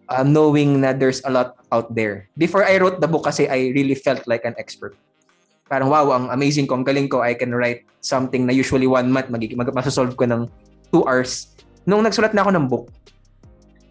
uh, 0.08 0.24
knowing 0.24 0.80
na 0.80 0.92
there's 0.92 1.22
a 1.24 1.30
lot 1.30 1.56
out 1.72 1.92
there. 1.94 2.28
Before 2.36 2.64
I 2.64 2.76
wrote 2.80 3.00
the 3.00 3.08
book 3.08 3.24
kasi 3.24 3.48
I 3.48 3.72
really 3.72 3.96
felt 3.96 4.24
like 4.26 4.44
an 4.44 4.56
expert. 4.56 4.96
Parang 5.68 5.88
wow, 5.88 6.12
ang 6.12 6.28
amazing 6.28 6.68
ko, 6.68 6.76
ang 6.76 6.84
galing 6.84 7.08
ko, 7.08 7.24
I 7.24 7.32
can 7.32 7.52
write 7.54 7.88
something 8.04 8.44
na 8.44 8.52
usually 8.52 8.84
one 8.84 9.08
month, 9.08 9.32
mag- 9.32 9.56
mag- 9.56 9.72
masasolve 9.72 10.12
ko 10.12 10.28
ng 10.28 10.44
two 10.92 11.04
hours. 11.08 11.56
Nung 11.88 12.04
nagsulat 12.04 12.36
na 12.36 12.44
ako 12.44 12.50
ng 12.52 12.66
book, 12.68 12.92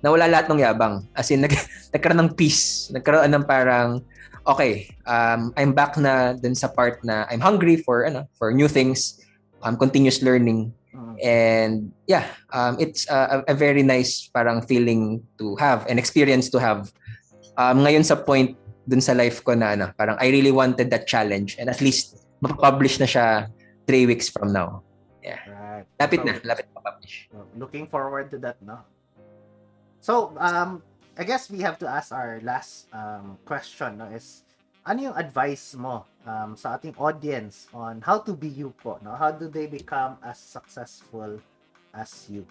nawala 0.04 0.28
lahat 0.28 0.52
ng 0.52 0.60
yabang. 0.60 1.08
As 1.16 1.32
in, 1.32 1.42
nag, 1.48 1.56
nagkaroon 1.96 2.20
ng 2.28 2.32
peace. 2.36 2.92
Nagkaroon 2.92 3.32
ng 3.32 3.48
parang, 3.48 4.04
okay, 4.44 4.92
um, 5.08 5.56
I'm 5.56 5.72
back 5.72 5.96
na 5.96 6.36
dun 6.36 6.54
sa 6.54 6.68
part 6.68 7.00
na 7.08 7.24
I'm 7.32 7.40
hungry 7.40 7.80
for, 7.80 8.04
ano, 8.04 8.28
for 8.36 8.52
new 8.52 8.68
things, 8.68 9.24
um, 9.64 9.80
continuous 9.80 10.22
learning. 10.22 10.76
And 11.24 11.96
yeah, 12.06 12.28
um, 12.52 12.78
it's 12.80 13.10
a, 13.10 13.42
a 13.48 13.56
very 13.56 13.82
nice 13.82 14.30
parang 14.34 14.62
feeling 14.62 15.24
to 15.38 15.56
have, 15.56 15.88
an 15.88 15.98
experience 15.98 16.50
to 16.52 16.60
have. 16.60 16.92
Um, 17.58 17.86
ngayon 17.86 18.06
sa 18.06 18.20
point 18.20 18.58
dun 18.84 19.02
sa 19.02 19.14
life 19.14 19.44
ko 19.44 19.56
na 19.56 19.74
ano, 19.74 19.88
parang 19.96 20.18
I 20.20 20.30
really 20.30 20.52
wanted 20.52 20.92
that 20.92 21.08
challenge 21.08 21.56
and 21.58 21.70
at 21.70 21.80
least 21.80 22.28
mapapublish 22.44 23.00
na 23.00 23.08
siya 23.08 23.48
three 23.88 24.06
weeks 24.06 24.28
from 24.28 24.52
now. 24.52 24.84
Yeah. 25.24 25.40
Right. 25.48 25.86
Lapit 25.96 26.20
So, 26.20 26.28
na, 26.28 26.34
lapit 26.44 26.68
na 26.76 26.82
publish. 26.84 27.32
Looking 27.56 27.88
forward 27.88 28.28
to 28.36 28.38
that, 28.44 28.60
no? 28.60 28.84
So, 30.04 30.36
um, 30.36 30.84
I 31.16 31.24
guess 31.24 31.48
we 31.48 31.64
have 31.64 31.80
to 31.80 31.88
ask 31.88 32.12
our 32.12 32.44
last 32.44 32.92
um, 32.92 33.40
question, 33.48 34.04
no, 34.04 34.12
is 34.12 34.44
ano 34.84 35.08
yung 35.08 35.16
advice 35.16 35.80
mo 35.80 36.04
um, 36.28 36.60
sa 36.60 36.76
ating 36.76 36.92
audience 37.00 37.72
on 37.72 38.04
how 38.04 38.20
to 38.20 38.36
be 38.36 38.52
you 38.52 38.76
po, 38.84 39.00
no? 39.00 39.16
How 39.16 39.32
do 39.32 39.48
they 39.48 39.64
become 39.64 40.20
as 40.20 40.36
successful 40.36 41.40
as 41.96 42.28
you? 42.28 42.44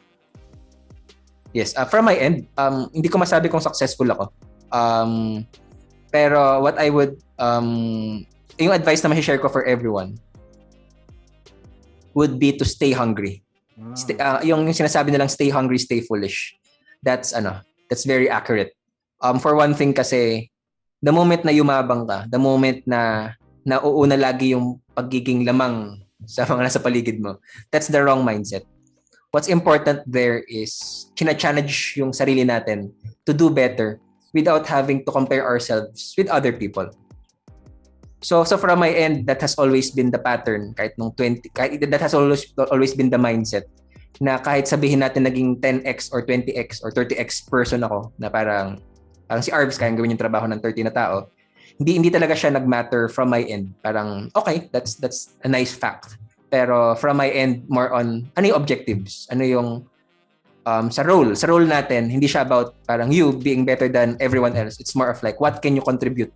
Yes, 1.53 1.77
uh, 1.77 1.85
from 1.85 2.09
my 2.09 2.17
end, 2.17 2.49
um, 2.57 2.89
hindi 2.89 3.13
ko 3.13 3.21
masabi 3.21 3.53
kung 3.53 3.61
successful 3.61 4.09
ako. 4.09 4.33
Um, 4.73 5.45
pero 6.09 6.65
what 6.65 6.81
I 6.81 6.89
would, 6.89 7.21
um, 7.37 8.25
yung 8.57 8.73
advice 8.73 9.05
na 9.05 9.13
share 9.21 9.37
ko 9.37 9.53
for 9.53 9.69
everyone 9.69 10.17
would 12.17 12.41
be 12.41 12.57
to 12.57 12.65
stay 12.65 12.97
hungry. 12.97 13.45
Mm. 13.77 13.93
Stay, 13.93 14.17
uh, 14.17 14.41
yung, 14.41 14.65
yung 14.65 14.73
sinasabi 14.73 15.13
nilang 15.13 15.29
stay 15.29 15.53
hungry, 15.53 15.77
stay 15.77 16.01
foolish. 16.01 16.57
That's 17.03 17.35
ano, 17.35 17.61
that's 17.91 18.07
very 18.07 18.31
accurate. 18.31 18.73
Um, 19.23 19.39
for 19.39 19.55
one 19.55 19.75
thing 19.75 19.95
kasi, 19.95 20.51
the 21.03 21.11
moment 21.11 21.45
na 21.45 21.51
yumabang 21.51 22.07
ka, 22.07 22.27
the 22.31 22.39
moment 22.39 22.87
na 22.87 23.35
nauuna 23.67 24.19
lagi 24.19 24.55
yung 24.55 24.79
pagiging 24.95 25.47
lamang 25.47 25.99
sa 26.27 26.47
mga 26.47 26.71
nasa 26.71 26.79
paligid 26.83 27.19
mo, 27.19 27.43
that's 27.71 27.91
the 27.91 27.99
wrong 27.99 28.23
mindset. 28.23 28.63
What's 29.35 29.49
important 29.49 30.05
there 30.07 30.45
is 30.47 31.07
china-challenge 31.17 31.99
yung 31.99 32.13
sarili 32.13 32.45
natin 32.45 32.93
to 33.27 33.33
do 33.33 33.49
better 33.49 33.99
without 34.31 34.69
having 34.69 35.05
to 35.05 35.11
compare 35.11 35.43
ourselves 35.43 36.15
with 36.17 36.29
other 36.29 36.53
people. 36.53 36.89
So 38.23 38.47
so 38.47 38.55
from 38.55 38.79
my 38.79 38.95
end 38.95 39.27
that 39.27 39.43
has 39.43 39.59
always 39.59 39.91
been 39.91 40.15
the 40.15 40.23
pattern 40.23 40.79
kahit 40.79 40.95
nung 40.95 41.11
20 41.19 41.51
kahit 41.51 41.83
that 41.83 42.03
has 42.03 42.15
always 42.15 42.47
always 42.71 42.95
been 42.95 43.11
the 43.11 43.19
mindset 43.19 43.67
na 44.21 44.37
kahit 44.37 44.69
sabihin 44.69 45.01
natin 45.01 45.25
naging 45.25 45.57
10x 45.61 46.13
or 46.13 46.21
20x 46.25 46.85
or 46.85 46.93
30x 46.93 47.49
person 47.49 47.81
ako 47.87 48.13
na 48.21 48.29
parang 48.29 48.77
parang 49.25 49.43
si 49.43 49.49
Arvs 49.49 49.81
kayang 49.81 49.97
gawin 49.97 50.13
yung 50.13 50.21
trabaho 50.21 50.45
ng 50.51 50.61
30 50.61 50.89
na 50.89 50.95
tao 50.95 51.31
hindi 51.81 51.97
hindi 51.97 52.11
talaga 52.13 52.37
siya 52.37 52.53
nagmatter 52.53 53.09
from 53.09 53.33
my 53.33 53.41
end 53.49 53.73
parang 53.81 54.29
okay 54.37 54.69
that's 54.69 55.01
that's 55.01 55.33
a 55.43 55.49
nice 55.49 55.73
fact 55.73 56.21
pero 56.53 56.93
from 57.01 57.17
my 57.17 57.33
end 57.33 57.65
more 57.73 57.89
on 57.97 58.29
ano 58.37 58.45
yung 58.53 58.59
objectives 58.61 59.25
ano 59.33 59.43
yung 59.49 59.69
um, 60.69 60.87
sa 60.93 61.01
role 61.01 61.33
sa 61.33 61.49
role 61.49 61.65
natin 61.65 62.13
hindi 62.13 62.29
siya 62.29 62.45
about 62.45 62.77
parang 62.85 63.09
you 63.09 63.33
being 63.33 63.65
better 63.65 63.89
than 63.89 64.21
everyone 64.21 64.53
else 64.53 64.77
it's 64.77 64.93
more 64.93 65.09
of 65.09 65.17
like 65.25 65.41
what 65.41 65.65
can 65.65 65.73
you 65.73 65.81
contribute 65.81 66.33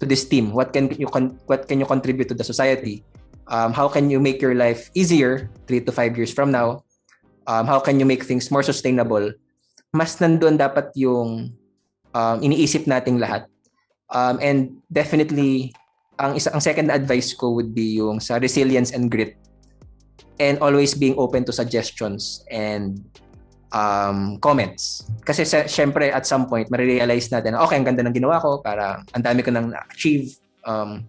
to 0.00 0.08
this 0.08 0.24
team? 0.24 0.50
What 0.50 0.72
can 0.72 0.90
you 0.96 1.06
con- 1.06 1.38
what 1.46 1.68
can 1.68 1.78
you 1.78 1.86
contribute 1.86 2.32
to 2.32 2.34
the 2.34 2.42
society? 2.42 3.04
Um, 3.46 3.76
how 3.76 3.86
can 3.86 4.08
you 4.08 4.18
make 4.18 4.40
your 4.40 4.56
life 4.56 4.88
easier 4.96 5.52
three 5.68 5.84
to 5.84 5.92
five 5.92 6.16
years 6.16 6.32
from 6.32 6.50
now? 6.50 6.82
Um, 7.50 7.66
how 7.66 7.82
can 7.82 7.98
you 7.98 8.06
make 8.06 8.22
things 8.22 8.46
more 8.54 8.62
sustainable? 8.62 9.34
Mas 9.90 10.14
nandoon 10.22 10.54
dapat 10.54 10.94
yung 10.94 11.50
um, 12.14 12.36
iniisip 12.38 12.86
nating 12.86 13.18
lahat. 13.18 13.50
Um, 14.14 14.38
and 14.38 14.78
definitely, 14.86 15.74
ang 16.22 16.38
isa 16.38 16.54
ang 16.54 16.62
second 16.62 16.94
advice 16.94 17.34
ko 17.34 17.50
would 17.58 17.74
be 17.74 17.98
yung 17.98 18.22
sa 18.22 18.38
resilience 18.38 18.94
and 18.94 19.10
grit 19.10 19.34
and 20.38 20.62
always 20.62 20.94
being 20.94 21.18
open 21.18 21.42
to 21.42 21.50
suggestions 21.50 22.46
and 22.54 23.02
um, 23.74 24.38
comments. 24.38 25.10
Kasi 25.26 25.42
sa, 25.42 25.66
syempre 25.66 26.14
at 26.14 26.30
some 26.30 26.46
point, 26.46 26.70
marirealize 26.70 27.34
natin, 27.34 27.58
okay, 27.58 27.76
ang 27.76 27.86
ganda 27.86 28.06
ng 28.06 28.14
ginawa 28.14 28.38
ko, 28.38 28.62
para 28.62 29.02
ang 29.10 29.22
dami 29.26 29.42
ko 29.42 29.50
nang 29.50 29.74
na-achieve. 29.74 30.38
Um, 30.62 31.02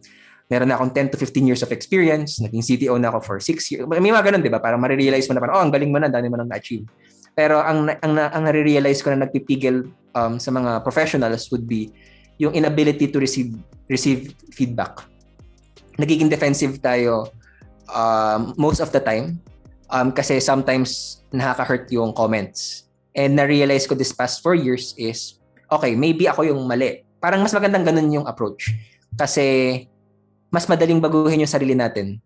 meron 0.52 0.68
na 0.68 0.76
akong 0.76 0.92
10 0.92 1.16
to 1.16 1.18
15 1.18 1.48
years 1.48 1.64
of 1.64 1.72
experience, 1.72 2.44
naging 2.44 2.60
CTO 2.60 3.00
na 3.00 3.08
ako 3.08 3.20
for 3.24 3.38
6 3.40 3.56
years. 3.72 3.88
May 3.88 4.12
mga 4.12 4.28
ganun, 4.28 4.44
di 4.44 4.52
ba? 4.52 4.60
Para 4.60 4.76
marirealize 4.76 5.32
mo 5.32 5.40
na 5.40 5.40
parang, 5.40 5.56
oh, 5.56 5.64
ang 5.64 5.72
galing 5.72 5.88
mo 5.88 5.98
na, 6.04 6.12
dami 6.12 6.28
mo 6.28 6.36
nang 6.36 6.52
na-achieve. 6.52 6.84
Pero 7.32 7.64
ang, 7.64 7.88
ang, 7.88 8.14
ang 8.20 8.44
nare-realize 8.44 9.00
ko 9.00 9.16
na 9.16 9.24
nagpipigil 9.24 9.88
um, 10.12 10.36
sa 10.36 10.52
mga 10.52 10.84
professionals 10.84 11.48
would 11.56 11.64
be 11.64 11.88
yung 12.36 12.52
inability 12.52 13.08
to 13.08 13.24
receive 13.24 13.56
receive 13.88 14.36
feedback. 14.52 15.00
Nagiging 15.96 16.28
defensive 16.28 16.84
tayo 16.84 17.32
um, 17.88 18.52
most 18.60 18.84
of 18.84 18.92
the 18.92 19.00
time 19.00 19.40
um, 19.88 20.12
kasi 20.12 20.44
sometimes 20.44 21.22
nakaka-hurt 21.32 21.88
yung 21.96 22.12
comments. 22.12 22.92
And 23.16 23.40
na-realize 23.40 23.88
ko 23.88 23.96
this 23.96 24.12
past 24.12 24.44
four 24.44 24.56
years 24.56 24.96
is, 25.00 25.40
okay, 25.72 25.96
maybe 25.96 26.28
ako 26.28 26.48
yung 26.48 26.68
mali. 26.68 27.04
Parang 27.24 27.44
mas 27.44 27.56
magandang 27.56 27.88
ganun 27.88 28.12
yung 28.12 28.28
approach. 28.28 28.72
Kasi 29.20 29.88
mas 30.52 30.68
madaling 30.68 31.00
baguhin 31.00 31.42
yung 31.42 31.50
sarili 31.50 31.74
natin 31.74 32.20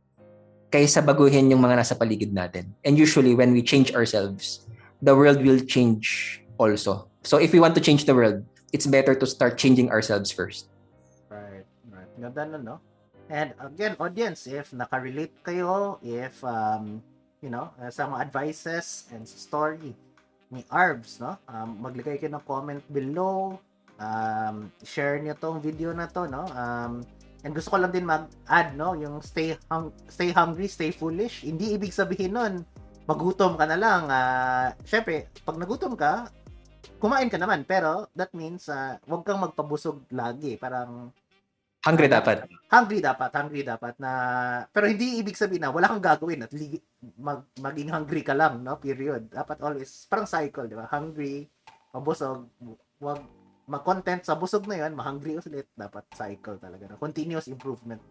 kaysa 0.73 0.99
baguhin 0.99 1.47
yung 1.53 1.61
mga 1.61 1.79
nasa 1.79 1.95
paligid 1.95 2.33
natin. 2.33 2.73
And 2.83 2.97
usually, 2.97 3.37
when 3.37 3.53
we 3.53 3.61
change 3.61 3.93
ourselves, 3.93 4.65
the 4.99 5.13
world 5.13 5.39
will 5.45 5.61
change 5.61 6.41
also. 6.57 7.07
So 7.23 7.37
if 7.37 7.53
we 7.53 7.61
want 7.61 7.77
to 7.77 7.81
change 7.85 8.03
the 8.03 8.17
world, 8.17 8.43
it's 8.73 8.89
better 8.89 9.15
to 9.15 9.25
start 9.29 9.55
changing 9.61 9.93
ourselves 9.93 10.33
first. 10.33 10.67
Right, 11.29 11.63
right. 11.93 12.09
Ganda 12.19 12.43
na, 12.43 12.57
no? 12.57 12.75
And 13.29 13.53
again, 13.61 13.95
audience, 14.01 14.49
if 14.49 14.73
nakarelate 14.73 15.33
kayo, 15.45 16.01
if 16.01 16.43
um, 16.43 17.01
you 17.41 17.53
know, 17.53 17.69
uh, 17.77 17.93
sa 17.93 18.09
mga 18.09 18.29
advices 18.29 19.05
and 19.13 19.23
story 19.25 19.93
ni 20.49 20.61
Arbs, 20.69 21.21
no? 21.21 21.37
Um, 21.49 21.81
maglagay 21.81 22.21
kayo 22.21 22.35
ng 22.35 22.45
comment 22.45 22.83
below. 22.89 23.57
Um, 23.95 24.69
share 24.83 25.23
niyo 25.23 25.39
tong 25.39 25.63
video 25.63 25.95
na 25.95 26.05
to, 26.09 26.27
no? 26.27 26.45
Um, 26.51 27.01
and 27.45 27.53
gusto 27.53 27.69
ko 27.69 27.77
lang 27.77 27.93
din 27.93 28.09
mag-add, 28.09 28.73
no? 28.73 28.97
Yung 28.97 29.21
stay, 29.21 29.53
hung- 29.69 29.93
stay 30.09 30.33
hungry, 30.33 30.65
stay 30.65 30.89
foolish. 30.89 31.45
Hindi 31.45 31.77
ibig 31.77 31.93
sabihin 31.93 32.33
nun, 32.33 32.65
magutom 33.05 33.53
ka 33.53 33.69
na 33.69 33.77
lang. 33.77 34.09
Uh, 34.09 34.73
Siyempre, 34.81 35.29
pag 35.45 35.61
nagutom 35.61 35.93
ka, 35.93 36.25
kumain 36.97 37.29
ka 37.29 37.37
naman. 37.37 37.61
Pero, 37.69 38.09
that 38.17 38.33
means, 38.33 38.65
uh, 38.65 38.97
huwag 39.05 39.21
kang 39.21 39.45
magpabusog 39.45 40.09
lagi. 40.09 40.57
Parang, 40.57 41.13
Hungry 41.85 42.09
dapat. 42.09 42.49
hungry 42.73 42.97
dapat, 42.97 43.29
hungry 43.29 43.61
dapat 43.61 43.93
na 44.01 44.11
pero 44.73 44.89
hindi 44.89 45.21
ibig 45.21 45.37
sabihin 45.37 45.61
na 45.61 45.69
wala 45.69 45.85
kang 45.85 46.01
gagawin 46.01 46.41
at 46.41 46.49
li, 46.49 46.81
mag, 47.13 47.45
maging 47.61 47.93
hungry 47.93 48.25
ka 48.25 48.33
lang, 48.33 48.65
no? 48.65 48.81
Period. 48.81 49.29
Dapat 49.29 49.61
always 49.61 50.09
parang 50.09 50.25
cycle, 50.25 50.65
di 50.65 50.73
ba? 50.73 50.89
Hungry, 50.89 51.45
mabusog, 51.93 52.49
wag 52.97 53.21
mag-content 53.65 54.21
sa 54.25 54.37
busog 54.37 54.69
na 54.69 54.81
'yon, 54.81 54.93
ma-hungry 54.93 55.37
ulit, 55.41 55.69
dapat 55.73 56.05
cycle 56.13 56.57
talaga. 56.61 56.89
No? 56.89 57.01
Continuous 57.01 57.49
improvement. 57.49 58.01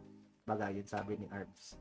Bagay 0.44 0.82
yun 0.82 0.88
sabi 0.88 1.16
ni 1.16 1.26
Arbs. 1.30 1.78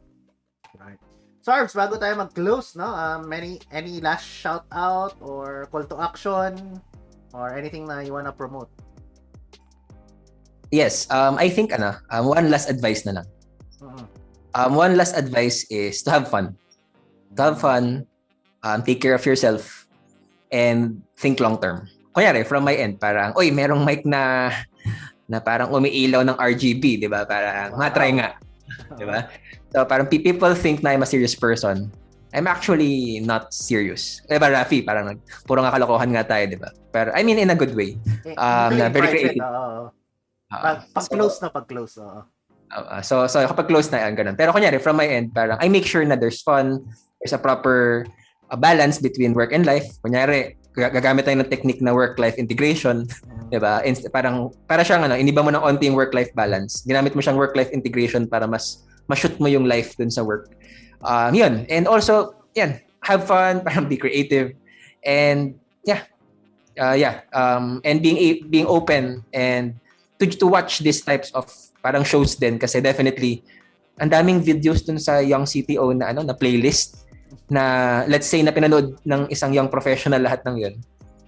Right. 0.80 1.02
So 1.44 1.52
Arbs, 1.52 1.76
bago 1.76 2.00
tayo 2.00 2.16
mag-close, 2.16 2.80
no? 2.80 2.88
Um, 2.88 3.28
any 3.34 3.60
any 3.76 4.00
last 4.00 4.24
shout 4.24 4.64
out 4.72 5.20
or 5.20 5.68
call 5.68 5.84
to 5.84 6.00
action 6.00 6.80
or 7.36 7.52
anything 7.52 7.84
na 7.84 8.00
you 8.00 8.16
wanna 8.16 8.32
promote? 8.32 8.72
Yes, 10.72 11.06
um, 11.12 11.38
I 11.38 11.52
think 11.52 11.70
ano, 11.76 12.00
um, 12.10 12.32
one 12.32 12.50
last 12.50 12.72
advice 12.72 13.06
na 13.06 13.22
lang. 13.22 13.28
Mhm. 13.84 14.06
Um, 14.58 14.72
one 14.74 14.98
last 14.98 15.14
advice 15.14 15.68
is 15.70 16.02
to 16.08 16.10
have 16.10 16.32
fun. 16.32 16.58
To 17.38 17.52
have 17.52 17.58
fun, 17.62 18.10
um, 18.64 18.80
take 18.82 19.02
care 19.02 19.14
of 19.14 19.26
yourself, 19.26 19.86
and 20.50 21.02
think 21.18 21.38
long 21.38 21.62
term. 21.62 21.90
Kunyari, 22.14 22.46
from 22.46 22.62
my 22.64 22.76
end, 22.76 22.98
parang, 22.98 23.34
oy, 23.34 23.50
merong 23.50 23.82
mic 23.82 24.06
na 24.06 24.54
na 25.26 25.42
parang 25.42 25.74
umiilaw 25.74 26.22
ng 26.22 26.38
RGB, 26.38 27.02
di 27.02 27.10
ba? 27.10 27.26
Parang, 27.26 27.74
Wow. 27.74 27.90
try 27.90 28.14
nga. 28.14 28.38
Di 28.94 29.02
ba? 29.04 29.26
So, 29.74 29.82
parang 29.84 30.06
pe- 30.06 30.22
people 30.22 30.54
think 30.54 30.86
na 30.86 30.94
I'm 30.94 31.02
a 31.02 31.10
serious 31.10 31.34
person. 31.34 31.90
I'm 32.34 32.46
actually 32.46 33.22
not 33.22 33.50
serious. 33.50 34.22
Eh 34.26 34.38
ba, 34.38 34.50
Rafi? 34.50 34.82
Parang, 34.82 35.10
nag- 35.10 35.26
puro 35.46 35.62
nga 35.62 35.74
kalokohan 35.74 36.14
nga 36.14 36.26
tayo, 36.28 36.46
di 36.46 36.58
ba? 36.58 36.70
Pero, 36.94 37.10
I 37.18 37.26
mean, 37.26 37.42
in 37.42 37.50
a 37.50 37.58
good 37.58 37.74
way. 37.74 37.98
Um, 38.38 38.78
usually 38.78 38.90
very 38.90 38.94
private, 38.94 39.22
creative. 39.34 39.42
oo. 39.44 39.82
Ah, 40.54 40.62
Pag, 40.62 40.78
pag 40.94 41.04
so- 41.04 41.12
close 41.12 41.36
na, 41.42 41.48
pag 41.50 41.66
close, 41.66 41.98
oo. 41.98 42.22
Uh, 42.74 43.02
so, 43.02 43.26
so 43.26 43.38
kapag 43.44 43.70
close 43.70 43.90
na 43.90 44.02
yan, 44.02 44.14
ganun. 44.14 44.34
Pero 44.34 44.50
kunyari, 44.50 44.78
from 44.78 44.98
my 44.98 45.06
end, 45.06 45.30
parang 45.30 45.58
I 45.58 45.70
make 45.70 45.86
sure 45.86 46.02
na 46.02 46.18
there's 46.18 46.42
fun, 46.42 46.82
there's 47.22 47.34
a 47.34 47.38
proper 47.38 48.02
uh, 48.50 48.58
balance 48.58 48.98
between 48.98 49.34
work 49.34 49.54
and 49.54 49.62
life. 49.62 49.86
Kunyari, 50.02 50.58
gagamit 50.74 51.26
tayo 51.26 51.38
ng 51.38 51.50
technique 51.50 51.80
na 51.86 51.94
work-life 51.94 52.36
integration, 52.42 53.06
Mm. 53.06 53.50
'di 53.54 53.60
ba? 53.62 53.86
Inst- 53.86 54.10
parang 54.10 54.50
para 54.66 54.82
siyang 54.82 55.06
ano, 55.06 55.14
iniba 55.14 55.46
mo 55.46 55.54
ng 55.54 55.62
onti 55.62 55.86
yung 55.86 55.98
work-life 55.98 56.34
balance. 56.34 56.82
Ginamit 56.84 57.14
mo 57.14 57.22
siyang 57.22 57.38
work-life 57.38 57.70
integration 57.70 58.26
para 58.26 58.50
mas 58.50 58.82
ma-shoot 59.06 59.38
mo 59.38 59.46
yung 59.46 59.70
life 59.70 59.94
dun 59.96 60.10
sa 60.10 60.26
work. 60.26 60.50
Um, 61.04 61.36
yun. 61.36 61.68
And 61.70 61.86
also, 61.86 62.34
yan, 62.56 62.82
have 63.06 63.28
fun, 63.28 63.62
parang 63.66 63.86
be 63.86 64.00
creative. 64.00 64.58
And 65.06 65.60
yeah. 65.86 66.10
Uh, 66.74 66.98
yeah, 66.98 67.22
um, 67.38 67.86
and 67.86 68.02
being 68.02 68.18
a- 68.18 68.42
being 68.50 68.66
open 68.66 69.22
and 69.30 69.78
to 70.18 70.26
to 70.26 70.50
watch 70.50 70.82
these 70.82 71.06
types 71.06 71.30
of 71.38 71.46
parang 71.86 72.02
shows 72.02 72.34
din 72.34 72.58
kasi 72.58 72.82
definitely 72.82 73.46
ang 74.02 74.10
daming 74.10 74.42
videos 74.42 74.82
dun 74.82 74.98
sa 74.98 75.22
Young 75.22 75.46
CTO 75.46 75.94
na 75.94 76.10
ano 76.10 76.26
na 76.26 76.34
playlist 76.34 77.03
na 77.50 77.64
let's 78.08 78.28
say 78.28 78.42
na 78.42 78.52
pinanood 78.52 78.98
ng 79.04 79.30
isang 79.30 79.52
young 79.54 79.68
professional 79.68 80.22
lahat 80.22 80.42
ng 80.48 80.56
yun. 80.58 80.76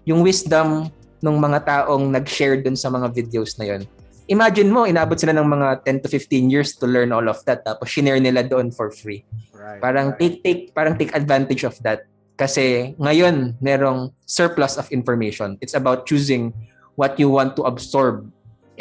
Yung 0.05 0.21
wisdom 0.21 0.89
ng 1.21 1.37
mga 1.41 1.59
taong 1.65 2.13
nag-share 2.13 2.61
dun 2.61 2.77
sa 2.77 2.93
mga 2.93 3.09
videos 3.09 3.57
na 3.57 3.65
yun. 3.65 3.81
Imagine 4.25 4.69
mo, 4.73 4.89
inabot 4.89 5.17
sila 5.17 5.37
ng 5.37 5.45
mga 5.45 5.85
10 5.85 6.01
to 6.05 6.09
15 6.09 6.49
years 6.49 6.73
to 6.77 6.89
learn 6.89 7.13
all 7.13 7.25
of 7.29 7.37
that 7.45 7.61
tapos 7.61 7.89
shinare 7.93 8.17
nila 8.17 8.41
doon 8.41 8.73
for 8.73 8.89
free. 8.89 9.21
Right. 9.53 9.77
Parang 9.77 10.13
right. 10.13 10.17
take 10.17 10.37
take 10.41 10.61
parang 10.73 10.97
take 10.97 11.13
advantage 11.13 11.61
of 11.61 11.77
that 11.85 12.09
kasi 12.33 12.97
ngayon 12.97 13.53
merong 13.61 14.09
surplus 14.25 14.81
of 14.81 14.89
information. 14.89 15.61
It's 15.61 15.77
about 15.77 16.09
choosing 16.09 16.57
what 16.97 17.21
you 17.21 17.29
want 17.29 17.53
to 17.61 17.69
absorb. 17.69 18.25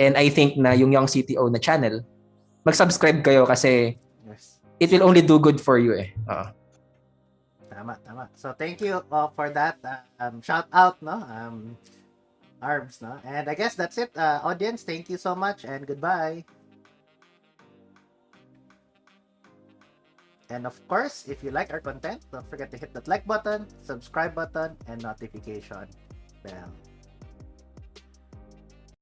And 0.00 0.16
I 0.16 0.32
think 0.32 0.56
na 0.56 0.72
yung 0.72 0.90
Young 0.96 1.06
CTO 1.06 1.52
na 1.52 1.60
channel, 1.60 2.02
mag-subscribe 2.64 3.20
kayo 3.20 3.44
kasi 3.44 4.00
Yes. 4.24 4.58
it 4.80 4.88
will 4.88 5.04
only 5.04 5.20
do 5.20 5.36
good 5.36 5.60
for 5.60 5.76
you 5.76 5.92
eh. 5.92 6.16
Oo. 6.24 6.63
Tama, 7.85 8.01
tama. 8.01 8.24
So 8.32 8.57
thank 8.57 8.80
you 8.80 9.05
uh, 9.12 9.28
for 9.37 9.53
that 9.53 9.76
uh, 9.85 10.01
um, 10.16 10.41
shout 10.41 10.72
out, 10.72 10.97
no? 11.05 11.20
Um, 11.20 11.76
Arbs, 12.64 13.05
no? 13.05 13.20
And 13.28 13.45
I 13.45 13.53
guess 13.53 13.76
that's 13.76 14.01
it, 14.01 14.09
uh, 14.16 14.41
audience. 14.41 14.89
Thank 14.89 15.12
you 15.12 15.20
so 15.20 15.37
much 15.37 15.68
and 15.68 15.85
goodbye. 15.85 16.49
And 20.49 20.64
of 20.64 20.80
course, 20.89 21.28
if 21.28 21.45
you 21.45 21.53
like 21.53 21.76
our 21.76 21.80
content, 21.85 22.24
don't 22.32 22.49
forget 22.49 22.72
to 22.72 22.80
hit 22.80 22.97
that 22.97 23.05
like 23.05 23.28
button, 23.28 23.68
subscribe 23.85 24.32
button, 24.32 24.80
and 24.89 25.05
notification 25.05 25.85
bell. 26.41 26.72